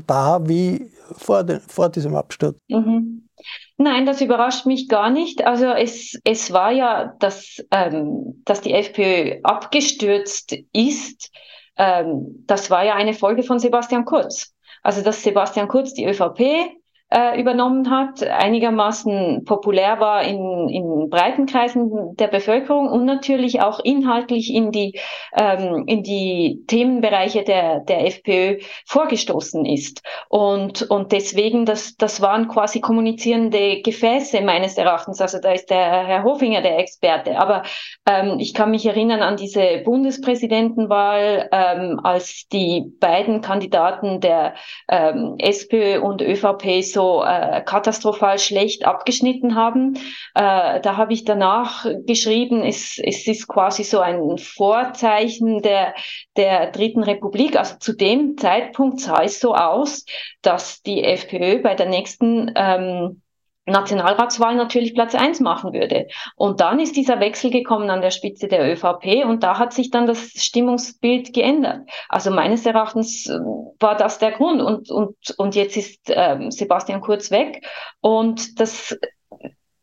da 0.07 0.47
wie 0.47 0.91
vor, 1.17 1.43
den, 1.43 1.59
vor 1.61 1.89
diesem 1.89 2.15
Absturz. 2.15 2.55
Mhm. 2.67 3.28
Nein, 3.77 4.05
das 4.05 4.21
überrascht 4.21 4.65
mich 4.65 4.87
gar 4.87 5.09
nicht. 5.09 5.45
Also 5.45 5.67
es, 5.67 6.19
es 6.23 6.51
war 6.51 6.71
ja, 6.71 7.13
dass, 7.19 7.63
ähm, 7.71 8.41
dass 8.45 8.61
die 8.61 8.73
FPÖ 8.73 9.39
abgestürzt 9.43 10.55
ist. 10.73 11.31
Ähm, 11.77 12.43
das 12.45 12.69
war 12.69 12.83
ja 12.83 12.95
eine 12.95 13.13
Folge 13.13 13.43
von 13.43 13.59
Sebastian 13.59 14.05
Kurz. 14.05 14.53
Also 14.83 15.01
dass 15.01 15.23
Sebastian 15.23 15.67
Kurz 15.67 15.93
die 15.93 16.05
ÖVP 16.05 16.78
äh, 17.11 17.39
übernommen 17.39 17.89
hat, 17.89 18.23
einigermaßen 18.23 19.43
populär 19.45 19.99
war 19.99 20.23
in, 20.23 20.69
in 20.69 21.09
breiten 21.09 21.47
Kreisen 21.47 22.15
der 22.17 22.27
Bevölkerung 22.27 22.87
und 22.87 23.05
natürlich 23.05 23.61
auch 23.61 23.79
inhaltlich 23.79 24.53
in 24.53 24.71
die, 24.71 24.99
ähm, 25.35 25.85
in 25.87 26.03
die 26.03 26.63
Themenbereiche 26.67 27.43
der, 27.43 27.79
der 27.79 28.05
FPÖ 28.05 28.59
vorgestoßen 28.85 29.65
ist. 29.65 30.03
Und, 30.29 30.83
und 30.83 31.11
deswegen, 31.11 31.65
das, 31.65 31.95
das 31.95 32.21
waren 32.21 32.47
quasi 32.47 32.79
kommunizierende 32.79 33.81
Gefäße 33.81 34.41
meines 34.41 34.77
Erachtens. 34.77 35.19
Also 35.19 35.39
da 35.39 35.51
ist 35.51 35.71
der 35.71 36.05
Herr 36.05 36.23
Hofinger 36.23 36.61
der 36.61 36.77
Experte. 36.77 37.39
Aber 37.39 37.63
ähm, 38.07 38.37
ich 38.37 38.53
kann 38.53 38.69
mich 38.69 38.85
erinnern 38.85 39.21
an 39.21 39.35
diese 39.35 39.81
Bundespräsidentenwahl, 39.83 41.49
ähm, 41.51 41.99
als 42.03 42.47
die 42.51 42.93
beiden 42.99 43.41
Kandidaten 43.41 44.19
der 44.19 44.53
ähm, 44.87 45.35
SPÖ 45.39 45.99
und 46.01 46.21
ÖVP 46.21 46.83
so 46.83 46.98
so 46.99 47.23
äh, 47.23 47.61
katastrophal 47.61 48.39
schlecht 48.39 48.85
abgeschnitten 48.85 49.55
haben. 49.55 49.95
Äh, 50.35 50.81
da 50.81 50.97
habe 50.97 51.13
ich 51.13 51.23
danach 51.23 51.85
geschrieben, 52.05 52.61
es, 52.61 52.99
es 53.01 53.25
ist 53.25 53.47
quasi 53.47 53.85
so 53.85 53.99
ein 54.01 54.37
Vorzeichen 54.37 55.61
der, 55.61 55.95
der 56.35 56.71
Dritten 56.71 57.03
Republik. 57.03 57.55
Also 57.55 57.77
zu 57.79 57.93
dem 57.93 58.37
Zeitpunkt 58.37 58.99
sah 58.99 59.23
es 59.23 59.39
so 59.39 59.55
aus, 59.55 60.03
dass 60.41 60.81
die 60.81 61.01
FPÖ 61.01 61.61
bei 61.61 61.73
der 61.73 61.87
nächsten 61.87 62.51
ähm, 62.55 63.21
Nationalratswahl 63.69 64.55
natürlich 64.55 64.93
Platz 64.93 65.15
eins 65.15 65.39
machen 65.39 65.73
würde. 65.73 66.07
Und 66.35 66.59
dann 66.61 66.79
ist 66.79 66.95
dieser 66.95 67.19
Wechsel 67.19 67.51
gekommen 67.51 67.89
an 67.89 68.01
der 68.01 68.11
Spitze 68.11 68.47
der 68.47 68.71
ÖVP 68.71 69.25
und 69.25 69.43
da 69.43 69.57
hat 69.57 69.73
sich 69.73 69.91
dann 69.91 70.07
das 70.07 70.31
Stimmungsbild 70.35 71.33
geändert. 71.33 71.89
Also 72.07 72.31
meines 72.31 72.65
Erachtens 72.65 73.27
äh, 73.27 73.39
war 73.79 73.95
das 73.95 74.19
der 74.19 74.31
Grund 74.31 74.61
und, 74.61 74.89
und, 74.89 75.15
und 75.37 75.55
jetzt 75.55 75.77
ist 75.77 75.99
ähm, 76.07 76.51
Sebastian 76.51 77.01
Kurz 77.01 77.31
weg 77.31 77.65
und 78.01 78.59
das 78.59 78.97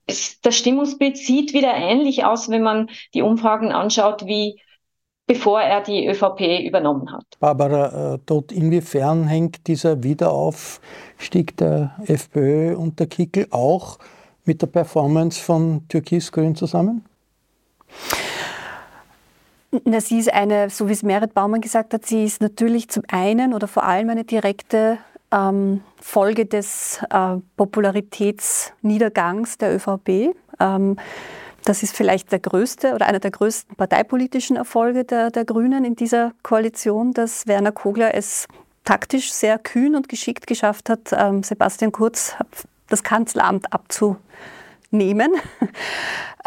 das 0.07 0.57
Stimmungsbild 0.57 1.17
sieht 1.17 1.53
wieder 1.53 1.75
ähnlich 1.75 2.25
aus, 2.25 2.49
wenn 2.49 2.63
man 2.63 2.89
die 3.13 3.23
Umfragen 3.23 3.73
anschaut, 3.73 4.25
wie 4.27 4.61
bevor 5.27 5.61
er 5.61 5.81
die 5.81 6.07
ÖVP 6.07 6.65
übernommen 6.65 7.13
hat. 7.13 7.25
Barbara 7.41 8.15
äh, 8.15 8.19
dort 8.25 8.53
inwiefern 8.53 9.27
hängt 9.27 9.67
dieser 9.67 10.03
Wiederaufstieg 11.17 11.57
der 11.57 11.97
FPÖ 12.05 12.77
und 12.77 13.01
der 13.01 13.07
Kickel 13.07 13.47
auch 13.51 13.99
mit 14.45 14.61
der 14.63 14.67
Performance 14.67 15.41
von 15.41 15.89
Türkis-Grün 15.89 16.55
zusammen? 16.55 17.05
Na, 19.85 20.01
sie 20.01 20.19
ist 20.19 20.33
eine, 20.33 20.71
so 20.71 20.89
wie 20.89 20.93
es 20.93 21.03
Merit 21.03 21.35
Baumann 21.35 21.61
gesagt 21.61 21.93
hat, 21.93 22.07
sie 22.07 22.25
ist 22.25 22.41
natürlich 22.41 22.89
zum 22.89 23.03
einen 23.09 23.53
oder 23.53 23.69
vor 23.69 23.83
allem 23.83 24.09
eine 24.11 24.25
direkte 24.25 24.99
ähm, 25.33 25.83
Folge 26.01 26.47
des 26.47 27.01
äh, 27.11 27.37
Popularitätsniedergangs 27.57 29.59
der 29.59 29.75
ÖVP. 29.75 30.37
Ähm, 30.61 30.97
das 31.65 31.83
ist 31.83 31.97
vielleicht 31.97 32.31
der 32.31 32.39
größte 32.39 32.95
oder 32.95 33.07
einer 33.07 33.19
der 33.19 33.33
größten 33.33 33.75
parteipolitischen 33.75 34.55
Erfolge 34.57 35.05
der, 35.05 35.31
der 35.31 35.45
Grünen 35.45 35.85
in 35.85 35.97
dieser 35.97 36.33
Koalition, 36.45 37.13
dass 37.13 37.49
Werner 37.49 37.73
Kogler 37.73 38.15
es 38.15 38.47
taktisch 38.87 39.33
sehr 39.33 39.59
kühn 39.59 39.95
und 39.95 40.09
geschickt 40.09 40.47
geschafft 40.47 40.89
hat, 40.89 41.11
ähm, 41.13 41.43
Sebastian 41.43 41.93
Kurz 41.93 42.35
das 42.89 43.03
Kanzleramt 43.03 43.73
abzunehmen. 43.73 44.21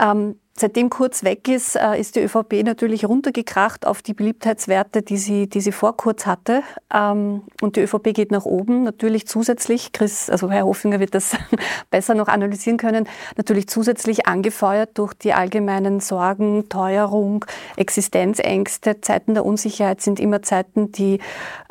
Seitdem 0.60 0.90
Kurz 0.90 1.24
weg 1.24 1.48
ist, 1.48 1.78
äh, 1.78 1.98
ist 1.98 2.18
die 2.18 2.20
ÖVP 2.20 2.64
natürlich 2.66 3.06
runtergekracht 3.06 3.88
auf 3.88 4.02
die 4.02 4.14
Beliebtheitswerte, 4.14 5.02
die 5.02 5.16
sie, 5.16 5.48
die 5.48 5.62
sie 5.62 5.72
vor 5.72 5.96
Kurz 5.96 6.26
hatte. 6.26 6.64
Ähm, 6.94 7.44
und 7.62 7.78
die 7.78 7.80
ÖVP 7.80 8.14
geht 8.14 8.30
nach 8.32 8.44
oben. 8.44 8.84
Natürlich 8.84 9.26
zusätzlich, 9.26 9.94
Chris, 9.94 10.30
also 10.30 10.52
Herr 10.52 10.66
Hofinger 10.66 11.00
wird 11.00 11.16
das 11.16 11.32
besser 11.92 12.14
noch 12.14 12.28
analysieren 12.28 12.78
können, 12.78 13.08
natürlich 13.38 13.70
zusätzlich 13.70 14.28
angefeuert 14.28 14.98
durch 14.98 15.14
die 15.14 15.32
allgemeinen 15.32 16.02
Sorgen, 16.02 16.68
Teuerung, 16.68 17.46
Existenzängste. 17.78 19.00
Zeiten 19.00 19.36
der 19.36 19.46
Unsicherheit 19.46 20.02
sind 20.02 20.20
immer 20.20 20.42
Zeiten, 20.42 20.92
die 20.92 21.20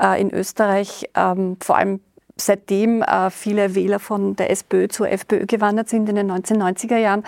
äh, 0.00 0.18
in 0.18 0.32
Österreich 0.32 1.10
ähm, 1.14 1.58
vor 1.60 1.76
allem 1.76 2.00
seitdem 2.40 3.02
äh, 3.02 3.28
viele 3.28 3.74
Wähler 3.74 3.98
von 3.98 4.34
der 4.36 4.50
SPÖ 4.50 4.88
zur 4.88 5.10
FPÖ 5.10 5.44
gewandert 5.44 5.90
sind 5.90 6.08
in 6.08 6.16
den 6.16 6.30
1990er 6.30 6.96
Jahren, 6.96 7.24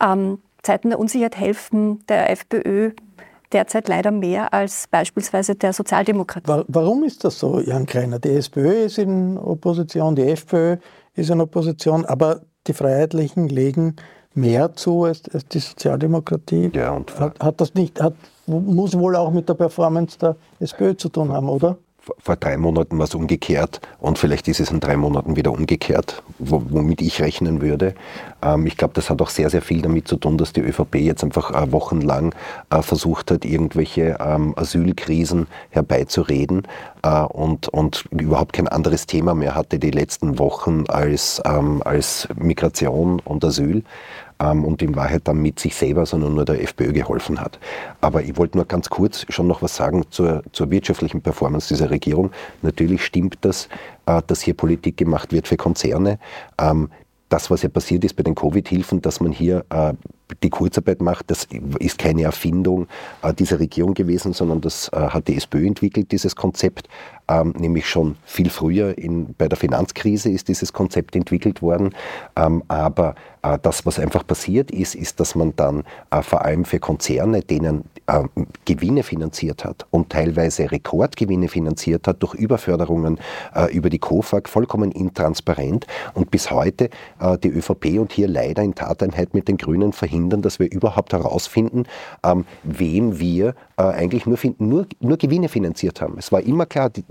ähm, 0.00 0.38
Zeiten 0.62 0.90
der 0.90 0.98
Unsicherheit 0.98 1.38
helfen 1.38 2.04
der 2.08 2.30
FPÖ 2.30 2.92
derzeit 3.52 3.88
leider 3.88 4.10
mehr 4.10 4.52
als 4.54 4.86
beispielsweise 4.90 5.54
der 5.54 5.72
Sozialdemokratie. 5.72 6.64
Warum 6.68 7.04
ist 7.04 7.24
das 7.24 7.38
so, 7.38 7.60
Jan 7.60 7.86
Kreiner? 7.86 8.18
Die 8.18 8.30
SPÖ 8.30 8.84
ist 8.84 8.98
in 8.98 9.36
Opposition, 9.38 10.16
die 10.16 10.22
FPÖ 10.22 10.76
ist 11.14 11.30
in 11.30 11.40
Opposition, 11.40 12.04
aber 12.06 12.40
die 12.66 12.72
Freiheitlichen 12.72 13.48
legen 13.48 13.96
mehr 14.34 14.74
zu 14.74 15.04
als, 15.04 15.22
als 15.32 15.46
die 15.48 15.58
Sozialdemokratie. 15.58 16.70
Ja, 16.74 16.92
und 16.92 17.18
hat, 17.18 17.38
hat 17.40 17.60
das 17.60 17.74
nicht, 17.74 18.00
hat, 18.00 18.14
muss 18.46 18.98
wohl 18.98 19.16
auch 19.16 19.30
mit 19.30 19.48
der 19.48 19.54
Performance 19.54 20.18
der 20.18 20.36
SPÖ 20.60 20.96
zu 20.96 21.08
tun 21.08 21.32
haben, 21.32 21.48
oder? 21.48 21.76
Vor 22.18 22.36
drei 22.36 22.56
Monaten 22.56 22.98
war 22.98 23.04
es 23.04 23.14
umgekehrt 23.14 23.80
und 23.98 24.18
vielleicht 24.18 24.48
ist 24.48 24.60
es 24.60 24.70
in 24.70 24.80
drei 24.80 24.96
Monaten 24.96 25.36
wieder 25.36 25.52
umgekehrt, 25.52 26.22
womit 26.38 27.00
ich 27.00 27.22
rechnen 27.22 27.60
würde. 27.60 27.94
Ähm, 28.42 28.66
ich 28.66 28.76
glaube, 28.76 28.94
das 28.94 29.08
hat 29.08 29.22
auch 29.22 29.30
sehr, 29.30 29.50
sehr 29.50 29.62
viel 29.62 29.82
damit 29.82 30.08
zu 30.08 30.16
tun, 30.16 30.36
dass 30.36 30.52
die 30.52 30.62
ÖVP 30.62 30.96
jetzt 30.96 31.22
einfach 31.22 31.50
äh, 31.50 31.70
wochenlang 31.70 32.34
äh, 32.70 32.82
versucht 32.82 33.30
hat, 33.30 33.44
irgendwelche 33.44 34.16
ähm, 34.20 34.54
Asylkrisen 34.56 35.46
herbeizureden 35.70 36.66
äh, 37.02 37.20
und, 37.20 37.68
und 37.68 38.04
überhaupt 38.10 38.52
kein 38.52 38.68
anderes 38.68 39.06
Thema 39.06 39.34
mehr 39.34 39.54
hatte 39.54 39.78
die 39.78 39.90
letzten 39.90 40.38
Wochen 40.38 40.84
als, 40.88 41.40
ähm, 41.44 41.82
als 41.84 42.26
Migration 42.34 43.20
und 43.20 43.44
Asyl 43.44 43.84
und 44.50 44.82
in 44.82 44.96
Wahrheit 44.96 45.22
dann 45.24 45.40
mit 45.40 45.58
sich 45.58 45.74
selber, 45.74 46.06
sondern 46.06 46.34
nur 46.34 46.44
der 46.44 46.62
FPÖ 46.62 46.92
geholfen 46.92 47.40
hat. 47.40 47.58
Aber 48.00 48.22
ich 48.22 48.36
wollte 48.36 48.58
nur 48.58 48.66
ganz 48.66 48.90
kurz 48.90 49.24
schon 49.28 49.46
noch 49.46 49.62
was 49.62 49.76
sagen 49.76 50.04
zur, 50.10 50.42
zur 50.52 50.70
wirtschaftlichen 50.70 51.20
Performance 51.20 51.68
dieser 51.68 51.90
Regierung. 51.90 52.30
Natürlich 52.62 53.04
stimmt 53.04 53.38
das, 53.42 53.68
äh, 54.06 54.22
dass 54.26 54.42
hier 54.42 54.54
Politik 54.54 54.96
gemacht 54.96 55.32
wird 55.32 55.48
für 55.48 55.56
Konzerne. 55.56 56.18
Ähm, 56.58 56.88
das, 57.28 57.50
was 57.50 57.62
ja 57.62 57.70
passiert 57.70 58.04
ist 58.04 58.14
bei 58.14 58.22
den 58.22 58.34
Covid-Hilfen, 58.34 59.00
dass 59.00 59.20
man 59.20 59.32
hier 59.32 59.64
äh, 59.70 59.94
die 60.42 60.50
Kurzarbeit 60.50 61.00
macht, 61.00 61.30
das 61.30 61.48
ist 61.78 61.98
keine 61.98 62.24
Erfindung 62.24 62.88
äh, 63.22 63.32
dieser 63.32 63.58
Regierung 63.58 63.94
gewesen, 63.94 64.34
sondern 64.34 64.60
das 64.60 64.90
hat 64.92 65.28
die 65.28 65.36
SPÖ 65.36 65.66
entwickelt, 65.66 66.12
dieses 66.12 66.36
Konzept. 66.36 66.88
Ähm, 67.32 67.54
nämlich 67.58 67.88
schon 67.88 68.16
viel 68.26 68.50
früher 68.50 68.98
in, 68.98 69.34
bei 69.38 69.48
der 69.48 69.56
Finanzkrise 69.56 70.30
ist 70.30 70.48
dieses 70.48 70.74
Konzept 70.74 71.16
entwickelt 71.16 71.62
worden. 71.62 71.94
Ähm, 72.36 72.62
aber 72.68 73.14
äh, 73.42 73.58
das, 73.62 73.86
was 73.86 73.98
einfach 73.98 74.26
passiert 74.26 74.70
ist, 74.70 74.94
ist, 74.94 75.18
dass 75.18 75.34
man 75.34 75.56
dann 75.56 75.84
äh, 76.10 76.20
vor 76.20 76.44
allem 76.44 76.66
für 76.66 76.78
Konzerne, 76.78 77.40
denen 77.40 77.84
äh, 78.06 78.24
Gewinne 78.66 79.02
finanziert 79.02 79.64
hat 79.64 79.86
und 79.90 80.10
teilweise 80.10 80.70
Rekordgewinne 80.70 81.48
finanziert 81.48 82.06
hat 82.06 82.22
durch 82.22 82.34
Überförderungen 82.34 83.18
äh, 83.54 83.72
über 83.74 83.88
die 83.88 83.98
KOFAG, 83.98 84.48
vollkommen 84.48 84.92
intransparent 84.92 85.86
und 86.12 86.30
bis 86.30 86.50
heute 86.50 86.90
äh, 87.18 87.38
die 87.38 87.48
ÖVP 87.48 87.98
und 87.98 88.12
hier 88.12 88.28
leider 88.28 88.62
in 88.62 88.74
Tateinheit 88.74 89.32
mit 89.32 89.48
den 89.48 89.56
Grünen 89.56 89.94
verhindern, 89.94 90.42
dass 90.42 90.58
wir 90.58 90.70
überhaupt 90.70 91.14
herausfinden, 91.14 91.84
ähm, 92.24 92.44
wem 92.62 93.18
wir 93.18 93.54
eigentlich 93.90 94.26
nur, 94.26 94.38
nur, 94.58 94.86
nur 95.00 95.16
Gewinne 95.16 95.48
finanziert 95.48 96.00
haben. 96.00 96.16
Es 96.18 96.32
war 96.32 96.40
immer 96.40 96.66
klar, 96.66 96.90
die, 96.90 97.04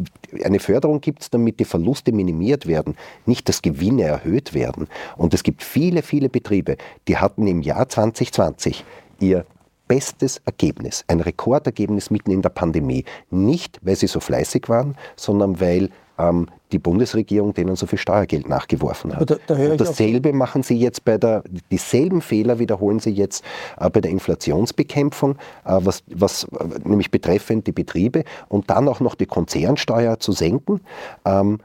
eine 0.43 0.59
Förderung 0.59 1.01
gibt 1.01 1.22
es, 1.22 1.30
damit 1.30 1.59
die 1.59 1.65
Verluste 1.65 2.11
minimiert 2.11 2.67
werden, 2.67 2.95
nicht, 3.26 3.49
dass 3.49 3.61
Gewinne 3.61 4.03
erhöht 4.03 4.53
werden. 4.53 4.88
Und 5.17 5.34
es 5.34 5.43
gibt 5.43 5.63
viele, 5.63 6.01
viele 6.01 6.30
Betriebe, 6.30 6.78
die 7.07 7.17
hatten 7.17 7.47
im 7.47 7.61
Jahr 7.61 7.88
2020 7.89 8.84
ihr 9.19 9.45
bestes 9.88 10.41
Ergebnis, 10.45 11.03
ein 11.07 11.19
Rekordergebnis 11.19 12.11
mitten 12.11 12.32
in 12.32 12.41
der 12.41 12.49
Pandemie. 12.49 13.03
Nicht, 13.30 13.80
weil 13.82 13.97
sie 13.97 14.07
so 14.07 14.19
fleißig 14.19 14.69
waren, 14.69 14.95
sondern 15.17 15.59
weil 15.59 15.89
ähm, 16.17 16.47
die 16.72 16.80
Bundesregierung 16.80 17.53
denen 17.53 17.76
so 17.76 17.86
viel 17.86 17.99
Steuergeld 17.99 18.49
nachgeworfen 18.49 19.15
hat. 19.15 19.30
Da, 19.30 19.36
da 19.47 19.55
und 19.55 19.80
dasselbe 19.80 20.34
machen 20.34 20.63
sie 20.63 20.78
jetzt 20.78 21.05
bei 21.05 21.17
der, 21.17 21.43
dieselben 21.72 22.22
Fehler 22.22 22.59
wiederholen 22.59 22.99
sie 22.99 23.11
jetzt 23.11 23.43
äh, 23.80 23.89
bei 23.89 24.01
der 24.01 24.11
Inflationsbekämpfung, 24.11 25.34
äh, 25.65 25.80
was, 25.80 26.03
was 26.07 26.43
äh, 26.43 26.88
nämlich 26.88 27.11
betreffend 27.11 27.67
die 27.67 27.72
Betriebe 27.72 28.24
und 28.47 28.69
dann 28.69 28.88
auch 28.88 28.99
noch 28.99 29.15
die 29.15 29.26
Konzernsteuer 29.26 30.19
zu 30.19 30.32
senken. 30.32 30.82
Ähm, 31.26 31.59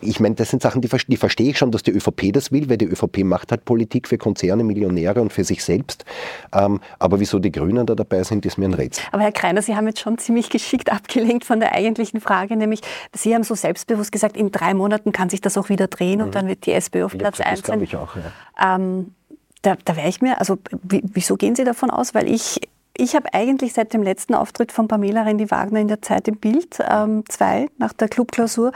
ich 0.00 0.20
meine, 0.20 0.34
das 0.34 0.50
sind 0.50 0.62
Sachen, 0.62 0.80
die, 0.80 0.88
die 1.08 1.16
verstehe 1.16 1.50
ich 1.50 1.58
schon, 1.58 1.70
dass 1.70 1.82
die 1.82 1.90
ÖVP 1.90 2.32
das 2.32 2.52
will, 2.52 2.68
weil 2.68 2.78
die 2.78 2.86
ÖVP 2.86 3.24
macht 3.24 3.50
halt 3.50 3.64
Politik 3.64 4.08
für 4.08 4.18
Konzerne, 4.18 4.64
Millionäre 4.64 5.20
und 5.20 5.32
für 5.32 5.44
sich 5.44 5.64
selbst. 5.64 6.04
Ähm, 6.52 6.80
aber 6.98 7.20
wieso 7.20 7.38
die 7.38 7.52
Grünen 7.52 7.86
da 7.86 7.94
dabei 7.94 8.22
sind, 8.24 8.46
ist 8.46 8.58
mir 8.58 8.66
ein 8.66 8.74
Rätsel. 8.74 9.04
Aber 9.12 9.22
Herr 9.22 9.32
Kreiner, 9.32 9.62
Sie 9.62 9.76
haben 9.76 9.86
jetzt 9.86 10.00
schon 10.00 10.18
ziemlich 10.18 10.50
geschickt 10.50 10.90
abgelenkt 10.92 11.44
von 11.44 11.60
der 11.60 11.72
eigentlichen 11.72 12.20
Frage, 12.20 12.56
nämlich 12.56 12.80
Sie 13.14 13.34
haben 13.34 13.44
so 13.44 13.54
selbstbewusst 13.54 14.12
gesagt, 14.12 14.36
in 14.36 14.50
drei 14.50 14.74
Monaten 14.74 15.12
kann 15.12 15.28
sich 15.28 15.40
das 15.40 15.58
auch 15.58 15.68
wieder 15.68 15.88
drehen 15.88 16.18
mhm. 16.18 16.26
und 16.26 16.34
dann 16.34 16.48
wird 16.48 16.66
die 16.66 16.72
SPÖ 16.72 17.04
auf 17.04 17.16
Platz 17.16 17.40
1 17.40 17.66
sein. 17.66 17.82
Ich 17.82 17.96
auch, 17.96 18.16
ja. 18.16 18.76
Ähm, 18.76 19.14
da, 19.62 19.76
da 19.84 19.96
wäre 19.96 20.08
ich 20.08 20.20
mir, 20.20 20.38
also 20.40 20.58
wieso 20.82 21.36
gehen 21.36 21.54
Sie 21.54 21.64
davon 21.64 21.90
aus? 21.90 22.14
Weil 22.14 22.28
ich 22.28 22.60
ich 23.02 23.16
habe 23.16 23.34
eigentlich 23.34 23.72
seit 23.72 23.92
dem 23.92 24.02
letzten 24.02 24.34
Auftritt 24.34 24.70
von 24.70 24.86
Pamela 24.86 25.22
Rendi 25.22 25.50
Wagner 25.50 25.80
in 25.80 25.88
der 25.88 26.02
Zeit 26.02 26.28
im 26.28 26.36
Bild 26.36 26.74
2 26.74 26.84
ähm, 26.88 27.68
nach 27.76 27.92
der 27.92 28.08
Clubklausur 28.08 28.70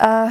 äh, 0.00 0.26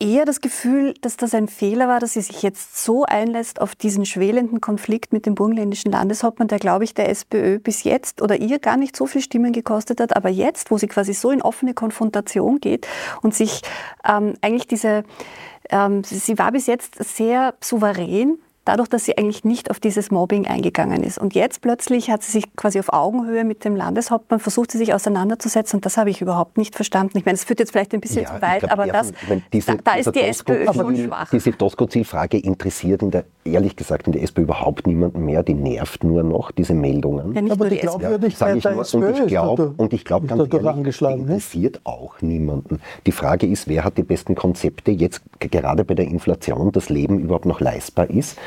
eher 0.00 0.24
das 0.24 0.40
Gefühl, 0.40 0.94
dass 1.00 1.16
das 1.16 1.32
ein 1.32 1.46
Fehler 1.46 1.86
war, 1.86 2.00
dass 2.00 2.14
sie 2.14 2.22
sich 2.22 2.42
jetzt 2.42 2.82
so 2.82 3.04
einlässt 3.04 3.60
auf 3.60 3.76
diesen 3.76 4.04
schwelenden 4.04 4.60
Konflikt 4.60 5.12
mit 5.12 5.26
dem 5.26 5.36
burgenländischen 5.36 5.92
Landeshauptmann, 5.92 6.48
der, 6.48 6.58
glaube 6.58 6.82
ich, 6.82 6.92
der 6.94 7.08
SPÖ 7.08 7.60
bis 7.60 7.84
jetzt 7.84 8.20
oder 8.20 8.34
ihr 8.36 8.58
gar 8.58 8.76
nicht 8.76 8.96
so 8.96 9.06
viel 9.06 9.22
Stimmen 9.22 9.52
gekostet 9.52 10.00
hat. 10.00 10.16
Aber 10.16 10.28
jetzt, 10.28 10.72
wo 10.72 10.78
sie 10.78 10.88
quasi 10.88 11.14
so 11.14 11.30
in 11.30 11.40
offene 11.40 11.72
Konfrontation 11.72 12.58
geht 12.58 12.88
und 13.22 13.32
sich 13.32 13.62
ähm, 14.08 14.34
eigentlich 14.40 14.66
diese, 14.66 15.04
ähm, 15.70 16.02
sie 16.02 16.36
war 16.36 16.50
bis 16.50 16.66
jetzt 16.66 16.96
sehr 17.16 17.54
souverän 17.60 18.38
dadurch, 18.64 18.88
dass 18.88 19.04
sie 19.04 19.18
eigentlich 19.18 19.44
nicht 19.44 19.70
auf 19.70 19.80
dieses 19.80 20.10
Mobbing 20.10 20.46
eingegangen 20.46 21.02
ist. 21.02 21.18
Und 21.18 21.34
jetzt 21.34 21.60
plötzlich 21.62 22.10
hat 22.10 22.22
sie 22.22 22.32
sich 22.32 22.56
quasi 22.56 22.78
auf 22.78 22.92
Augenhöhe 22.92 23.44
mit 23.44 23.64
dem 23.64 23.74
Landeshauptmann 23.74 24.40
versucht, 24.40 24.70
sie 24.70 24.78
sich 24.78 24.94
auseinanderzusetzen. 24.94 25.78
Und 25.78 25.86
das 25.86 25.96
habe 25.96 26.10
ich 26.10 26.20
überhaupt 26.20 26.58
nicht 26.58 26.74
verstanden. 26.76 27.18
Ich 27.18 27.24
meine, 27.24 27.34
es 27.34 27.44
führt 27.44 27.58
jetzt 27.58 27.72
vielleicht 27.72 27.92
ein 27.94 28.00
bisschen 28.00 28.22
ja, 28.22 28.34
zu 28.34 28.42
weit, 28.42 28.60
glaub, 28.60 28.72
aber 28.72 28.86
ja, 28.86 28.92
das, 28.92 29.12
diese, 29.52 29.76
da, 29.76 29.82
da 29.84 29.94
ist 29.94 30.14
die 30.14 30.20
SPÖ 30.20 30.72
schon 30.72 30.96
schwach. 30.96 31.30
Diese 31.30 31.50
Doskozil-Frage 31.50 32.38
interessiert 32.38 33.02
in 33.02 33.10
der, 33.10 33.24
ehrlich 33.44 33.74
gesagt 33.74 34.06
in 34.06 34.12
der 34.12 34.22
SPÖ 34.22 34.42
überhaupt 34.42 34.86
niemanden 34.86 35.24
mehr. 35.24 35.42
Die 35.42 35.54
nervt 35.54 36.04
nur 36.04 36.22
noch, 36.22 36.52
diese 36.52 36.74
Meldungen. 36.74 37.34
Ja, 37.34 37.52
aber 37.52 37.68
die 37.68 37.78
Glaubwürdigkeit 37.78 38.62
ja, 38.62 38.70
der 38.70 38.80
SPÖ 38.80 38.98
und 38.98 39.18
ich 39.18 39.26
glaube, 39.26 39.74
und 39.76 39.92
ich 39.92 40.04
glaube 40.04 40.26
ganz 40.26 40.52
ehrlich, 40.52 40.98
die 40.98 41.04
interessiert 41.04 41.80
auch 41.84 42.20
niemanden. 42.20 42.80
Die 43.06 43.12
Frage 43.12 43.46
ist, 43.46 43.66
wer 43.66 43.84
hat 43.84 43.98
die 43.98 44.02
besten 44.02 44.34
Konzepte 44.34 44.92
jetzt 44.92 45.22
gerade 45.40 45.84
bei 45.84 45.94
der 45.94 46.06
Inflation, 46.06 46.70
das 46.70 46.88
Leben 46.88 47.18
überhaupt 47.18 47.46
noch 47.46 47.60
leistbar 47.60 48.08
ist 48.08 48.38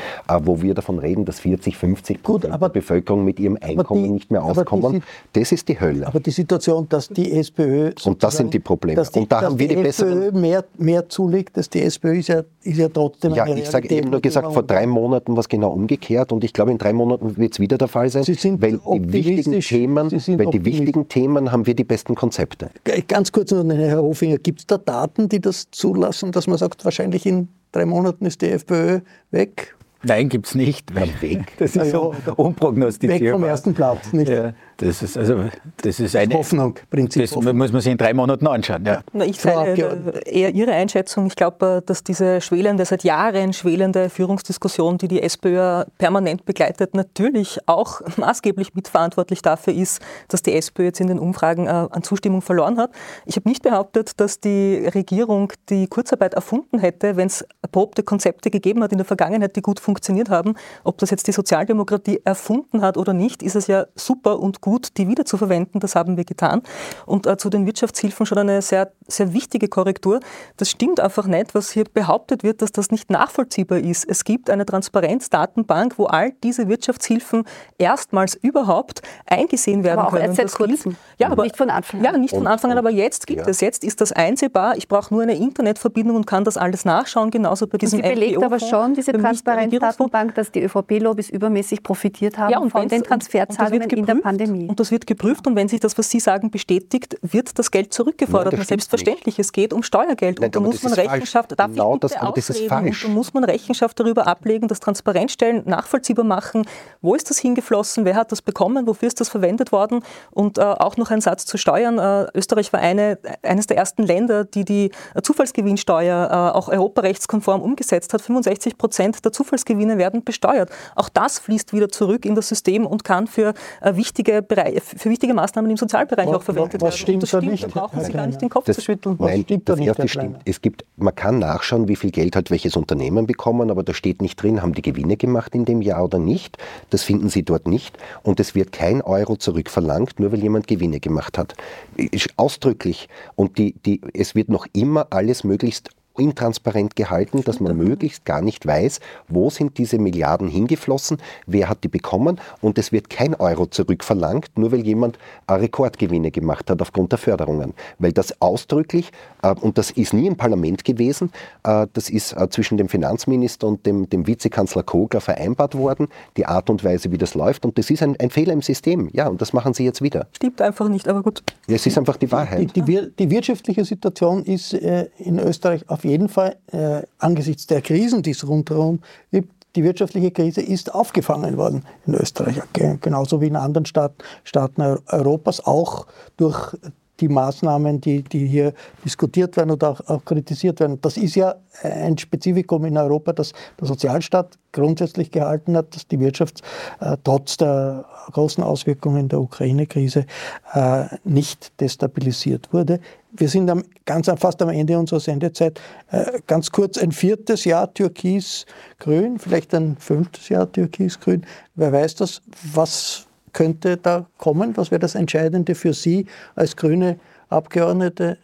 wo 0.44 0.62
wir 0.62 0.74
davon 0.74 1.00
reden, 1.00 1.26
dass 1.26 1.40
40, 1.40 1.78
50 1.78 2.24
Prozent 2.24 2.62
der 2.62 2.70
Bevölkerung 2.70 3.24
mit 3.24 3.40
ihrem 3.40 3.58
Einkommen 3.62 4.04
die, 4.04 4.10
nicht 4.10 4.32
mehr 4.32 4.44
auskommen. 4.44 5.04
Die, 5.34 5.40
das 5.40 5.52
ist 5.52 5.68
die 5.68 5.80
Hölle. 5.80 6.08
Aber 6.08 6.20
die 6.20 6.32
Situation, 6.32 6.88
dass 6.90 7.10
die 7.10 7.32
SPÖ. 7.32 7.92
Und 8.04 8.24
das 8.24 8.38
sind 8.38 8.54
die 8.54 8.60
Probleme. 8.60 9.02
Die, 9.02 9.20
und 9.20 9.32
da 9.32 9.42
haben 9.42 9.60
wir 9.60 9.68
die, 9.68 9.76
die 9.76 9.86
SPÖ 9.86 10.32
mehr, 10.32 10.66
mehr 10.78 11.08
zulegt, 11.10 11.58
dass 11.58 11.70
die 11.70 11.82
SPÖ 11.82 12.20
ist 12.20 12.30
ja, 12.30 12.44
ist 12.64 12.78
ja 12.78 12.90
trotzdem 12.90 13.34
Ja, 13.34 13.48
ich 13.48 13.70
sage 13.70 13.90
eben 13.90 14.10
nur 14.10 14.22
gesagt, 14.22 14.52
vor 14.54 14.64
drei 14.64 14.88
Monaten 14.88 15.34
war 15.34 15.40
es 15.40 15.50
genau 15.50 15.72
umgekehrt 15.72 16.32
und 16.32 16.44
ich 16.44 16.54
glaube, 16.54 16.72
in 16.72 16.78
drei 16.78 16.94
Monaten 16.94 17.38
wird 17.38 17.54
es 17.54 17.60
wieder 17.60 17.78
der 17.78 17.88
Fall 17.88 18.10
sein. 18.10 18.24
Sie 18.24 18.34
sind 18.34 18.62
weil 18.62 18.80
die 18.80 19.14
wichtigen 19.14 19.60
Themen, 19.60 20.12
weil 20.12 20.48
die 20.48 20.66
wichtigen 20.66 21.08
Themen 21.08 21.52
haben 21.52 21.66
wir 21.66 21.76
die 21.76 21.84
besten 21.84 22.16
Konzepte. 22.16 22.70
Ganz 23.08 23.32
kurz 23.32 23.52
noch, 23.52 23.66
Herr 23.70 24.02
Hofinger, 24.02 24.38
gibt 24.38 24.60
es 24.60 24.68
da 24.68 24.78
Daten, 24.78 25.30
die 25.30 25.40
das 25.40 25.70
zulassen, 25.72 26.32
dass 26.32 26.48
man 26.48 26.58
sagt, 26.58 26.86
wahrscheinlich 26.86 27.26
in 27.26 27.50
drei 27.72 27.86
Monaten 27.86 28.26
ist 28.26 28.42
die 28.42 28.50
FPÖ 28.50 29.02
weg? 29.32 29.75
Nein, 30.06 30.30
gibt 30.30 30.46
es 30.48 30.56
nicht. 30.56 30.94
Weg. 30.94 31.54
Das 31.58 31.76
ist 31.76 31.92
so 31.92 32.14
unprognostizierbar. 32.36 33.22
Weg 33.22 33.32
vom 33.32 33.44
ersten 33.44 33.74
Platz, 33.74 34.14
nicht? 34.14 34.30
Ja. 34.30 34.54
Das 34.78 35.02
ist, 35.02 35.18
also, 35.18 35.46
das 35.82 36.00
ist 36.02 36.16
eine 36.18 36.36
Hoffnung, 36.36 36.78
Prinzip. 36.90 37.22
Das 37.22 37.36
Hoffnung. 37.36 37.58
muss 37.58 37.72
man 37.72 37.82
sich 37.82 37.92
in 37.92 37.98
drei 37.98 38.14
Monaten 38.14 38.46
anschauen. 38.46 38.86
Ja. 38.86 39.02
Na, 39.14 39.26
ich 39.26 39.38
teile 39.38 40.12
eher 40.26 40.54
Ihre 40.54 40.72
Einschätzung. 40.72 41.28
Ich 41.28 41.36
glaube, 41.36 41.82
dass 41.86 42.04
diese 42.04 42.42
schwelende, 42.42 42.84
seit 42.84 43.04
Jahren 43.06 43.54
schwelende 43.54 44.10
Führungsdiskussion, 44.10 44.98
die 44.98 45.08
die 45.08 45.22
SPÖ 45.22 45.86
permanent 45.98 46.46
begleitet, 46.46 46.94
natürlich 46.94 47.60
auch 47.68 48.02
maßgeblich 48.18 48.76
mitverantwortlich 48.76 49.42
dafür 49.42 49.74
ist, 49.74 50.02
dass 50.28 50.42
die 50.42 50.54
SPÖ 50.54 50.86
jetzt 50.86 51.00
in 51.00 51.08
den 51.08 51.20
Umfragen 51.20 51.68
äh, 51.68 51.70
an 51.70 52.04
Zustimmung 52.04 52.42
verloren 52.42 52.78
hat. 52.78 52.92
Ich 53.26 53.38
habe 53.38 53.48
nicht 53.48 53.64
behauptet, 53.64 54.20
dass 54.20 54.42
die 54.42 54.90
Regierung 54.94 55.54
die 55.70 55.88
Kurzarbeit 55.88 56.34
erfunden 56.34 56.80
hätte, 56.80 57.16
wenn 57.16 57.28
es 57.28 57.46
erprobte 57.62 58.04
Konzepte 58.04 58.52
gegeben 58.52 58.84
hat 58.84 58.92
in 58.92 58.98
der 58.98 59.06
Vergangenheit, 59.06 59.56
die 59.56 59.62
gut 59.62 59.80
funktioniert 59.80 60.30
haben. 60.30 60.56
Ob 60.84 60.98
das 60.98 61.12
jetzt 61.12 61.28
die 61.28 61.32
Sozialdemokratie 61.32 62.20
erfunden 62.26 62.82
hat 62.82 62.98
oder 62.98 63.14
nicht, 63.14 63.42
ist 63.42 63.56
es 63.56 63.68
ja 63.68 63.86
super 63.96 64.40
und 64.40 64.65
gut, 64.66 64.98
die 64.98 65.08
wiederzuverwenden. 65.08 65.80
Das 65.80 65.96
haben 65.96 66.18
wir 66.18 66.26
getan. 66.26 66.64
Und 67.06 67.28
äh, 67.28 67.38
zu 67.38 67.52
den 67.52 67.68
Wirtschaftshilfen 67.68 68.26
schon 68.26 68.40
eine 68.40 68.64
sehr, 68.64 68.92
sehr 69.08 69.32
wichtige 69.32 69.68
Korrektur. 69.68 70.20
Das 70.58 70.72
stimmt 70.72 71.00
einfach 71.00 71.28
nicht, 71.28 71.54
was 71.54 71.70
hier 71.70 71.84
behauptet 71.84 72.42
wird, 72.44 72.64
dass 72.64 72.72
das 72.72 72.90
nicht 72.90 73.12
nachvollziehbar 73.12 73.78
ist. 73.78 74.10
Es 74.10 74.24
gibt 74.24 74.50
eine 74.50 74.66
Transparenzdatenbank, 74.66 76.00
wo 76.00 76.06
all 76.06 76.32
diese 76.44 76.68
Wirtschaftshilfen 76.68 77.44
erstmals 77.78 78.34
überhaupt 78.34 79.04
eingesehen 79.28 79.84
werden 79.84 80.00
aber 80.00 80.08
auch 80.08 80.14
können. 80.14 80.36
Erst 80.36 80.38
seit 80.38 80.52
kurzem. 80.54 80.96
Ja, 81.20 81.30
aber 81.30 81.44
nicht 81.44 81.58
von 81.58 81.70
Anfang 81.70 82.00
an. 82.00 82.06
Ja, 82.06 82.18
nicht 82.18 82.34
von 82.34 82.48
Anfang 82.48 82.72
an, 82.72 82.80
aber 82.80 82.90
jetzt 82.90 83.28
gibt 83.28 83.42
ja. 83.42 83.48
es. 83.48 83.62
Jetzt 83.62 83.84
ist 83.84 84.02
das 84.02 84.12
einsehbar. 84.12 84.78
Ich 84.78 84.88
brauche 84.88 85.14
nur 85.14 85.22
eine 85.22 85.36
Internetverbindung 85.36 86.16
und 86.16 86.26
kann 86.26 86.44
das 86.44 86.58
alles 86.58 86.86
nachschauen, 86.86 87.30
genauso 87.30 87.68
bei 87.68 87.78
diesem 87.78 88.02
Sie 88.02 88.10
belegt 88.10 88.44
aber 88.44 88.60
schon 88.60 88.96
diese 88.96 89.12
Transparenzdatenbank, 89.14 90.34
dass 90.34 90.52
die 90.52 90.64
ÖVP-Lobbys 90.64 91.30
übermäßig 91.30 91.84
profitiert 91.84 92.40
haben 92.40 92.52
ja, 92.52 92.60
und 92.60 92.72
von 92.72 92.88
den 92.88 93.04
Transferzahlungen 93.04 93.90
in 93.92 94.06
der 94.08 94.16
Pandemie. 94.16 94.55
Pandemie. 94.56 94.70
Und 94.70 94.80
das 94.80 94.92
wird 94.92 95.08
geprüft 95.08 95.48
und 95.48 95.56
wenn 95.56 95.68
sich 95.68 95.80
das, 95.80 95.98
was 95.98 96.10
Sie 96.10 96.20
sagen, 96.20 96.52
bestätigt, 96.52 97.18
wird 97.22 97.58
das 97.58 97.72
Geld 97.72 97.94
zurückgefordert. 97.94 98.54
Nein, 98.54 98.66
selbstverständlich, 98.66 99.38
nicht. 99.38 99.40
es 99.40 99.52
geht 99.52 99.74
um 99.74 99.84
Steuergeld 99.84 100.40
Nein, 100.40 100.48
und 100.48 100.56
da 100.56 100.60
muss 100.60 100.84
man 100.84 100.94
Rechenschaft, 100.94 101.58
darf 101.58 101.72
genau 101.72 101.96
ich 101.96 102.00
bitte 102.02 102.18
das, 102.18 102.48
das 102.48 102.50
ist 102.50 102.68
falsch. 102.68 103.06
Und 103.06 103.12
da 103.12 103.16
muss 103.16 103.34
man 103.34 103.44
Rechenschaft 103.44 104.00
darüber 104.00 104.28
ablegen, 104.28 104.68
das 104.68 104.80
transparent 104.80 105.32
stellen, 105.32 105.64
nachvollziehbar 105.66 106.26
machen, 106.26 106.66
wo 107.02 107.16
ist 107.16 107.30
das 107.30 107.40
hingeflossen, 107.40 108.06
wer 108.06 108.16
hat 108.16 108.32
das 108.32 108.42
bekommen, 108.42 108.88
wofür 108.88 109.08
ist 109.08 109.20
das 109.20 109.30
verwendet 109.30 109.72
worden 109.72 110.02
und 110.32 110.58
äh, 110.58 110.62
auch 110.62 110.98
noch 110.98 111.12
ein 111.12 111.22
Satz 111.22 111.46
zu 111.46 111.58
Steuern. 111.58 112.00
Äh, 112.00 112.28
Österreich 112.38 112.72
war 112.74 112.80
eine, 112.80 113.20
eines 113.42 113.68
der 113.68 113.78
ersten 113.78 114.04
Länder, 114.04 114.46
die 114.46 114.66
die 114.66 114.92
Zufallsgewinnsteuer 115.22 116.30
äh, 116.32 116.58
auch 116.58 116.70
europarechtskonform 116.70 117.62
umgesetzt 117.62 118.14
hat. 118.14 118.22
65 118.22 118.78
Prozent 118.78 119.24
der 119.26 119.32
Zufallsgewinne 119.32 119.98
werden 119.98 120.24
besteuert. 120.24 120.70
Auch 120.96 121.10
das 121.10 121.40
fließt 121.40 121.74
wieder 121.74 121.90
zurück 121.90 122.26
in 122.26 122.36
das 122.36 122.48
System 122.48 122.86
und 122.86 123.04
kann 123.04 123.28
für 123.28 123.54
äh, 123.82 123.96
wichtige 123.96 124.42
Bereich, 124.48 124.82
für 124.82 125.10
wichtige 125.10 125.34
Maßnahmen 125.34 125.72
im 125.72 125.78
Sozialbereich 125.78 126.28
was, 126.28 126.36
auch 126.36 126.44
verwendet 126.44 126.82
was 126.82 126.82
werden. 126.82 127.22
Was 127.22 127.30
stimmt 127.30 127.34
da 127.34 127.42
nicht? 127.42 127.64
Da 127.64 127.68
brauchen 127.68 128.04
Sie 128.04 128.12
gar 128.12 128.28
nicht 128.28 128.42
den 128.42 128.50
Kopf 128.50 128.66
das, 128.66 128.78
zu 128.78 128.82
schütteln. 128.84 129.20
Was 129.20 129.30
nein, 129.30 129.42
stimmt 129.44 129.70
das 129.70 129.80
da 129.80 129.86
erste 129.86 130.08
stimmt. 130.08 130.38
Es 130.46 130.62
gibt, 130.62 130.86
man 130.98 131.16
kann 131.16 131.40
nachschauen, 131.40 131.88
wie 131.88 131.96
viel 131.96 132.12
Geld 132.12 132.36
hat 132.36 132.52
welches 132.52 132.76
Unternehmen 132.76 133.28
bekommen, 133.28 133.72
aber 133.72 133.84
da 133.84 133.94
steht 133.94 134.22
nicht 134.22 134.42
drin, 134.42 134.62
haben 134.62 134.74
die 134.74 134.82
Gewinne 134.82 135.18
gemacht 135.18 135.56
in 135.56 135.66
dem 135.66 135.82
Jahr 135.82 136.04
oder 136.04 136.20
nicht. 136.20 136.58
Das 136.90 137.04
finden 137.04 137.30
Sie 137.30 137.44
dort 137.44 137.68
nicht. 137.68 137.98
Und 138.24 138.40
es 138.40 138.56
wird 138.56 138.72
kein 138.72 139.02
Euro 139.02 139.36
zurückverlangt, 139.36 140.20
nur 140.20 140.32
weil 140.32 140.42
jemand 140.42 140.68
Gewinne 140.68 141.00
gemacht 141.00 141.38
hat. 141.38 141.56
Ist 141.96 142.30
ausdrücklich. 142.38 143.10
Und 143.36 143.58
die, 143.58 143.74
die, 143.74 144.02
es 144.14 144.36
wird 144.36 144.50
noch 144.50 144.68
immer 144.74 145.08
alles 145.10 145.44
möglichst 145.44 145.90
intransparent 146.18 146.96
gehalten, 146.96 147.44
dass 147.44 147.60
man 147.60 147.76
möglichst 147.78 148.26
gar 148.26 148.42
nicht 148.42 148.66
weiß, 148.66 149.00
wo 149.28 149.50
sind 149.50 149.78
diese 149.78 149.98
Milliarden 149.98 150.48
hingeflossen, 150.48 151.18
wer 151.46 151.70
hat 151.70 151.84
die 151.84 151.88
bekommen 151.88 152.40
und 152.62 152.78
es 152.78 152.92
wird 152.92 153.10
kein 153.10 153.36
Euro 153.36 153.66
zurückverlangt, 153.66 154.58
nur 154.58 154.72
weil 154.72 154.86
jemand 154.86 155.18
Rekordgewinne 155.50 156.32
gemacht 156.32 156.70
hat 156.70 156.82
aufgrund 156.82 157.12
der 157.12 157.20
Förderungen. 157.20 157.74
Weil 158.00 158.12
das 158.12 158.42
ausdrücklich, 158.42 159.12
äh, 159.42 159.54
und 159.54 159.78
das 159.78 159.92
ist 159.92 160.14
nie 160.14 160.28
im 160.28 160.36
Parlament 160.36 160.84
gewesen, 160.84 161.32
äh, 161.64 161.88
das 161.94 162.10
ist 162.10 162.34
äh, 162.34 162.50
zwischen 162.50 162.78
dem 162.78 162.90
Finanzminister 162.90 163.68
und 163.68 163.86
dem, 163.86 164.10
dem 164.10 164.28
Vizekanzler 164.28 164.84
Kogler 164.84 165.22
vereinbart 165.22 165.76
worden, 165.76 166.08
die 166.38 166.46
Art 166.46 166.70
und 166.70 166.84
Weise, 166.84 167.12
wie 167.12 167.18
das 167.18 167.34
läuft. 167.34 167.66
Und 167.66 167.78
das 167.78 167.90
ist 167.90 168.02
ein, 168.02 168.16
ein 168.20 168.30
Fehler 168.30 168.54
im 168.54 168.62
System. 168.62 169.10
Ja, 169.14 169.28
und 169.28 169.42
das 169.42 169.54
machen 169.54 169.74
sie 169.74 169.84
jetzt 169.84 170.02
wieder. 170.02 170.28
Stimmt 170.36 170.62
einfach 170.62 170.88
nicht, 170.90 171.08
aber 171.08 171.24
gut. 171.24 171.44
Ja, 171.68 171.76
es 171.76 171.86
ist 171.86 171.98
einfach 171.98 172.18
die 172.18 172.32
Wahrheit. 172.32 172.76
Die, 172.76 172.82
die, 172.82 173.10
die 173.18 173.30
wirtschaftliche 173.30 173.86
Situation 173.86 174.44
ist 174.44 174.74
äh, 174.74 175.10
in 175.18 175.40
Österreich 175.40 175.90
auf 175.90 176.05
jeden 176.06 176.30
Fall 176.30 176.56
äh, 176.72 177.02
angesichts 177.20 177.68
der 177.68 177.82
Krisen, 177.82 178.22
die 178.22 178.32
es 178.32 178.48
rundherum 178.48 179.00
gibt, 179.32 179.52
die 179.76 179.84
wirtschaftliche 179.84 180.32
Krise 180.32 180.62
ist 180.62 180.94
aufgefangen 180.94 181.58
worden 181.58 181.84
in 182.06 182.14
Österreich, 182.14 182.62
genauso 183.02 183.42
wie 183.42 183.48
in 183.48 183.56
anderen 183.58 183.86
Staaten, 183.86 184.16
Staaten 184.44 184.82
Europas, 184.82 185.66
auch 185.66 186.08
durch 186.38 186.76
die 187.20 187.28
Maßnahmen, 187.28 188.02
die, 188.02 188.24
die 188.24 188.48
hier 188.48 188.74
diskutiert 189.04 189.58
werden 189.58 189.72
oder 189.72 189.90
auch, 189.90 190.02
auch, 190.08 190.26
kritisiert 190.26 190.80
werden. 190.80 191.00
Das 191.02 191.18
ist 191.18 191.36
ja 191.36 191.56
ein 191.84 192.18
Spezifikum 192.18 192.86
in 192.86 192.98
Europa, 192.98 193.34
dass 193.34 193.54
der 193.80 193.88
Sozialstaat 193.88 194.58
grundsätzlich 194.72 195.32
gehalten 195.32 195.78
hat, 195.78 195.96
dass 195.96 196.08
die 196.08 196.20
Wirtschaft 196.20 196.62
äh, 197.00 197.16
trotz 197.24 197.58
der 197.58 198.06
großen 198.32 198.64
Auswirkungen 198.64 199.30
der 199.30 199.40
Ukraine-Krise 199.40 200.26
äh, 200.74 201.06
nicht 201.24 201.80
destabilisiert 201.80 202.74
wurde. 202.74 203.00
Wir 203.32 203.50
sind 203.50 203.70
am, 203.70 203.84
ganz 204.06 204.30
fast 204.38 204.62
am 204.62 204.70
Ende 204.70 204.98
unserer 204.98 205.20
Sendezeit. 205.20 205.80
Äh, 206.12 206.40
ganz 206.48 206.72
kurz 206.72 206.98
ein 206.98 207.12
viertes 207.12 207.66
Jahr 207.66 207.94
Türkis-Grün, 207.94 209.40
vielleicht 209.40 209.74
ein 209.74 209.98
fünftes 209.98 210.50
Jahr 210.50 210.72
Türkis-Grün. 210.72 211.46
Wer 211.76 211.92
weiß 211.92 212.16
das? 212.16 212.42
Was 212.74 213.25
könnte 213.56 213.98
da 213.98 214.28
kommen? 214.38 214.76
Was 214.78 214.92
wäre 214.92 215.00
das 215.00 215.16
Entscheidende 215.16 215.74
für 215.76 215.94
Sie 215.94 216.28
als 216.56 216.76
grüne 216.76 217.18
Abgeordnete, 217.50 218.38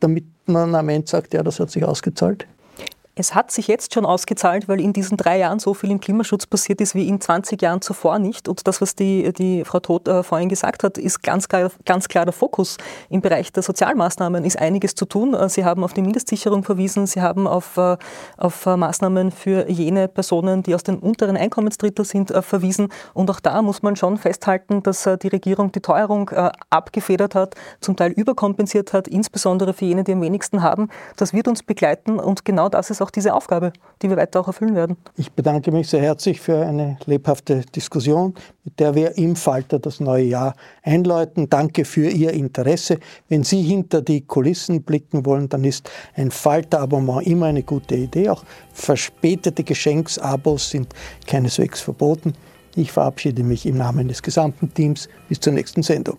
damit 0.00 0.24
man 0.46 0.74
am 0.74 0.88
Ende 0.88 1.06
sagt, 1.06 1.34
ja, 1.34 1.42
das 1.42 1.60
hat 1.60 1.70
sich 1.70 1.84
ausgezahlt? 1.84 2.46
Es 3.18 3.34
hat 3.34 3.50
sich 3.50 3.66
jetzt 3.66 3.94
schon 3.94 4.06
ausgezahlt, 4.06 4.68
weil 4.68 4.80
in 4.80 4.92
diesen 4.92 5.16
drei 5.16 5.38
Jahren 5.38 5.58
so 5.58 5.74
viel 5.74 5.90
im 5.90 5.98
Klimaschutz 5.98 6.46
passiert 6.46 6.80
ist 6.80 6.94
wie 6.94 7.08
in 7.08 7.20
20 7.20 7.60
Jahren 7.60 7.80
zuvor 7.80 8.20
nicht. 8.20 8.48
Und 8.48 8.68
das, 8.68 8.80
was 8.80 8.94
die, 8.94 9.32
die 9.32 9.64
Frau 9.64 9.80
Todt 9.80 10.06
äh, 10.06 10.22
vorhin 10.22 10.48
gesagt 10.48 10.84
hat, 10.84 10.98
ist 10.98 11.24
ganz 11.24 11.48
klar, 11.48 11.72
ganz 11.84 12.06
klar 12.06 12.24
der 12.26 12.32
Fokus. 12.32 12.76
Im 13.10 13.20
Bereich 13.20 13.52
der 13.52 13.64
Sozialmaßnahmen 13.64 14.44
ist 14.44 14.56
einiges 14.56 14.94
zu 14.94 15.04
tun. 15.04 15.34
Äh, 15.34 15.48
Sie 15.48 15.64
haben 15.64 15.82
auf 15.82 15.94
die 15.94 16.02
Mindestsicherung 16.02 16.62
verwiesen, 16.62 17.08
Sie 17.08 17.20
haben 17.20 17.48
auf, 17.48 17.76
äh, 17.76 17.96
auf 18.36 18.66
äh, 18.66 18.76
Maßnahmen 18.76 19.32
für 19.32 19.68
jene 19.68 20.06
Personen, 20.06 20.62
die 20.62 20.76
aus 20.76 20.84
dem 20.84 21.00
unteren 21.00 21.36
Einkommensdrittel 21.36 22.04
sind, 22.04 22.30
äh, 22.30 22.40
verwiesen. 22.40 22.88
Und 23.14 23.32
auch 23.32 23.40
da 23.40 23.62
muss 23.62 23.82
man 23.82 23.96
schon 23.96 24.16
festhalten, 24.16 24.84
dass 24.84 25.06
äh, 25.06 25.18
die 25.18 25.28
Regierung 25.28 25.72
die 25.72 25.80
Teuerung 25.80 26.30
abgefedert 26.70 27.34
hat, 27.34 27.54
zum 27.80 27.96
Teil 27.96 28.12
überkompensiert 28.12 28.92
hat, 28.92 29.08
insbesondere 29.08 29.72
für 29.72 29.86
jene, 29.86 30.04
die 30.04 30.12
am 30.12 30.22
wenigsten 30.22 30.62
haben. 30.62 30.88
Das 31.16 31.32
wird 31.32 31.48
uns 31.48 31.64
begleiten 31.64 32.20
und 32.20 32.44
genau 32.44 32.68
das 32.68 32.90
ist 32.90 33.02
auch 33.02 33.07
auch 33.08 33.10
diese 33.10 33.34
Aufgabe, 33.34 33.72
die 34.02 34.10
wir 34.10 34.16
weiter 34.18 34.40
auch 34.40 34.46
erfüllen 34.46 34.74
werden. 34.74 34.96
Ich 35.16 35.32
bedanke 35.32 35.72
mich 35.72 35.88
sehr 35.88 36.02
herzlich 36.02 36.40
für 36.40 36.64
eine 36.64 36.98
lebhafte 37.06 37.62
Diskussion, 37.74 38.34
mit 38.64 38.78
der 38.78 38.94
wir 38.94 39.16
im 39.16 39.34
Falter 39.34 39.78
das 39.78 39.98
neue 39.98 40.24
Jahr 40.24 40.54
einläuten. 40.82 41.48
Danke 41.48 41.86
für 41.86 42.08
Ihr 42.08 42.32
Interesse. 42.32 42.98
Wenn 43.28 43.44
Sie 43.44 43.62
hinter 43.62 44.02
die 44.02 44.20
Kulissen 44.20 44.82
blicken 44.82 45.24
wollen, 45.24 45.48
dann 45.48 45.64
ist 45.64 45.90
ein 46.14 46.30
Falter-Abonnement 46.30 47.26
immer 47.26 47.46
eine 47.46 47.62
gute 47.62 47.96
Idee. 47.96 48.28
Auch 48.28 48.44
verspätete 48.74 49.64
Geschenksabos 49.64 50.70
sind 50.70 50.94
keineswegs 51.26 51.80
verboten. 51.80 52.34
Ich 52.76 52.92
verabschiede 52.92 53.42
mich 53.42 53.64
im 53.64 53.78
Namen 53.78 54.08
des 54.08 54.22
gesamten 54.22 54.72
Teams. 54.74 55.08
Bis 55.28 55.40
zur 55.40 55.54
nächsten 55.54 55.82
Sendung. 55.82 56.18